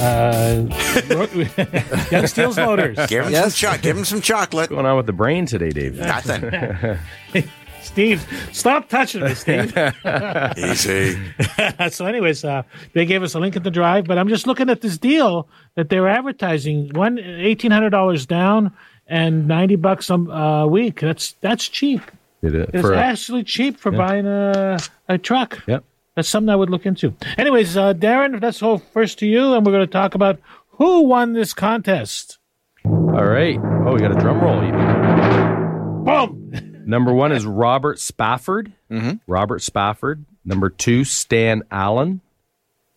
uh, 0.00 0.66
Young 2.10 2.26
Steels 2.26 2.56
Motors. 2.56 2.96
Give 3.08 3.26
him, 3.26 3.32
Yes. 3.32 3.56
some 3.56 3.74
cho- 3.74 3.78
give 3.82 3.96
him 3.96 4.04
some 4.06 4.20
chocolate. 4.22 4.70
What's 4.70 4.70
going 4.70 4.86
on 4.86 4.96
with 4.96 5.06
the 5.06 5.12
brain 5.12 5.44
today, 5.46 5.70
Dave? 5.70 5.96
Nothing. 5.98 6.98
Steve, 7.86 8.48
stop 8.52 8.88
touching 8.88 9.22
me, 9.22 9.34
Steve. 9.34 9.72
Easy. 10.56 11.18
so, 11.90 12.04
anyways, 12.04 12.44
uh, 12.44 12.62
they 12.92 13.06
gave 13.06 13.22
us 13.22 13.34
a 13.34 13.40
link 13.40 13.56
in 13.56 13.62
the 13.62 13.70
drive, 13.70 14.06
but 14.06 14.18
I'm 14.18 14.28
just 14.28 14.46
looking 14.46 14.68
at 14.68 14.80
this 14.80 14.98
deal 14.98 15.48
that 15.76 15.88
they 15.88 16.00
were 16.00 16.08
advertising 16.08 16.90
one 16.94 17.18
eighteen 17.18 17.70
hundred 17.70 17.90
dollars 17.90 18.26
down 18.26 18.72
and 19.06 19.46
ninety 19.46 19.76
bucks 19.76 20.10
a 20.10 20.14
uh, 20.14 20.66
week. 20.66 21.00
That's 21.00 21.32
that's 21.40 21.68
cheap. 21.68 22.02
It 22.42 22.54
is. 22.54 22.66
It's 22.74 22.82
for 22.82 22.92
a- 22.92 22.98
actually 22.98 23.44
cheap 23.44 23.78
for 23.78 23.92
buying 23.92 24.26
a 24.26 24.78
a 25.08 25.16
truck. 25.16 25.62
Yep. 25.66 25.84
That's 26.16 26.28
something 26.28 26.48
I 26.48 26.56
would 26.56 26.70
look 26.70 26.86
into. 26.86 27.14
Anyways, 27.38 27.76
uh, 27.76 27.92
Darren, 27.94 28.42
let's 28.42 28.60
go 28.60 28.78
first 28.78 29.18
to 29.20 29.26
you, 29.26 29.54
and 29.54 29.64
we're 29.64 29.72
going 29.72 29.86
to 29.86 29.92
talk 29.92 30.14
about 30.14 30.40
who 30.70 31.04
won 31.04 31.34
this 31.34 31.52
contest. 31.54 32.38
All 32.84 33.24
right. 33.24 33.58
Oh, 33.86 33.92
we 33.92 34.00
got 34.00 34.12
a 34.12 34.20
drum 34.20 34.40
roll. 34.40 34.62
even. 34.64 36.04
Boom. 36.04 36.72
Number 36.86 37.12
one 37.12 37.32
is 37.32 37.44
Robert 37.44 37.98
Spafford. 37.98 38.72
Mm-hmm. 38.90 39.14
Robert 39.26 39.60
Spafford. 39.60 40.24
Number 40.44 40.70
two, 40.70 41.02
Stan 41.02 41.64
Allen. 41.70 42.20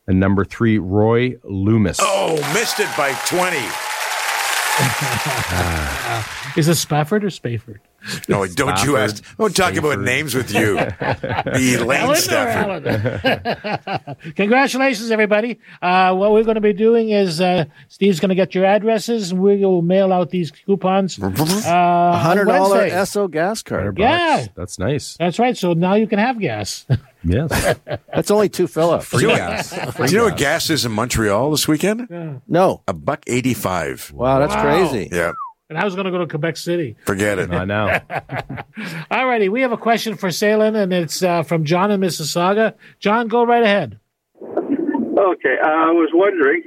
And 0.07 0.19
number 0.19 0.45
three, 0.45 0.77
Roy 0.77 1.37
Loomis. 1.43 1.97
Oh, 1.99 2.35
missed 2.53 2.79
it 2.79 2.89
by 2.95 3.13
20. 3.27 3.57
Is 6.59 6.67
it 6.67 6.75
Spafford 6.75 7.23
or 7.23 7.29
Spafford? 7.29 7.81
No, 8.27 8.45
don't 8.47 8.69
you 8.83 8.95
Spafford, 8.95 8.99
ask. 8.99 9.37
Don't 9.37 9.55
talk 9.55 9.75
about 9.75 9.99
names 9.99 10.33
with 10.33 10.53
you. 10.53 10.75
The 10.75 11.77
Lane 11.85 12.01
Ellen 12.01 12.11
or 12.11 12.15
Stafford. 12.15 12.87
Alan? 12.87 14.15
Congratulations, 14.35 15.11
everybody. 15.11 15.59
Uh, 15.81 16.15
what 16.15 16.31
we're 16.31 16.43
going 16.43 16.55
to 16.55 16.61
be 16.61 16.73
doing 16.73 17.09
is 17.09 17.41
uh, 17.41 17.65
Steve's 17.89 18.19
going 18.19 18.29
to 18.29 18.35
get 18.35 18.55
your 18.55 18.65
addresses, 18.65 19.31
and 19.31 19.41
we 19.41 19.57
will 19.63 19.81
mail 19.81 20.11
out 20.13 20.29
these 20.29 20.51
coupons. 20.51 21.19
Uh, 21.69 22.17
Hundred 22.17 22.47
Wednesday. 22.47 22.89
dollar 22.89 22.89
Esso 22.89 23.29
gas 23.29 23.61
card. 23.61 23.97
Yeah. 23.99 24.47
That's 24.55 24.79
nice. 24.79 25.17
That's 25.17 25.39
right. 25.39 25.55
So 25.57 25.73
now 25.73 25.93
you 25.95 26.07
can 26.07 26.19
have 26.19 26.39
gas. 26.39 26.85
Yes. 27.23 27.75
That's 28.13 28.31
only 28.31 28.49
two 28.49 28.67
fill 28.67 28.91
ups. 28.91 29.05
Free 29.05 29.25
gas. 29.27 29.71
Do 29.71 30.05
you 30.05 30.17
know 30.17 30.25
what 30.25 30.37
gas 30.37 30.69
is 30.69 30.85
in 30.85 30.91
Montreal 30.91 31.51
this 31.51 31.67
weekend? 31.67 32.41
No. 32.47 32.81
A 32.87 32.93
buck 32.93 33.23
85. 33.27 34.11
Wow, 34.13 34.39
that's 34.39 34.53
Wow. 34.55 34.61
crazy. 34.63 35.09
Yeah, 35.11 35.31
and 35.69 35.77
I 35.77 35.85
was 35.85 35.93
going 35.95 36.05
to 36.05 36.11
go 36.11 36.17
to 36.17 36.27
Quebec 36.27 36.57
City. 36.57 36.95
forget 37.05 37.37
it. 37.37 37.51
I 37.51 37.63
know. 37.65 37.99
All 39.11 39.27
righty. 39.27 39.49
We 39.49 39.61
have 39.61 39.71
a 39.71 39.77
question 39.77 40.15
for 40.15 40.29
Sailun, 40.29 40.75
and 40.75 40.91
it's 40.91 41.21
uh, 41.21 41.43
from 41.43 41.63
John 41.63 41.91
in 41.91 42.01
Mississauga. 42.01 42.73
John, 42.99 43.27
go 43.27 43.45
right 43.45 43.63
ahead. 43.63 43.99
Okay, 44.41 45.57
I 45.63 45.91
was 45.91 46.09
wondering. 46.13 46.63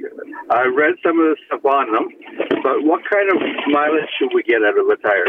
I 0.49 0.65
read 0.65 0.95
some 1.03 1.19
of 1.19 1.25
the 1.25 1.35
stuff 1.47 1.65
on 1.65 1.91
them, 1.91 2.09
but 2.61 2.83
what 2.83 3.01
kind 3.11 3.29
of 3.29 3.37
mileage 3.71 4.09
should 4.17 4.29
we 4.33 4.43
get 4.43 4.61
out 4.61 4.77
of 4.77 4.87
a 4.87 4.95
tire? 5.01 5.25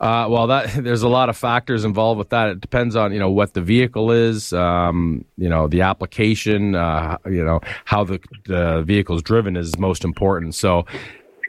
Uh, 0.00 0.28
well, 0.28 0.46
that 0.46 0.70
there's 0.84 1.02
a 1.02 1.08
lot 1.08 1.28
of 1.28 1.36
factors 1.36 1.84
involved 1.84 2.18
with 2.18 2.30
that. 2.30 2.48
It 2.48 2.60
depends 2.60 2.96
on 2.96 3.12
you 3.12 3.18
know 3.18 3.30
what 3.30 3.54
the 3.54 3.60
vehicle 3.60 4.10
is, 4.10 4.52
um, 4.52 5.24
you 5.36 5.48
know 5.48 5.68
the 5.68 5.82
application, 5.82 6.74
uh, 6.74 7.18
you 7.26 7.44
know 7.44 7.60
how 7.84 8.04
the 8.04 8.20
the 8.46 8.82
vehicle 8.82 9.16
is 9.16 9.22
driven 9.22 9.56
is 9.56 9.78
most 9.78 10.04
important. 10.04 10.54
So, 10.54 10.86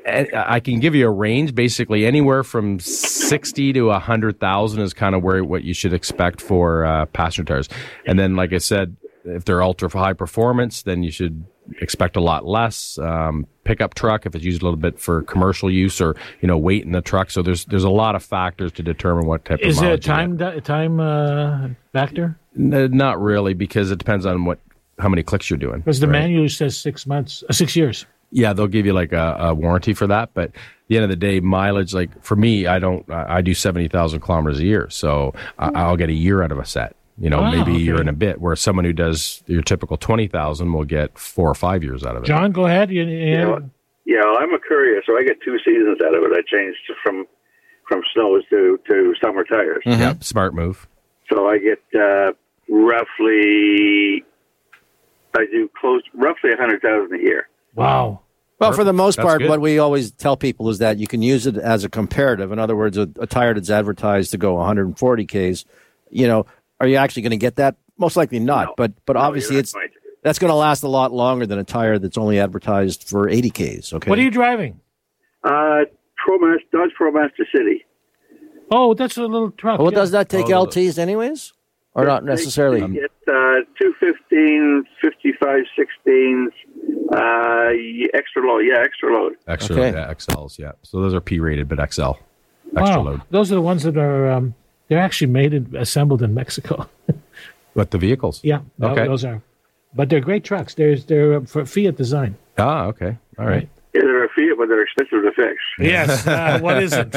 I 0.10 0.56
I 0.56 0.60
can 0.60 0.80
give 0.80 0.95
you 0.95 1.08
a 1.08 1.12
range, 1.12 1.56
basically 1.56 2.06
anywhere 2.06 2.43
from 2.43 2.80
sixty 2.80 3.74
to 3.74 3.91
a 3.91 4.00
hundred 4.00 4.39
thousand 4.39 4.82
is 4.82 4.93
kind 4.93 5.15
of 5.15 5.24
where 5.24 5.43
what 5.43 5.63
you 5.63 5.74
should 5.74 5.93
expect 5.93 6.41
for 6.41 6.86
uh, 6.86 7.06
passenger 7.08 7.54
tires. 7.54 7.69
And 8.06 8.19
then, 8.19 8.36
like 8.36 8.54
I 8.54 8.58
said, 8.58 8.95
if 9.26 9.45
they're 9.45 9.62
ultra 9.62 9.89
high 9.89 10.13
performance, 10.13 10.84
then 10.84 11.04
you 11.04 11.12
should 11.12 11.45
expect 11.82 12.15
a 12.15 12.22
lot 12.22 12.45
less. 12.45 12.98
Um, 12.98 13.45
pickup 13.63 13.93
truck 13.93 14.26
if 14.26 14.34
it's 14.34 14.43
used 14.43 14.62
a 14.62 14.65
little 14.65 14.80
bit 14.80 15.00
for 15.00 15.22
commercial 15.24 15.69
use 15.69 16.02
or 16.02 16.15
you 16.41 16.48
know 16.48 16.58
weight 16.58 16.84
in 16.84 16.91
the 16.91 17.02
truck. 17.02 17.30
So 17.30 17.41
there's 17.41 17.65
there's 17.65 17.84
a 17.84 17.89
lot 17.89 18.15
of 18.15 18.24
factors 18.24 18.72
to 18.74 18.84
determine 18.84 19.26
what 19.26 19.45
type 19.45 19.60
Is 19.62 19.78
of 19.78 19.84
there 19.84 19.93
a 19.93 19.98
time 19.98 20.38
di- 20.38 20.60
time 20.62 21.00
uh, 21.00 21.69
factor? 21.93 22.38
Not 22.56 23.22
really, 23.22 23.54
because 23.54 23.91
it 23.91 24.00
depends 24.00 24.26
on 24.26 24.45
what 24.45 24.60
how 24.98 25.10
many 25.10 25.24
clicks 25.24 25.50
you're 25.50 25.58
doing. 25.58 25.80
Because 25.80 26.00
the 26.00 26.08
right? 26.08 26.22
manual 26.22 26.50
says 26.50 26.78
six 26.78 27.06
months, 27.06 27.43
uh, 27.50 27.54
six 27.54 27.76
years. 27.76 28.06
Yeah, 28.32 28.54
they'll 28.54 28.68
give 28.68 28.86
you 28.86 28.94
like 28.94 29.12
a, 29.12 29.36
a 29.39 29.54
warranty 29.54 29.94
for 29.94 30.08
that, 30.08 30.32
but 30.34 30.50
at 30.50 30.54
the 30.88 30.96
end 30.98 31.04
of 31.04 31.10
the 31.10 31.15
day, 31.15 31.39
mileage. 31.39 31.94
Like 31.94 32.24
for 32.24 32.36
me, 32.36 32.68
I 32.68 32.78
don't. 32.80 33.10
I 33.12 33.38
I 33.38 33.42
do 33.42 33.54
seventy 33.54 33.88
thousand 33.88 34.20
kilometers 34.22 34.60
a 34.60 34.63
year, 34.65 34.88
so 34.89 35.34
I, 35.58 35.70
I'll 35.70 35.98
get 35.98 36.10
a 36.10 36.13
year 36.13 36.44
out 36.44 36.52
of 36.52 36.60
a 36.60 36.65
set. 36.65 36.96
You 37.18 37.30
know, 37.30 37.42
Wow, 37.42 37.52
maybe 37.52 37.76
a 37.76 37.80
year 37.80 37.96
okay. 37.96 38.02
and 38.02 38.10
a 38.10 38.13
bit. 38.13 38.39
Where 38.39 38.56
someone 38.56 38.86
who 38.86 38.94
does 38.94 39.44
your 39.48 39.62
typical 39.62 39.98
twenty 39.98 40.28
thousand 40.28 40.72
will 40.72 40.86
get 40.86 41.18
four 41.18 41.50
or 41.50 41.56
five 41.56 41.84
years 41.84 42.04
out 42.06 42.15
of 42.15 42.24
it. 42.24 42.28
John, 42.28 42.52
go 42.52 42.65
ahead. 42.65 42.92
You, 42.92 43.04
you- 43.04 43.18
Yeah, 43.18 43.60
yeah, 44.06 44.22
well, 44.24 44.38
I'm 44.39 44.54
a 44.54 44.60
courier, 44.60 45.02
so 45.06 45.18
I 45.18 45.24
get 45.24 45.42
two 45.44 45.58
seasons 45.65 45.98
out 46.06 46.15
of 46.15 46.24
it. 46.24 46.32
I 46.32 46.42
changed 46.50 46.80
from 47.04 47.26
from 47.88 48.02
snows 48.13 48.44
to 48.52 48.80
to 48.88 49.13
summer 49.22 49.44
tires. 49.44 49.82
Yep, 49.86 50.24
smart 50.24 50.54
move. 50.54 50.88
So 51.30 51.48
I 51.48 51.58
get 51.58 51.82
uh, 52.00 52.32
roughly, 52.70 54.24
I 55.36 55.46
do 55.52 55.70
close 55.80 56.02
roughly 56.13 56.52
a 56.54 56.58
hundred 56.58 56.82
thousand 56.82 57.20
a 57.20 57.22
year. 57.24 57.48
Wow. 57.75 58.21
Well, 58.60 58.73
for 58.73 58.84
the 58.84 58.91
most 58.93 59.15
That's 59.15 59.25
part, 59.25 59.39
good. 59.39 59.49
what 59.49 59.62
we 59.62 59.79
always 59.79 60.12
tell 60.12 60.36
people 60.36 60.67
is 60.69 60.79
that 60.79 60.97
you 60.97 61.08
can 61.08 61.21
use 61.21 61.47
it 61.47 61.55
as 61.55 61.86
a 61.86 61.89
comparative. 61.89 62.51
In 62.51 62.60
other 62.60 62.75
words, 62.75 62.97
a, 62.97 63.10
a 63.19 63.25
tire 63.25 63.53
that's 63.53 63.69
advertised 63.69 64.32
to 64.32 64.38
go 64.38 64.55
140 64.55 65.25
Ks, 65.25 65.63
you 66.10 66.27
know, 66.27 66.45
are 66.82 66.88
you 66.88 66.97
actually 66.97 67.21
going 67.21 67.32
to 67.32 67.38
get 67.38 67.55
that? 67.55 67.75
Most 67.97 68.17
likely 68.17 68.39
not. 68.39 68.65
No. 68.67 68.73
But 68.75 68.93
but 69.05 69.13
No, 69.13 69.21
obviously, 69.21 69.55
it's 69.58 69.73
right. 69.73 69.89
that's 70.23 70.39
going 70.39 70.49
to 70.51 70.55
last 70.55 70.84
a 70.84 70.89
lot 70.89 71.13
longer 71.13 71.45
than 71.45 71.58
a 71.58 71.63
tire 71.63 71.99
that's 71.99 72.17
only 72.17 72.38
advertised 72.39 73.03
for 73.08 73.29
80 73.29 73.49
Ks. 73.49 73.93
Okay. 73.93 74.10
What 74.10 74.19
are 74.19 74.21
you 74.21 74.32
driving? 74.32 74.82
Uh, 75.43 75.84
ProMaster, 76.27 76.58
Dodge 76.73 76.91
ProMaster 76.99 77.45
City. 77.55 77.86
Oh, 78.71 78.93
that's 78.93 79.15
a 79.17 79.21
little 79.21 79.51
truck. 79.51 79.79
well, 79.79 79.91
yeah. 79.91 79.95
does 79.99 80.12
that 80.12 80.27
take 80.27 80.47
Oh, 80.47 80.65
LTs 80.65 80.97
anyways, 80.99 81.53
or 81.95 82.06
not 82.06 82.23
necessarily? 82.23 82.82
They 82.82 82.88
get 83.02 83.12
uh, 83.28 83.62
215, 83.80 84.84
55, 85.02 85.63
16s, 85.78 86.47
uh, 87.12 88.17
extra 88.17 88.41
load. 88.47 88.60
Yeah, 88.65 88.80
extra 88.84 89.13
load. 89.13 89.34
Extra 89.47 89.75
Okay. 89.75 89.91
yeah, 89.97 90.13
XLs, 90.13 90.58
yeah. 90.60 90.71
So 90.84 91.02
those 91.02 91.13
are 91.13 91.21
P 91.21 91.39
rated, 91.39 91.67
but 91.67 91.78
XL, 91.91 92.12
extra 92.78 92.97
wow. 92.97 93.02
load. 93.02 93.21
Those 93.32 93.52
are 93.52 93.56
the 93.56 93.62
ones 93.62 93.84
that 93.84 93.97
are 93.97 94.32
um, 94.32 94.56
they're 94.88 94.99
actually 94.99 95.32
made 95.32 95.54
and 95.54 95.73
assembled 95.75 96.21
in 96.21 96.34
Mexico. 96.34 96.88
But 97.75 97.91
the 97.91 97.97
vehicles. 97.99 98.41
yeah, 98.43 98.62
tho- 98.80 98.89
Okay. 98.89 99.06
those 99.06 99.23
are. 99.23 99.41
But 99.93 100.10
they're 100.10 100.19
great 100.19 100.43
trucks. 100.43 100.73
They're 100.73 100.97
they're 100.97 101.36
uh, 101.38 101.41
for 101.45 101.65
Fiat 101.65 101.95
design. 101.95 102.36
Ah, 102.58 102.86
okay. 102.88 103.15
All 103.38 103.45
right. 103.45 103.69
Yeah, 103.93 104.02
they're 104.02 104.25
a 104.25 104.30
Fiat, 104.50 104.58
but 104.58 104.68
they're 104.70 104.84
expensive 104.84 105.24
to 105.24 105.32
fix. 105.36 105.56
Yes. 105.80 106.28
Uh, 106.40 106.60
what 106.60 106.82
isn't? 106.84 107.14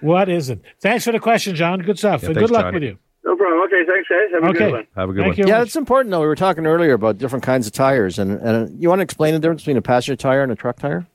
what 0.00 0.28
isn't? 0.28 0.62
Thanks 0.80 1.04
for 1.04 1.12
the 1.12 1.20
question, 1.20 1.54
John. 1.54 1.80
Good 1.80 1.98
stuff. 1.98 2.22
Yeah, 2.22 2.28
and 2.30 2.36
thanks, 2.36 2.50
good 2.50 2.54
luck 2.54 2.64
John. 2.66 2.74
with 2.74 2.82
you. 2.82 2.98
No 3.24 3.36
problem. 3.36 3.62
Okay, 3.66 3.82
thanks, 3.86 4.08
guys. 4.08 4.18
Have 4.32 4.42
a 4.44 4.46
Okay. 4.48 4.58
good 4.58 4.72
one. 4.72 4.86
Have 4.96 5.10
a 5.10 5.12
good 5.12 5.22
Thank 5.24 5.38
one. 5.38 5.46
you. 5.48 5.52
Yeah, 5.52 5.62
it's 5.62 5.76
important 5.76 6.10
though. 6.10 6.20
We 6.20 6.26
were 6.26 6.36
talking 6.36 6.66
earlier 6.66 6.94
about 6.94 7.18
different 7.18 7.44
kinds 7.44 7.66
of 7.66 7.72
tires, 7.72 8.18
and, 8.18 8.32
and 8.40 8.82
you 8.82 8.88
want 8.88 9.00
to 9.00 9.04
explain 9.04 9.34
the 9.34 9.40
difference 9.40 9.62
between 9.62 9.76
a 9.76 9.82
passenger 9.82 10.16
tire 10.16 10.42
and 10.42 10.50
a 10.50 10.56
truck 10.56 10.78
tire? 10.78 11.06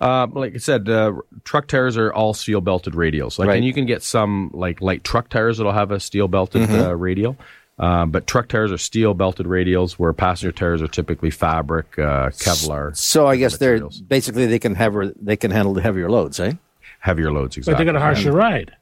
Uh, 0.00 0.26
like 0.32 0.54
I 0.54 0.58
said, 0.58 0.88
uh, 0.88 1.12
truck 1.44 1.66
tires 1.66 1.96
are 1.96 2.12
all 2.12 2.32
steel 2.34 2.60
belted 2.60 2.92
radials. 2.94 3.38
Like, 3.38 3.48
Right. 3.48 3.56
and 3.56 3.64
you 3.64 3.72
can 3.72 3.84
get 3.86 4.02
some 4.02 4.50
like 4.54 4.80
light 4.80 5.02
truck 5.02 5.28
tires 5.28 5.58
that'll 5.58 5.72
have 5.72 5.90
a 5.90 5.98
steel 5.98 6.28
belted 6.28 6.62
Mm-hmm. 6.68 6.80
uh, 6.90 6.92
radial. 6.92 7.36
Uh, 7.78 8.04
but 8.06 8.26
truck 8.26 8.48
tires 8.48 8.72
are 8.72 8.78
steel 8.78 9.14
belted 9.14 9.46
radials, 9.46 9.92
where 9.92 10.12
passenger 10.12 10.50
tires 10.52 10.82
are 10.82 10.88
typically 10.88 11.30
fabric, 11.30 11.96
uh, 11.98 12.28
Kevlar, 12.30 12.96
So 12.96 13.26
I 13.28 13.36
guess 13.36 13.58
they're 13.58 13.80
basically 14.08 14.46
they 14.46 14.58
can 14.58 14.74
have 14.74 14.94
they 15.20 15.36
can 15.36 15.50
handle 15.52 15.74
the 15.74 15.82
heavier 15.82 16.10
loads, 16.10 16.40
eh? 16.40 16.54
heavier 17.00 17.30
loads. 17.30 17.56
Exactly. 17.56 17.74
But 17.74 17.80
Exactly. 17.82 17.84
they 17.84 17.92
got 17.92 17.96
a 17.96 18.00
harsher 18.04 18.32
ride. 18.32 18.74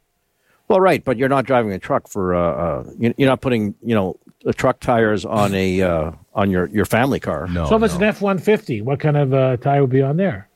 Well, 0.69 0.81
right, 0.81 1.05
but 1.05 1.17
you're 1.19 1.29
not 1.29 1.45
driving 1.45 1.73
a 1.73 1.79
truck 1.79 2.09
for 2.09 2.35
uh, 2.35 2.41
uh 2.41 2.85
you- 2.99 3.15
you're 3.19 3.29
not 3.29 3.41
putting 3.43 3.75
you 3.83 3.95
know 3.95 4.17
the 4.45 4.55
truck 4.55 4.81
tires 4.81 5.25
on 5.25 5.55
a 5.55 5.83
uh, 5.83 6.13
on 6.35 6.51
your 6.51 6.67
your 6.71 6.87
family 6.87 7.21
car. 7.21 7.47
No, 7.49 7.67
So 7.69 7.77
if 7.77 7.83
it's 7.83 7.95
no. 7.95 7.99
an 8.01 8.05
F 8.05 8.23
one 8.23 8.39
fifty, 8.39 8.81
what 8.81 8.99
kind 8.99 9.17
of 9.17 9.35
uh, 9.35 9.57
tire 9.59 9.83
would 9.83 9.91
be 9.91 10.03
on 10.03 10.17
there? 10.17 10.49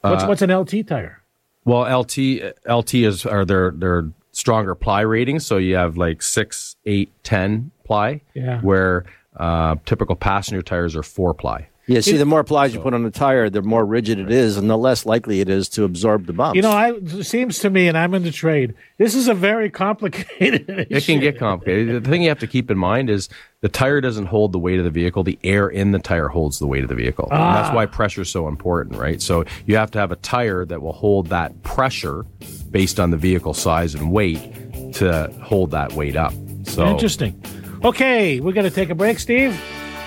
What's 0.00 0.24
Uh, 0.24 0.26
what's 0.26 0.42
an 0.42 0.50
LT 0.50 0.86
tire? 0.86 1.22
Well, 1.64 1.82
LT 2.00 2.18
LT 2.68 2.94
is 2.94 3.24
are 3.24 3.44
their 3.44 3.70
their 3.70 4.08
stronger 4.32 4.74
ply 4.74 5.00
ratings. 5.02 5.46
So 5.46 5.56
you 5.56 5.76
have 5.76 5.96
like 5.96 6.20
six, 6.22 6.76
eight, 6.84 7.10
ten 7.22 7.70
ply. 7.86 8.20
Yeah. 8.34 8.60
Where 8.60 9.04
uh, 9.36 9.76
typical 9.84 10.16
passenger 10.16 10.62
tires 10.62 10.96
are 10.96 11.02
four 11.02 11.34
ply. 11.34 11.68
Yeah, 11.88 12.00
see, 12.00 12.16
the 12.16 12.26
more 12.26 12.42
plies 12.42 12.74
you 12.74 12.80
put 12.80 12.94
on 12.94 13.04
the 13.04 13.12
tire, 13.12 13.48
the 13.48 13.62
more 13.62 13.86
rigid 13.86 14.18
it 14.18 14.28
is, 14.28 14.56
and 14.56 14.68
the 14.68 14.76
less 14.76 15.06
likely 15.06 15.40
it 15.40 15.48
is 15.48 15.68
to 15.70 15.84
absorb 15.84 16.26
the 16.26 16.32
bumps. 16.32 16.56
You 16.56 16.62
know, 16.62 16.72
I, 16.72 16.94
it 16.94 17.24
seems 17.24 17.60
to 17.60 17.70
me, 17.70 17.86
and 17.86 17.96
I'm 17.96 18.12
in 18.12 18.24
the 18.24 18.32
trade. 18.32 18.74
This 18.98 19.14
is 19.14 19.28
a 19.28 19.34
very 19.34 19.70
complicated. 19.70 20.66
It 20.90 21.04
can 21.04 21.20
get 21.20 21.38
complicated. 21.38 22.02
The 22.02 22.10
thing 22.10 22.22
you 22.22 22.28
have 22.28 22.40
to 22.40 22.46
keep 22.48 22.72
in 22.72 22.78
mind 22.78 23.08
is 23.08 23.28
the 23.60 23.68
tire 23.68 24.00
doesn't 24.00 24.26
hold 24.26 24.50
the 24.50 24.58
weight 24.58 24.78
of 24.78 24.84
the 24.84 24.90
vehicle. 24.90 25.22
The 25.22 25.38
air 25.44 25.68
in 25.68 25.92
the 25.92 26.00
tire 26.00 26.26
holds 26.26 26.58
the 26.58 26.66
weight 26.66 26.82
of 26.82 26.88
the 26.88 26.94
vehicle. 26.96 27.28
And 27.30 27.40
that's 27.40 27.72
why 27.72 27.86
pressure 27.86 28.22
is 28.22 28.30
so 28.30 28.48
important, 28.48 28.96
right? 28.96 29.22
So 29.22 29.44
you 29.66 29.76
have 29.76 29.92
to 29.92 29.98
have 29.98 30.10
a 30.10 30.16
tire 30.16 30.64
that 30.64 30.82
will 30.82 30.92
hold 30.92 31.28
that 31.28 31.62
pressure 31.62 32.24
based 32.70 32.98
on 32.98 33.10
the 33.10 33.16
vehicle 33.16 33.54
size 33.54 33.94
and 33.94 34.10
weight 34.10 34.92
to 34.94 35.32
hold 35.42 35.70
that 35.70 35.92
weight 35.92 36.16
up. 36.16 36.32
So 36.64 36.86
Interesting. 36.86 37.40
Okay, 37.86 38.40
we're 38.40 38.52
going 38.52 38.64
to 38.64 38.70
take 38.72 38.90
a 38.90 38.96
break, 38.96 39.20
Steve. 39.20 39.56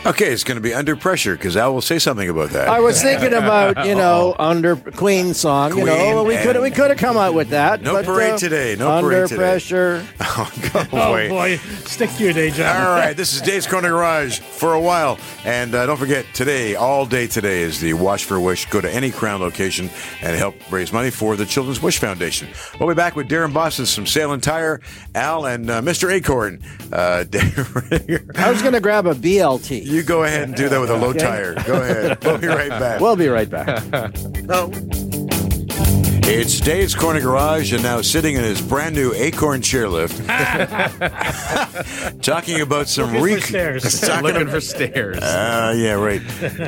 Okay, 0.06 0.32
it's 0.32 0.46
going 0.46 0.56
to 0.56 0.62
be 0.62 0.74
under 0.74 0.96
pressure 0.96 1.36
because 1.36 1.58
Al 1.58 1.74
will 1.74 1.82
say 1.82 2.00
something 2.00 2.30
about 2.30 2.52
that. 2.52 2.70
I 2.70 2.80
was 2.80 3.02
thinking 3.02 3.34
about 3.34 3.86
you 3.86 3.96
know 3.96 4.34
under 4.40 4.76
Queen 4.78 5.34
song. 5.34 5.78
you 5.78 5.84
know, 5.86 6.24
Queen 6.24 6.28
we 6.28 6.38
could 6.38 6.56
and- 6.56 6.64
we 6.64 6.72
could 6.72 6.90
have 6.90 6.98
come 6.98 7.18
out 7.18 7.34
with 7.34 7.50
that. 7.50 7.82
No 7.82 7.94
but, 7.94 8.06
parade 8.06 8.34
uh, 8.34 8.38
today, 8.38 8.76
no 8.80 8.90
under 8.92 9.10
parade 9.10 9.28
today. 9.28 9.38
pressure. 9.42 10.06
oh, 10.22 10.52
go 10.74 10.84
Oh 10.94 11.12
away. 11.12 11.28
boy, 11.30 11.58
stick 11.86 12.10
to 12.12 12.24
your 12.24 12.32
day 12.34 12.50
job. 12.50 12.76
All 12.78 12.96
right, 12.96 13.16
this 13.16 13.34
is 13.34 13.42
Dave's 13.42 13.68
Corner 13.68 13.90
Garage 13.90 14.40
for 14.40 14.74
a 14.74 14.80
while. 14.82 15.20
And 15.44 15.76
uh, 15.76 15.86
don't 15.86 15.98
forget, 15.98 16.26
today, 16.34 16.76
all 16.76 17.06
day 17.06 17.28
today, 17.28 17.62
is 17.62 17.80
the 17.82 17.94
Wash 17.94 18.24
for 18.24 18.40
Wish. 18.40 18.68
Go 18.70 18.80
to 18.82 18.90
any 18.92 19.12
Krown 19.12 19.42
location 19.42 19.90
and 20.22 20.36
help 20.38 20.56
raise 20.72 20.94
money 20.94 21.10
for 21.12 21.36
the 21.36 21.46
Children's 21.46 21.82
Wish 21.82 22.00
Foundation. 22.00 22.48
We'll 22.80 22.90
be 22.90 22.96
back 22.96 23.16
with 23.18 23.28
Darren 23.30 23.54
Boston 23.54 23.86
from 23.86 24.06
Sailun 24.06 24.42
Tire, 24.42 24.80
Al, 25.14 25.46
and 25.46 25.70
uh, 25.70 25.82
Mr. 25.82 26.10
Acorn. 26.12 26.62
Uh, 26.92 27.26
Dave, 27.26 27.58
I 28.38 28.50
was 28.50 28.62
going 28.62 28.74
to 28.74 28.80
grab 28.80 29.06
a 29.06 29.14
BLT. 29.14 29.89
You 29.90 30.04
go 30.04 30.24
ahead 30.24 30.44
and 30.44 30.56
do 30.56 30.70
that 30.70 30.80
with 30.80 30.90
a 30.90 30.96
low 30.96 31.10
Okay. 31.10 31.20
tire. 31.20 31.56
Go 31.66 31.82
ahead. 31.82 32.24
We'll 32.24 32.38
be 32.38 32.48
right 32.48 32.70
back. 32.70 33.02
We'll 33.02 33.16
be 33.16 33.28
right 33.28 33.50
back. 33.50 33.84
It's 36.32 36.60
Dave's 36.60 36.94
Corner 36.94 37.22
Garage, 37.22 37.74
and 37.74 37.82
now 37.82 38.02
sitting 38.02 38.36
in 38.36 38.44
his 38.44 38.62
brand 38.62 38.94
new 38.94 39.14
Acorn 39.16 39.62
chairlift, 39.62 40.16
talking 42.22 42.62
about 42.62 42.88
some 42.88 43.16
Looking 43.16 43.38
for 43.40 43.48
stairs. 43.48 44.00
talking 44.02 44.24
looking 44.24 44.42
about- 44.44 44.54
for 44.54 44.62
stairs. 44.62 45.18
Uh, 45.18 45.74
yeah, 45.76 45.94
right. 45.94 46.22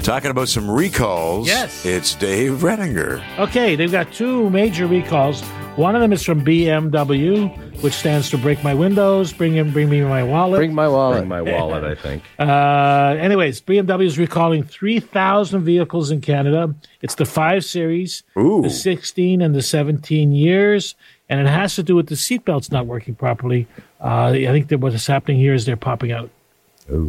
Talking 0.04 0.32
about 0.32 0.50
some 0.50 0.70
recalls. 0.70 1.46
Yes. 1.48 1.86
It's 1.86 2.16
Dave 2.16 2.54
Redinger. 2.64 3.22
Okay, 3.38 3.76
they've 3.76 3.92
got 3.92 4.12
two 4.12 4.50
major 4.50 4.88
recalls. 4.88 5.44
One 5.82 5.96
of 5.96 6.02
them 6.02 6.14
is 6.14 6.22
from 6.22 6.46
BMW, 6.46 7.82
which 7.82 7.94
stands 7.94 8.30
to 8.30 8.38
break 8.38 8.64
my 8.64 8.76
windows, 8.76 9.34
bring 9.34 9.56
in, 9.56 9.72
bring 9.72 9.90
me 9.90 10.02
my 10.02 10.22
wallet. 10.22 10.60
Bring 10.60 10.76
my 10.76 10.88
wallet. 10.88 11.22
Bring 11.22 11.30
my 11.30 11.42
wallet, 11.42 11.84
I 11.84 11.96
think. 11.96 12.24
Uh, 12.40 13.16
anyways, 13.20 13.62
BMW 13.62 14.06
is 14.06 14.20
recalling 14.20 14.64
3,000 14.64 15.64
vehicles 15.64 16.12
in 16.12 16.22
Canada. 16.22 16.76
It's 17.02 17.16
the 17.16 17.26
5 17.26 17.66
Series, 17.66 18.22
Ooh. 18.38 18.62
the 18.62 18.70
16 18.70 19.42
and 19.42 19.56
the 19.56 19.64
17 19.64 20.34
years, 20.34 20.94
and 21.30 21.40
it 21.40 21.48
has 21.48 21.76
to 21.76 21.84
do 21.84 21.96
with 21.96 22.10
the 22.10 22.16
seatbelts 22.16 22.72
not 22.72 22.86
working 22.86 23.16
properly. 23.16 23.68
Uh, 24.00 24.28
I 24.28 24.46
think 24.48 24.68
that 24.68 24.80
what's 24.80 25.08
happening 25.08 25.40
here 25.40 25.56
is 25.56 25.66
they're 25.66 25.78
popping 25.78 26.12
out. 26.12 26.30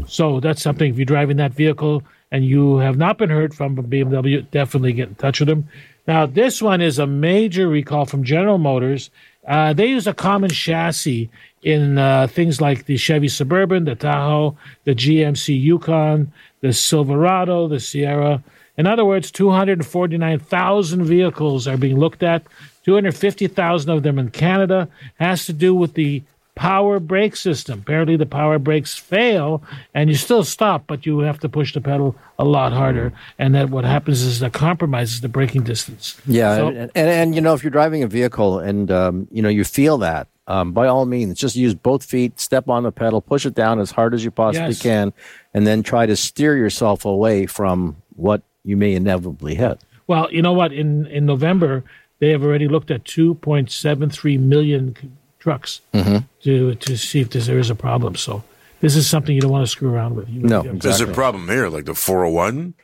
So 0.06 0.40
that's 0.40 0.62
something, 0.62 0.90
if 0.90 0.96
you're 0.96 1.04
driving 1.04 1.36
that 1.38 1.52
vehicle 1.52 2.02
and 2.30 2.44
you 2.44 2.78
have 2.78 2.96
not 2.96 3.18
been 3.18 3.30
heard 3.30 3.54
from 3.54 3.76
BMW, 3.76 4.48
definitely 4.50 4.94
get 4.94 5.08
in 5.08 5.14
touch 5.16 5.40
with 5.40 5.48
them. 5.48 5.68
Now, 6.06 6.26
this 6.26 6.60
one 6.60 6.80
is 6.80 6.98
a 6.98 7.06
major 7.06 7.68
recall 7.68 8.06
from 8.06 8.24
General 8.24 8.58
Motors. 8.58 9.10
Uh, 9.46 9.72
they 9.72 9.86
use 9.86 10.06
a 10.06 10.14
common 10.14 10.50
chassis 10.50 11.30
in 11.62 11.98
uh, 11.98 12.26
things 12.26 12.60
like 12.60 12.86
the 12.86 12.96
Chevy 12.96 13.28
Suburban, 13.28 13.84
the 13.84 13.94
Tahoe, 13.94 14.56
the 14.84 14.94
GMC 14.94 15.60
Yukon, 15.60 16.32
the 16.60 16.72
Silverado, 16.72 17.68
the 17.68 17.78
Sierra. 17.78 18.42
In 18.76 18.86
other 18.86 19.04
words, 19.04 19.30
249,000 19.30 21.04
vehicles 21.04 21.68
are 21.68 21.76
being 21.76 21.98
looked 21.98 22.22
at. 22.22 22.42
250,000 22.84 23.90
of 23.90 24.02
them 24.02 24.18
in 24.18 24.30
Canada 24.30 24.88
has 25.16 25.46
to 25.46 25.52
do 25.52 25.74
with 25.74 25.94
the 25.94 26.22
power 26.62 27.00
brake 27.00 27.34
system. 27.34 27.80
Apparently, 27.80 28.16
the 28.16 28.24
power 28.40 28.56
brakes 28.60 28.94
fail, 28.96 29.62
and 29.94 30.08
you 30.08 30.14
still 30.14 30.44
stop, 30.44 30.84
but 30.86 31.04
you 31.04 31.18
have 31.20 31.40
to 31.40 31.48
push 31.48 31.74
the 31.74 31.80
pedal 31.80 32.14
a 32.38 32.44
lot 32.44 32.72
harder. 32.72 33.12
And 33.36 33.52
that 33.56 33.68
what 33.70 33.84
happens 33.84 34.22
is 34.22 34.38
that 34.40 34.52
compromises 34.52 35.20
the 35.22 35.28
braking 35.28 35.64
distance. 35.64 36.16
Yeah, 36.24 36.56
So- 36.56 36.68
and, 36.68 36.90
and 36.94 37.08
and 37.20 37.34
you 37.34 37.40
know 37.40 37.54
if 37.54 37.64
you're 37.64 37.72
driving 37.80 38.04
a 38.04 38.06
vehicle 38.06 38.60
and 38.60 38.90
um, 38.92 39.26
you 39.32 39.42
know 39.42 39.48
you 39.48 39.64
feel 39.64 39.98
that, 39.98 40.28
um, 40.46 40.70
by 40.72 40.86
all 40.86 41.04
means, 41.04 41.36
just 41.36 41.56
use 41.56 41.74
both 41.74 42.04
feet, 42.04 42.38
step 42.38 42.68
on 42.68 42.84
the 42.84 42.92
pedal, 42.92 43.20
push 43.20 43.44
it 43.44 43.54
down 43.54 43.80
as 43.80 43.90
hard 43.90 44.14
as 44.14 44.22
you 44.22 44.30
possibly 44.30 44.68
Yes. 44.68 44.82
can, 44.82 45.12
and 45.54 45.66
then 45.66 45.82
try 45.82 46.06
to 46.06 46.14
steer 46.14 46.56
yourself 46.56 47.04
away 47.04 47.46
from 47.46 47.96
what 48.14 48.42
you 48.62 48.76
may 48.76 48.92
inevitably 48.94 49.56
hit. 49.56 49.80
Well, 50.06 50.28
you 50.30 50.42
know 50.42 50.52
what? 50.52 50.72
In 50.72 51.06
in 51.06 51.26
November, 51.26 51.82
they 52.20 52.30
have 52.30 52.44
already 52.44 52.68
looked 52.68 52.92
at 52.92 53.02
2.73 53.04 54.38
million 54.38 54.94
trucks 55.42 55.80
Mm-hmm. 55.92 56.18
to 56.44 56.74
to 56.86 56.96
see 56.96 57.20
if 57.20 57.30
there's, 57.30 57.70
a 57.70 57.74
problem. 57.74 58.14
So 58.16 58.42
this 58.80 58.94
is 58.96 59.04
something 59.10 59.34
you 59.34 59.40
don't 59.42 59.50
want 59.50 59.64
to 59.66 59.70
screw 59.76 59.90
around 59.94 60.14
with. 60.16 60.28
You 60.28 60.40
No, 60.40 60.62
you- 60.64 60.78
There's 60.78 61.00
a 61.00 61.06
problem 61.22 61.48
here, 61.48 61.68
like 61.68 61.84
the 61.84 61.94
401, 61.94 62.74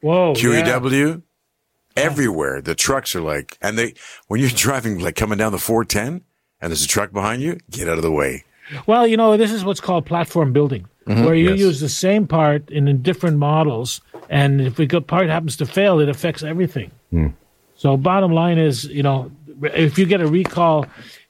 Whoa. 0.00 0.34
QEW, 0.34 1.22
everywhere. 1.96 2.60
The 2.60 2.74
trucks 2.74 3.14
are 3.16 3.20
like, 3.20 3.56
and 3.62 3.78
they, 3.78 3.94
when 4.28 4.40
you're 4.40 4.50
driving, 4.66 4.98
like 4.98 5.16
coming 5.16 5.38
down 5.38 5.52
the 5.52 5.58
410 5.58 6.22
and 6.60 6.70
there's 6.70 6.84
a 6.84 6.88
truck 6.88 7.12
behind 7.12 7.42
you, 7.42 7.58
get 7.70 7.88
out 7.88 7.96
of 7.98 8.02
the 8.02 8.12
way. 8.12 8.44
Well, 8.86 9.06
you 9.06 9.16
know, 9.16 9.36
this 9.36 9.52
is 9.52 9.64
what's 9.64 9.80
called 9.80 10.04
platform 10.06 10.52
building, 10.52 10.86
where 11.06 11.34
you 11.34 11.50
Yes. 11.50 11.58
use 11.60 11.80
the 11.80 11.88
same 11.88 12.26
part 12.26 12.68
in, 12.70 12.86
in 12.88 13.00
different 13.02 13.38
models, 13.38 14.00
and 14.28 14.60
if 14.60 14.78
a 14.78 14.84
good 14.86 15.06
part 15.06 15.28
happens 15.28 15.56
to 15.56 15.66
fail, 15.66 16.00
it 16.00 16.08
affects 16.08 16.42
everything. 16.42 16.90
So, 17.76 17.96
bottom 17.96 18.32
line 18.32 18.58
is, 18.58 18.84
you 18.84 19.02
know, 19.04 19.30
if 19.62 19.98
you 19.98 20.04
get 20.04 20.20
a 20.20 20.26
recall. 20.26 20.84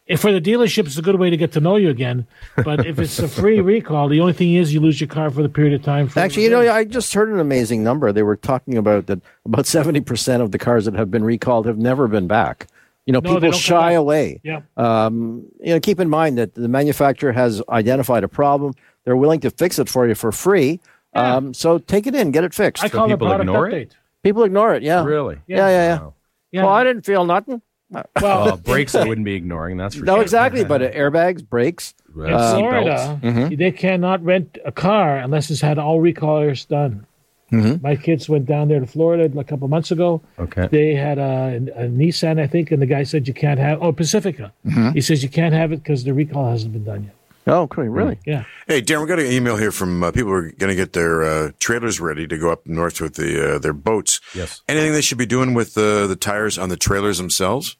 If 0.08 0.20
for 0.20 0.32
the 0.32 0.40
dealership, 0.40 0.86
it's 0.86 0.96
a 0.96 1.02
good 1.02 1.16
way 1.16 1.28
to 1.28 1.36
get 1.36 1.52
to 1.52 1.60
know 1.60 1.76
you 1.76 1.90
again. 1.90 2.26
But 2.56 2.86
if 2.86 2.98
it's 2.98 3.18
a 3.18 3.28
free 3.28 3.60
recall, 3.74 4.08
the 4.08 4.20
only 4.20 4.32
thing 4.32 4.54
is 4.54 4.72
you 4.72 4.80
lose 4.80 5.00
your 5.00 5.08
car 5.08 5.30
for 5.30 5.42
the 5.42 5.50
period 5.50 5.74
of 5.74 5.82
time. 5.82 6.08
For 6.08 6.18
Actually, 6.20 6.44
you 6.44 6.50
know, 6.50 6.60
I 6.72 6.84
just 6.84 7.12
heard 7.12 7.28
an 7.28 7.38
amazing 7.38 7.84
number. 7.84 8.10
They 8.10 8.22
were 8.22 8.36
talking 8.36 8.78
about 8.78 9.06
that 9.06 9.20
about 9.44 9.66
seventy 9.76 10.00
percent 10.00 10.42
of 10.42 10.50
the 10.50 10.58
cars 10.58 10.86
that 10.86 10.94
have 10.94 11.10
been 11.10 11.24
recalled 11.24 11.66
have 11.66 11.78
never 11.78 12.08
been 12.08 12.26
back. 12.26 12.68
You 13.04 13.12
know, 13.12 13.20
No, 13.20 13.34
people 13.34 13.52
shy 13.52 13.92
away. 13.92 14.40
yeah. 14.42 14.60
Um, 14.76 15.46
you 15.60 15.72
know, 15.74 15.80
keep 15.80 15.98
in 16.00 16.08
mind 16.10 16.36
that 16.38 16.54
the 16.54 16.68
manufacturer 16.68 17.32
has 17.32 17.62
identified 17.68 18.22
a 18.24 18.28
problem. 18.28 18.74
They're 19.04 19.16
willing 19.16 19.40
to 19.40 19.50
fix 19.50 19.78
it 19.78 19.88
for 19.88 20.06
you 20.06 20.14
for 20.14 20.32
free. 20.32 20.80
Yeah. 21.14 21.36
Um, 21.36 21.54
so 21.54 21.78
take 21.78 22.06
it 22.06 22.14
in, 22.14 22.32
get 22.32 22.44
it 22.44 22.52
fixed. 22.52 22.84
I 22.84 22.88
call 22.90 23.04
it 23.06 23.12
a 23.12 23.16
people 23.16 23.28
product 23.28 23.48
ignore 23.48 23.66
update. 23.68 23.82
it? 23.82 23.96
People 24.22 24.44
ignore 24.44 24.74
it. 24.74 24.82
Yeah. 24.82 25.04
Really? 25.04 25.38
Yeah, 25.46 25.56
yeah, 25.56 25.70
yeah. 25.70 25.98
Wow. 26.00 26.14
Yeah. 26.52 26.64
Well, 26.64 26.72
I 26.74 26.84
didn't 26.84 27.06
feel 27.06 27.24
nothing. 27.24 27.62
Well, 27.90 28.04
Well, 28.20 28.56
brakes 28.58 28.94
I 28.94 29.04
wouldn't 29.08 29.24
be 29.24 29.34
ignoring. 29.34 29.76
That's 29.76 29.94
for 29.96 30.04
No, 30.04 30.14
sure. 30.16 30.22
exactly. 30.22 30.64
But 30.64 30.82
uh, 30.82 30.90
airbags, 30.90 31.46
brakes. 31.48 31.94
in 32.14 32.32
Uh, 32.32 32.52
seat 32.52 32.58
Florida, 32.58 33.18
belts. 33.22 33.56
they 33.56 33.70
cannot 33.72 34.22
rent 34.24 34.58
a 34.64 34.72
car 34.72 35.16
unless 35.18 35.50
it's 35.50 35.60
had 35.60 35.78
all 35.78 36.00
recalls 36.00 36.64
done. 36.64 37.06
Mm-hmm. 37.50 37.80
My 37.82 37.96
kids 37.96 38.28
went 38.28 38.44
down 38.44 38.68
there 38.68 38.78
to 38.80 38.86
Florida 38.86 39.24
a 39.38 39.44
couple 39.44 39.66
months 39.68 39.90
ago. 39.90 40.20
Okay. 40.38 40.68
They 40.70 40.94
had 40.94 41.16
a, 41.18 41.56
a 41.76 41.88
Nissan, 41.88 42.38
I 42.38 42.46
think, 42.46 42.70
and 42.72 42.82
the 42.82 42.86
guy 42.86 43.04
said 43.04 43.26
you 43.26 43.32
can't 43.32 43.58
have. 43.58 43.82
Oh, 43.82 43.90
Pacifica. 43.90 44.52
Mm-hmm. 44.66 44.90
He 44.90 45.00
says 45.00 45.22
you 45.22 45.30
can't 45.30 45.54
have 45.54 45.72
it 45.72 45.82
because 45.82 46.04
the 46.04 46.12
recall 46.12 46.50
hasn't 46.50 46.74
been 46.74 46.84
done 46.84 47.04
yet. 47.04 47.14
Oh, 47.48 47.62
okay, 47.62 47.82
really? 47.88 48.18
Yeah. 48.26 48.44
Hey, 48.66 48.82
Darren, 48.82 49.00
we 49.00 49.06
got 49.06 49.18
an 49.18 49.26
email 49.32 49.56
here 49.56 49.72
from 49.72 50.02
uh, 50.04 50.12
people 50.12 50.30
who 50.30 50.36
are 50.36 50.50
going 50.52 50.68
to 50.68 50.74
get 50.76 50.92
their 50.92 51.22
uh, 51.24 51.50
trailers 51.58 51.98
ready 51.98 52.26
to 52.26 52.36
go 52.38 52.52
up 52.52 52.66
north 52.66 53.00
with 53.00 53.14
the 53.14 53.54
uh, 53.54 53.58
their 53.58 53.72
boats. 53.72 54.20
Yes. 54.34 54.60
Anything 54.68 54.92
they 54.92 55.00
should 55.00 55.16
be 55.18 55.26
doing 55.26 55.54
with 55.54 55.76
uh, 55.78 56.06
the 56.06 56.16
tires 56.16 56.58
on 56.58 56.68
the 56.68 56.76
trailers 56.76 57.16
themselves? 57.18 57.76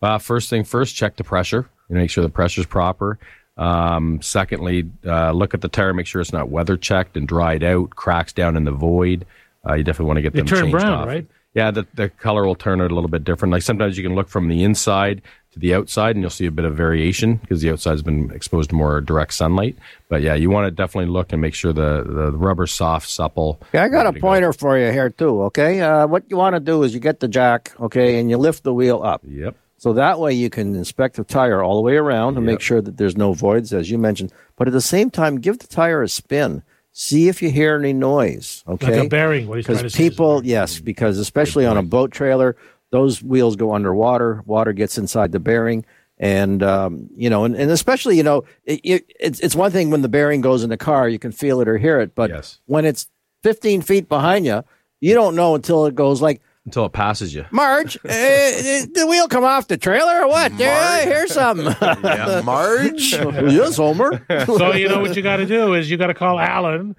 Uh, 0.00 0.18
first 0.18 0.48
thing 0.50 0.64
first, 0.64 0.96
check 0.96 1.16
the 1.16 1.24
pressure. 1.24 1.68
You 1.88 1.94
know, 1.96 2.00
make 2.00 2.10
sure 2.10 2.24
the 2.24 2.30
pressure's 2.30 2.66
proper. 2.66 3.18
Um, 3.58 4.22
secondly, 4.22 4.90
uh, 5.04 5.32
look 5.32 5.52
at 5.52 5.60
the 5.60 5.68
tire, 5.68 5.92
make 5.92 6.06
sure 6.06 6.22
it's 6.22 6.32
not 6.32 6.48
weather 6.48 6.78
checked 6.78 7.16
and 7.16 7.28
dried 7.28 7.62
out, 7.62 7.90
cracks 7.90 8.32
down 8.32 8.56
in 8.56 8.64
the 8.64 8.72
void. 8.72 9.26
Uh, 9.68 9.74
you 9.74 9.84
definitely 9.84 10.06
want 10.06 10.16
to 10.16 10.22
get 10.22 10.32
They 10.32 10.38
them 10.40 10.46
turn 10.46 10.58
changed 10.62 10.72
brown, 10.72 10.92
off. 11.02 11.06
right? 11.06 11.26
Yeah, 11.54 11.70
the, 11.70 11.86
the 11.94 12.08
color 12.08 12.46
will 12.46 12.54
turn 12.54 12.80
out 12.80 12.90
a 12.90 12.94
little 12.94 13.10
bit 13.10 13.24
different. 13.24 13.52
Like 13.52 13.60
sometimes 13.62 13.98
you 13.98 14.02
can 14.02 14.14
look 14.14 14.28
from 14.30 14.48
the 14.48 14.64
inside 14.64 15.20
to 15.52 15.58
the 15.58 15.74
outside, 15.74 16.16
and 16.16 16.22
you'll 16.22 16.30
see 16.30 16.46
a 16.46 16.50
bit 16.50 16.64
of 16.64 16.74
variation 16.76 17.36
because 17.36 17.60
the 17.60 17.70
outside's 17.70 18.02
been 18.02 18.30
exposed 18.32 18.70
to 18.70 18.76
more 18.76 19.00
direct 19.00 19.34
sunlight. 19.34 19.76
But 20.08 20.22
yeah, 20.22 20.34
you 20.34 20.50
want 20.50 20.66
to 20.66 20.70
definitely 20.70 21.10
look 21.10 21.32
and 21.32 21.40
make 21.40 21.54
sure 21.54 21.72
the 21.72 22.02
the, 22.04 22.30
the 22.30 22.38
rubber's 22.38 22.72
soft, 22.72 23.08
supple. 23.08 23.60
Yeah, 23.72 23.84
I 23.84 23.88
got 23.88 24.02
a 24.02 24.04
ready 24.06 24.14
to 24.14 24.20
go. 24.20 24.26
pointer 24.28 24.52
for 24.52 24.78
you 24.78 24.90
here 24.90 25.10
too. 25.10 25.42
Okay, 25.44 25.80
uh, 25.80 26.06
what 26.06 26.24
you 26.28 26.36
want 26.36 26.54
to 26.56 26.60
do 26.60 26.82
is 26.82 26.94
you 26.94 27.00
get 27.00 27.20
the 27.20 27.28
jack, 27.28 27.72
okay, 27.80 28.18
and 28.18 28.30
you 28.30 28.38
lift 28.38 28.64
the 28.64 28.74
wheel 28.74 29.02
up. 29.02 29.22
Yep. 29.26 29.56
So 29.76 29.92
that 29.94 30.20
way 30.20 30.32
you 30.32 30.48
can 30.48 30.76
inspect 30.76 31.16
the 31.16 31.24
tire 31.24 31.60
all 31.60 31.74
the 31.74 31.82
way 31.82 31.96
around 31.96 32.36
and 32.36 32.46
make 32.46 32.60
sure 32.60 32.80
that 32.80 32.98
there's 32.98 33.16
no 33.16 33.32
voids, 33.32 33.72
as 33.72 33.90
you 33.90 33.98
mentioned. 33.98 34.32
But 34.54 34.68
at 34.68 34.72
the 34.72 34.80
same 34.80 35.10
time, 35.10 35.40
give 35.40 35.58
the 35.58 35.66
tire 35.66 36.04
a 36.04 36.08
spin. 36.08 36.62
See 36.92 37.26
if 37.26 37.42
you 37.42 37.50
hear 37.50 37.76
any 37.76 37.92
noise. 37.92 38.62
Okay, 38.68 38.98
Like 38.98 39.06
a 39.06 39.08
bearing, 39.08 39.48
what 39.48 39.58
he's 39.58 39.66
trying 39.66 39.78
to 39.78 39.82
because 39.84 39.94
say 39.94 40.08
people, 40.10 40.44
yes, 40.44 40.78
because 40.78 41.18
especially 41.18 41.66
on 41.66 41.76
a 41.78 41.82
boat 41.82 42.12
trailer, 42.12 42.56
those 42.92 43.20
wheels 43.22 43.56
go 43.56 43.74
underwater. 43.74 44.42
Water 44.46 44.72
gets 44.72 44.96
inside 44.98 45.32
the 45.32 45.40
bearing, 45.40 45.84
and 46.18 46.62
um, 46.62 47.08
you 47.16 47.28
know, 47.28 47.44
and, 47.44 47.56
and 47.56 47.70
especially 47.72 48.16
you 48.16 48.22
know, 48.22 48.44
it, 48.64 48.80
it, 48.84 49.12
it's 49.18 49.40
it's 49.40 49.56
one 49.56 49.72
thing 49.72 49.90
when 49.90 50.02
the 50.02 50.08
bearing 50.08 50.40
goes 50.40 50.62
in 50.62 50.70
the 50.70 50.76
car, 50.76 51.08
you 51.08 51.18
can 51.18 51.32
feel 51.32 51.60
it 51.60 51.66
or 51.68 51.78
hear 51.78 51.98
it, 52.00 52.14
but 52.14 52.30
Yes. 52.30 52.60
when 52.66 52.84
it's 52.84 53.08
15 53.42 53.82
feet 53.82 54.08
behind 54.08 54.46
you, 54.46 54.62
you 55.00 55.14
don't 55.14 55.34
know 55.34 55.56
until 55.56 55.86
it 55.86 55.96
goes 55.96 56.22
like. 56.22 56.40
Until 56.64 56.86
it 56.86 56.92
passes 56.92 57.34
you. 57.34 57.44
Marge, 57.50 57.96
uh, 58.04 58.08
did 58.08 58.94
the 58.94 59.04
wheel 59.08 59.26
come 59.26 59.42
off 59.42 59.66
the 59.66 59.76
trailer 59.76 60.22
or 60.22 60.28
what? 60.28 60.54
Yeah, 60.54 60.90
I 60.92 61.04
hear 61.06 61.26
something. 61.26 61.66
Yeah, 62.04 62.40
Marge. 62.44 63.12
yes, 63.12 63.76
Homer. 63.76 64.24
So 64.46 64.72
you 64.72 64.88
know 64.88 65.00
what 65.00 65.16
you 65.16 65.22
got 65.22 65.38
to 65.38 65.46
do 65.46 65.74
is 65.74 65.90
you 65.90 65.96
got 65.96 66.06
to 66.06 66.14
call 66.14 66.38
Alan 66.38 66.94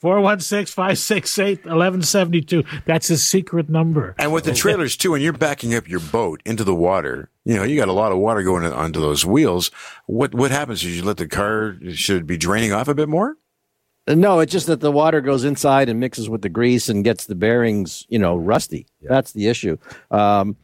416-568-1172. 0.00 2.84
That's 2.84 3.08
his 3.08 3.26
secret 3.26 3.68
number. 3.68 4.14
And 4.18 4.32
with 4.32 4.44
the 4.44 4.54
trailers 4.54 4.96
too, 4.96 5.12
when 5.12 5.22
you're 5.22 5.32
backing 5.32 5.74
up 5.74 5.88
your 5.88 6.00
boat 6.00 6.40
into 6.44 6.64
the 6.64 6.74
water, 6.74 7.30
you 7.44 7.56
know 7.56 7.64
you 7.64 7.76
got 7.76 7.88
a 7.88 7.92
lot 7.92 8.12
of 8.12 8.18
water 8.18 8.42
going 8.42 8.64
onto 8.64 9.00
those 9.00 9.24
wheels. 9.24 9.70
What 10.06 10.34
what 10.34 10.50
happens? 10.50 10.84
is 10.84 10.96
you 10.96 11.02
let 11.02 11.16
the 11.16 11.26
car 11.26 11.76
should 11.92 12.22
it 12.22 12.26
be 12.26 12.36
draining 12.36 12.72
off 12.72 12.88
a 12.88 12.94
bit 12.94 13.08
more? 13.08 13.36
No, 14.08 14.40
it's 14.40 14.52
just 14.52 14.66
that 14.66 14.80
the 14.80 14.90
water 14.92 15.20
goes 15.20 15.44
inside 15.44 15.88
and 15.88 16.00
mixes 16.00 16.28
with 16.28 16.42
the 16.42 16.48
grease 16.48 16.88
and 16.88 17.04
gets 17.04 17.26
the 17.26 17.34
bearings, 17.34 18.06
you 18.08 18.18
know, 18.18 18.36
rusty. 18.36 18.86
That's 19.02 19.32
the 19.32 19.48
issue. 19.48 19.76
Um, 20.10 20.56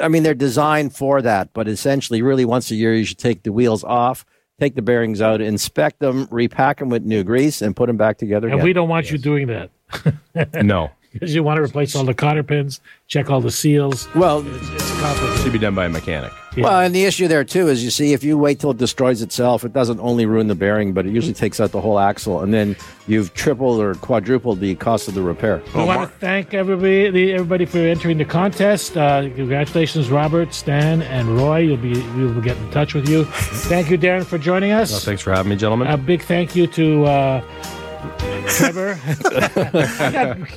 I 0.00 0.08
mean, 0.08 0.22
they're 0.22 0.34
designed 0.34 0.94
for 0.96 1.20
that, 1.22 1.52
but 1.52 1.68
essentially, 1.68 2.22
really, 2.22 2.44
once 2.44 2.70
a 2.70 2.74
year, 2.74 2.94
you 2.94 3.04
should 3.04 3.18
take 3.18 3.42
the 3.42 3.52
wheels 3.52 3.84
off, 3.84 4.24
take 4.58 4.74
the 4.74 4.82
bearings 4.82 5.20
out, 5.20 5.40
inspect 5.42 5.98
them, 6.00 6.26
repack 6.30 6.78
them 6.78 6.88
with 6.88 7.02
new 7.04 7.22
grease, 7.22 7.60
and 7.60 7.76
put 7.76 7.86
them 7.86 7.98
back 7.98 8.16
together 8.18 8.46
And 8.46 8.54
again. 8.54 8.64
we 8.64 8.72
don't 8.72 8.88
want 8.88 9.10
you 9.10 9.18
doing 9.18 9.48
that 9.48 9.70
No. 10.64 10.90
Because 11.18 11.34
you 11.34 11.42
want 11.42 11.56
to 11.58 11.62
replace 11.62 11.94
all 11.96 12.04
the 12.04 12.14
cotter 12.14 12.42
pins, 12.42 12.80
check 13.08 13.30
all 13.30 13.40
the 13.40 13.50
seals. 13.50 14.08
well, 14.14 14.46
It's, 14.46 14.68
it's 14.70 15.00
complicated. 15.00 15.38
Should 15.42 15.52
be 15.52 15.58
done 15.58 15.74
by 15.74 15.86
a 15.86 15.88
mechanic. 15.88 16.32
well, 16.56 16.80
and 16.80 16.94
the 16.94 17.04
issue 17.04 17.28
there 17.28 17.44
too 17.44 17.68
is, 17.68 17.84
you 17.84 17.90
see, 17.90 18.14
if 18.14 18.24
you 18.24 18.38
wait 18.38 18.60
till 18.60 18.70
it 18.70 18.78
destroys 18.78 19.20
itself, 19.20 19.62
it 19.64 19.72
doesn't 19.74 20.00
only 20.00 20.24
ruin 20.24 20.46
the 20.48 20.54
bearing, 20.54 20.92
but 20.94 21.04
it 21.06 21.12
usually 21.12 21.34
takes 21.34 21.60
out 21.60 21.70
the 21.70 21.80
whole 21.80 21.98
axle, 21.98 22.40
and 22.40 22.52
then 22.54 22.74
you've 23.06 23.34
tripled 23.34 23.78
or 23.78 23.94
quadrupled 23.96 24.58
the 24.60 24.74
cost 24.76 25.06
of 25.06 25.12
the 25.14 25.20
repair. 25.22 25.62
I 25.74 25.84
want 25.84 26.10
to 26.10 26.18
thank 26.18 26.54
everybody, 26.54 27.10
the- 27.10 27.32
everybody 27.34 27.66
for 27.66 27.78
entering 27.78 28.16
the 28.18 28.24
contest. 28.24 28.96
Uh, 28.96 29.28
congratulations, 29.36 30.10
Robert, 30.10 30.54
Stan, 30.54 31.02
and 31.02 31.28
Roy. 31.36 31.58
You'll 31.58 31.76
be 31.76 31.92
we 32.12 32.24
will 32.24 32.40
get 32.40 32.56
in 32.56 32.70
touch 32.70 32.94
with 32.94 33.06
you. 33.08 33.24
Thank 33.26 33.90
you, 33.90 33.98
Darren, 33.98 34.24
for 34.24 34.38
joining 34.38 34.72
us. 34.72 34.90
Well, 34.90 35.00
thanks 35.00 35.20
for 35.22 35.32
having 35.34 35.50
me, 35.50 35.56
gentlemen. 35.56 35.88
A 35.88 35.96
big 35.98 36.22
thank 36.22 36.56
you 36.56 36.66
to 36.68 37.04
uh, 37.04 37.40
Trevor. 38.48 38.98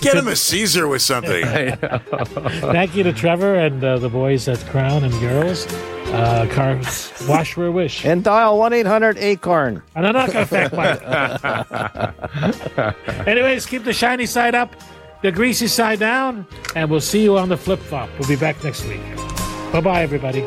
Get 0.00 0.14
him 0.16 0.28
a 0.28 0.36
Caesar 0.36 0.88
with 0.88 1.02
something. 1.02 1.44
thank 1.46 2.94
you 2.96 3.02
to 3.02 3.12
Trevor 3.12 3.56
and 3.56 3.82
uh, 3.82 3.98
the 3.98 4.08
boys 4.08 4.48
at 4.48 4.58
Krown 4.58 5.04
and 5.04 5.12
Girls. 5.20 5.66
Uh, 6.12 6.46
cars 6.52 7.12
wash 7.28 7.54
for 7.54 7.66
a 7.66 7.72
wish. 7.72 8.04
And 8.04 8.22
dial 8.22 8.58
1 8.58 8.72
800 8.72 9.18
Acorn. 9.18 9.82
And 9.94 10.06
I'm 10.06 10.14
not 10.14 10.32
going 10.32 10.46
to 10.46 10.68
thank 10.68 10.72
Mike. 12.76 13.26
Anyways, 13.26 13.66
keep 13.66 13.84
the 13.84 13.92
shiny 13.92 14.26
side 14.26 14.54
up, 14.54 14.76
the 15.22 15.32
greasy 15.32 15.66
side 15.66 15.98
down, 15.98 16.46
and 16.74 16.88
we'll 16.90 17.00
see 17.00 17.22
you 17.22 17.36
on 17.36 17.48
the 17.48 17.56
flip 17.56 17.80
flop. 17.80 18.08
We'll 18.18 18.28
be 18.28 18.36
back 18.36 18.62
next 18.62 18.84
week. 18.86 19.00
Bye 19.72 19.80
bye, 19.80 20.02
everybody. 20.02 20.46